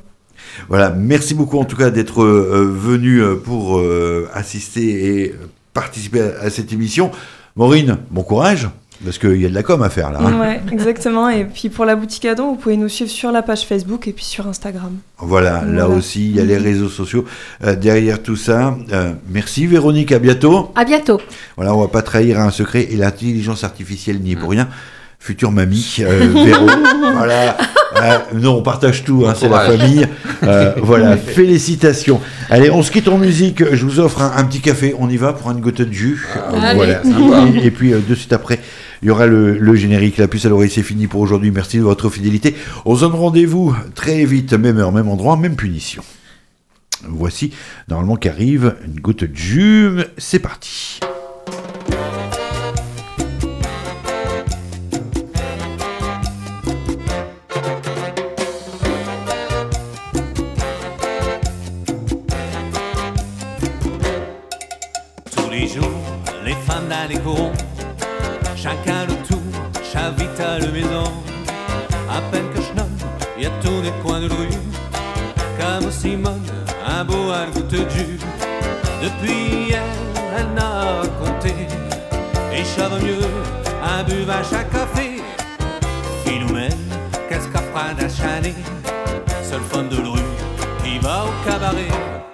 Voilà, 0.70 0.90
merci 0.90 1.34
beaucoup 1.36 1.60
en 1.60 1.66
tout 1.66 1.76
cas 1.78 1.90
d'être 1.92 2.24
euh, 2.24 2.68
venu 2.76 3.20
euh, 3.22 3.36
pour 3.36 3.78
euh, 3.80 4.28
assister 4.34 5.22
et 5.24 5.36
participer 5.74 6.22
à, 6.22 6.46
à 6.46 6.50
cette 6.50 6.74
émission. 6.74 7.12
Maureen, 7.56 7.98
bon 8.10 8.24
courage, 8.24 8.68
parce 9.04 9.18
qu'il 9.20 9.40
y 9.40 9.46
a 9.46 9.50
de 9.50 9.54
la 9.54 9.62
com 9.62 9.84
à 9.84 9.90
faire 9.90 10.12
là. 10.12 10.20
hein. 10.22 10.40
Ouais, 10.40 10.62
exactement. 10.72 11.30
Et 11.30 11.46
puis 11.46 11.70
pour 11.70 11.86
la 11.86 11.96
boutique 11.96 12.26
à 12.26 12.34
dons, 12.34 12.52
vous 12.52 12.56
pouvez 12.56 12.78
nous 12.78 12.90
suivre 12.90 13.12
sur 13.12 13.32
la 13.32 13.42
page 13.44 13.68
Facebook 13.68 14.08
et 14.08 14.14
puis 14.14 14.24
sur 14.26 14.48
Instagram. 14.48 14.98
Voilà, 15.20 15.64
là 15.66 15.88
aussi, 15.90 16.30
il 16.30 16.36
y 16.38 16.40
a 16.40 16.46
les 16.46 16.58
réseaux 16.58 16.90
sociaux 16.90 17.26
euh, 17.64 17.76
derrière 17.76 18.24
tout 18.24 18.36
ça. 18.38 18.76
Euh, 18.94 19.12
merci 19.30 19.68
Véronique, 19.68 20.12
à 20.12 20.20
bientôt. 20.20 20.72
À 20.76 20.86
bientôt. 20.86 21.20
Voilà, 21.56 21.76
on 21.76 21.82
va 21.82 21.88
pas 21.88 22.02
trahir 22.02 22.40
un 22.40 22.52
secret 22.52 22.88
et 22.90 22.96
l'intelligence 22.96 23.64
artificielle 23.64 24.20
n'y 24.22 24.32
est 24.32 24.36
pour 24.38 24.50
rien. 24.52 24.68
Future 25.20 25.52
mamie, 25.52 25.98
euh, 26.00 26.30
Véro. 26.46 26.66
voilà. 27.16 27.58
Euh, 27.98 28.18
non, 28.34 28.58
on 28.58 28.62
partage 28.62 29.04
tout, 29.04 29.26
hein, 29.28 29.34
c'est 29.38 29.50
la 29.50 29.60
famille. 29.60 30.08
Euh, 30.44 30.74
voilà, 30.82 31.18
félicitations. 31.18 32.22
Allez, 32.50 32.72
on 32.72 32.82
se 32.84 32.92
quitte 32.92 33.08
en 33.08 33.18
musique. 33.18 33.64
Je 33.74 33.86
vous 33.86 34.00
offre 34.00 34.22
un, 34.22 34.32
un 34.38 34.44
petit 34.46 34.62
café. 34.62 34.96
On 34.98 35.10
y 35.10 35.18
va 35.18 35.34
pour 35.34 35.52
une 35.52 35.60
goutte 35.60 35.82
de 35.82 35.92
jus. 35.92 36.26
Allez. 36.54 36.76
voilà. 36.76 37.02
Et, 37.56 37.68
et 37.68 37.72
puis, 37.72 37.94
euh, 37.94 38.00
de 38.08 38.16
suite 38.16 38.34
après, 38.34 38.60
il 39.02 39.08
y 39.08 39.12
aura 39.12 39.28
le, 39.28 39.58
le 39.58 39.76
générique. 39.76 40.18
La 40.18 40.28
puce 40.28 40.46
à 40.46 40.50
l'oreille, 40.50 40.70
c'est 40.70 40.84
fini 40.84 41.08
pour 41.08 41.22
aujourd'hui. 41.22 41.52
Merci 41.52 41.78
de 41.78 41.84
votre 41.84 42.10
fidélité. 42.10 42.56
On 42.86 42.96
se 42.96 43.02
donne 43.02 43.14
rendez-vous 43.14 43.76
très 43.96 44.26
vite, 44.26 44.54
même 44.54 44.78
heure, 44.78 44.92
même 44.92 45.10
endroit, 45.10 45.36
même 45.38 45.56
punition. 45.56 46.04
Voici, 47.08 47.52
normalement, 47.90 48.16
qu'arrive 48.16 48.76
une 48.86 49.00
goutte 49.00 49.24
de 49.24 49.36
jus. 49.36 50.04
C'est 50.18 50.40
parti. 50.40 51.00
Dans 67.02 67.08
les 67.08 67.20
courants, 67.20 67.52
chacun 68.56 69.06
le 69.08 69.16
tour, 69.28 69.42
chavite 69.92 70.40
à 70.40 70.60
la 70.60 70.68
maison. 70.68 71.12
À 72.10 72.22
peine 72.32 72.48
que 72.54 72.62
je 72.62 72.74
nomme, 72.74 72.98
y 73.40 73.46
a 73.46 73.50
tous 73.62 73.82
les 73.82 73.92
coins 74.04 74.20
de 74.20 74.30
rue, 74.30 74.50
comme 75.60 75.92
Simone, 75.92 76.46
un 76.86 77.04
beau 77.04 77.32
un 77.32 77.50
goutte 77.50 77.90
jus. 77.92 78.20
Depuis 79.02 79.68
hier, 79.68 79.84
elle 80.38 80.54
n'a 80.54 81.02
compté, 81.20 81.56
et 82.54 82.64
ça 82.64 82.90
mieux, 82.90 83.26
un 83.84 84.04
buvage 84.04 84.54
à 84.54 84.64
café. 84.64 85.22
Philomène, 86.26 86.72
qu'est-ce 87.30 87.48
qu'à 87.48 87.60
fera 87.60 87.94
d'acharné, 87.94 88.54
seule 89.44 89.62
femme 89.62 89.90
de 89.90 89.98
rue 89.98 90.20
qui 90.84 91.00
va 91.00 91.26
au 91.26 91.50
cabaret. 91.50 92.31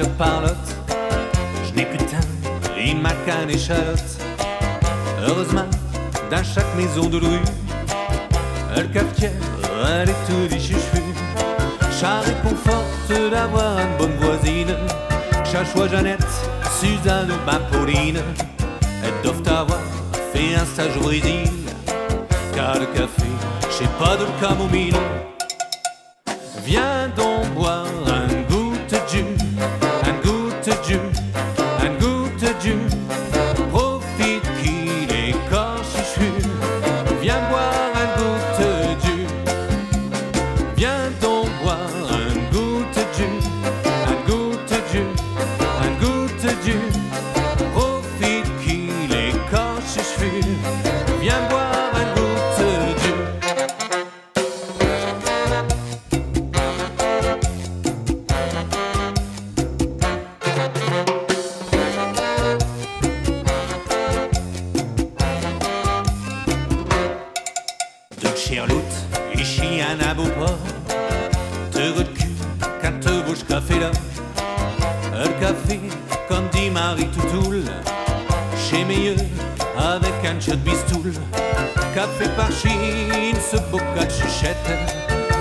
Chop 0.00 0.10
parlotte. 0.16 0.56
Je 1.64 1.74
n'ai 1.74 1.84
putain, 1.84 2.20
il 2.78 2.96
m'a 3.00 3.12
qu'un 3.26 3.48
échalote. 3.48 4.18
Heureusement, 5.26 5.66
dans 6.30 6.44
chaque 6.44 6.74
maison 6.76 7.08
de 7.08 7.18
rue, 7.18 7.44
le 8.76 8.82
cafetière, 8.84 9.32
elle 9.84 10.08
est 10.08 10.26
tout 10.26 10.46
dit 10.48 10.60
chuchu. 10.60 11.02
Ça 11.90 12.20
réconforte 12.20 13.30
d'avoir 13.30 13.78
une 13.78 13.96
bonne 13.98 14.16
voisine. 14.16 14.74
Chachois 15.44 15.88
Jeannette, 15.88 16.32
Suzanne 16.80 17.30
ou 17.30 17.44
ma 17.44 17.58
Pauline. 17.58 18.20
Elles 19.04 19.22
doivent 19.22 19.46
avoir 19.46 19.80
fait 20.32 20.54
un 20.54 20.64
stage 20.64 20.96
au 20.96 21.00
Brésil. 21.00 21.50
Car 22.54 22.78
le 22.78 22.86
café, 22.86 23.28
je 23.68 23.74
sais 23.74 23.90
pas 23.98 24.16
de 24.16 24.24
le 24.24 24.40
camomille. 24.40 24.94
Viens 26.64 27.08
donc 27.16 27.29
French 80.40 80.58
bistoul 80.60 81.12
Café 81.94 82.28
par 82.36 82.50
Chine, 82.50 83.36
ce 83.36 83.56
bocal 83.70 84.08
chuchette 84.10 84.56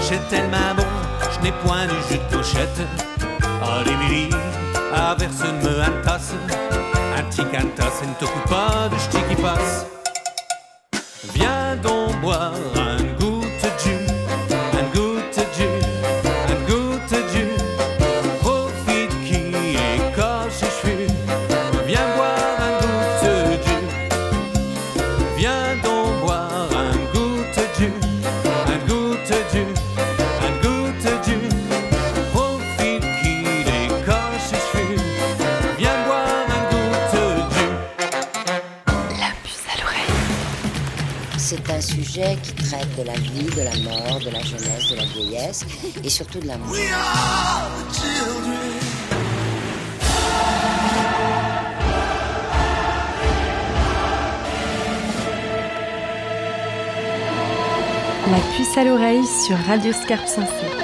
J'ai 0.02 0.18
tellement 0.30 0.76
bon, 0.76 0.84
je 1.32 1.44
n'ai 1.44 1.52
point 1.64 1.86
du 1.86 1.96
jus 2.10 2.18
de 2.18 2.36
pochette. 2.36 2.99
et 46.10 46.12
surtout 46.12 46.40
de 46.40 46.48
l'amour. 46.48 46.76
La 58.32 58.38
puce 58.56 58.78
à 58.78 58.84
l'oreille 58.84 59.24
sur 59.46 59.56
Radio 59.68 59.94
Scarpe 59.94 60.28
Sensée. 60.28 60.79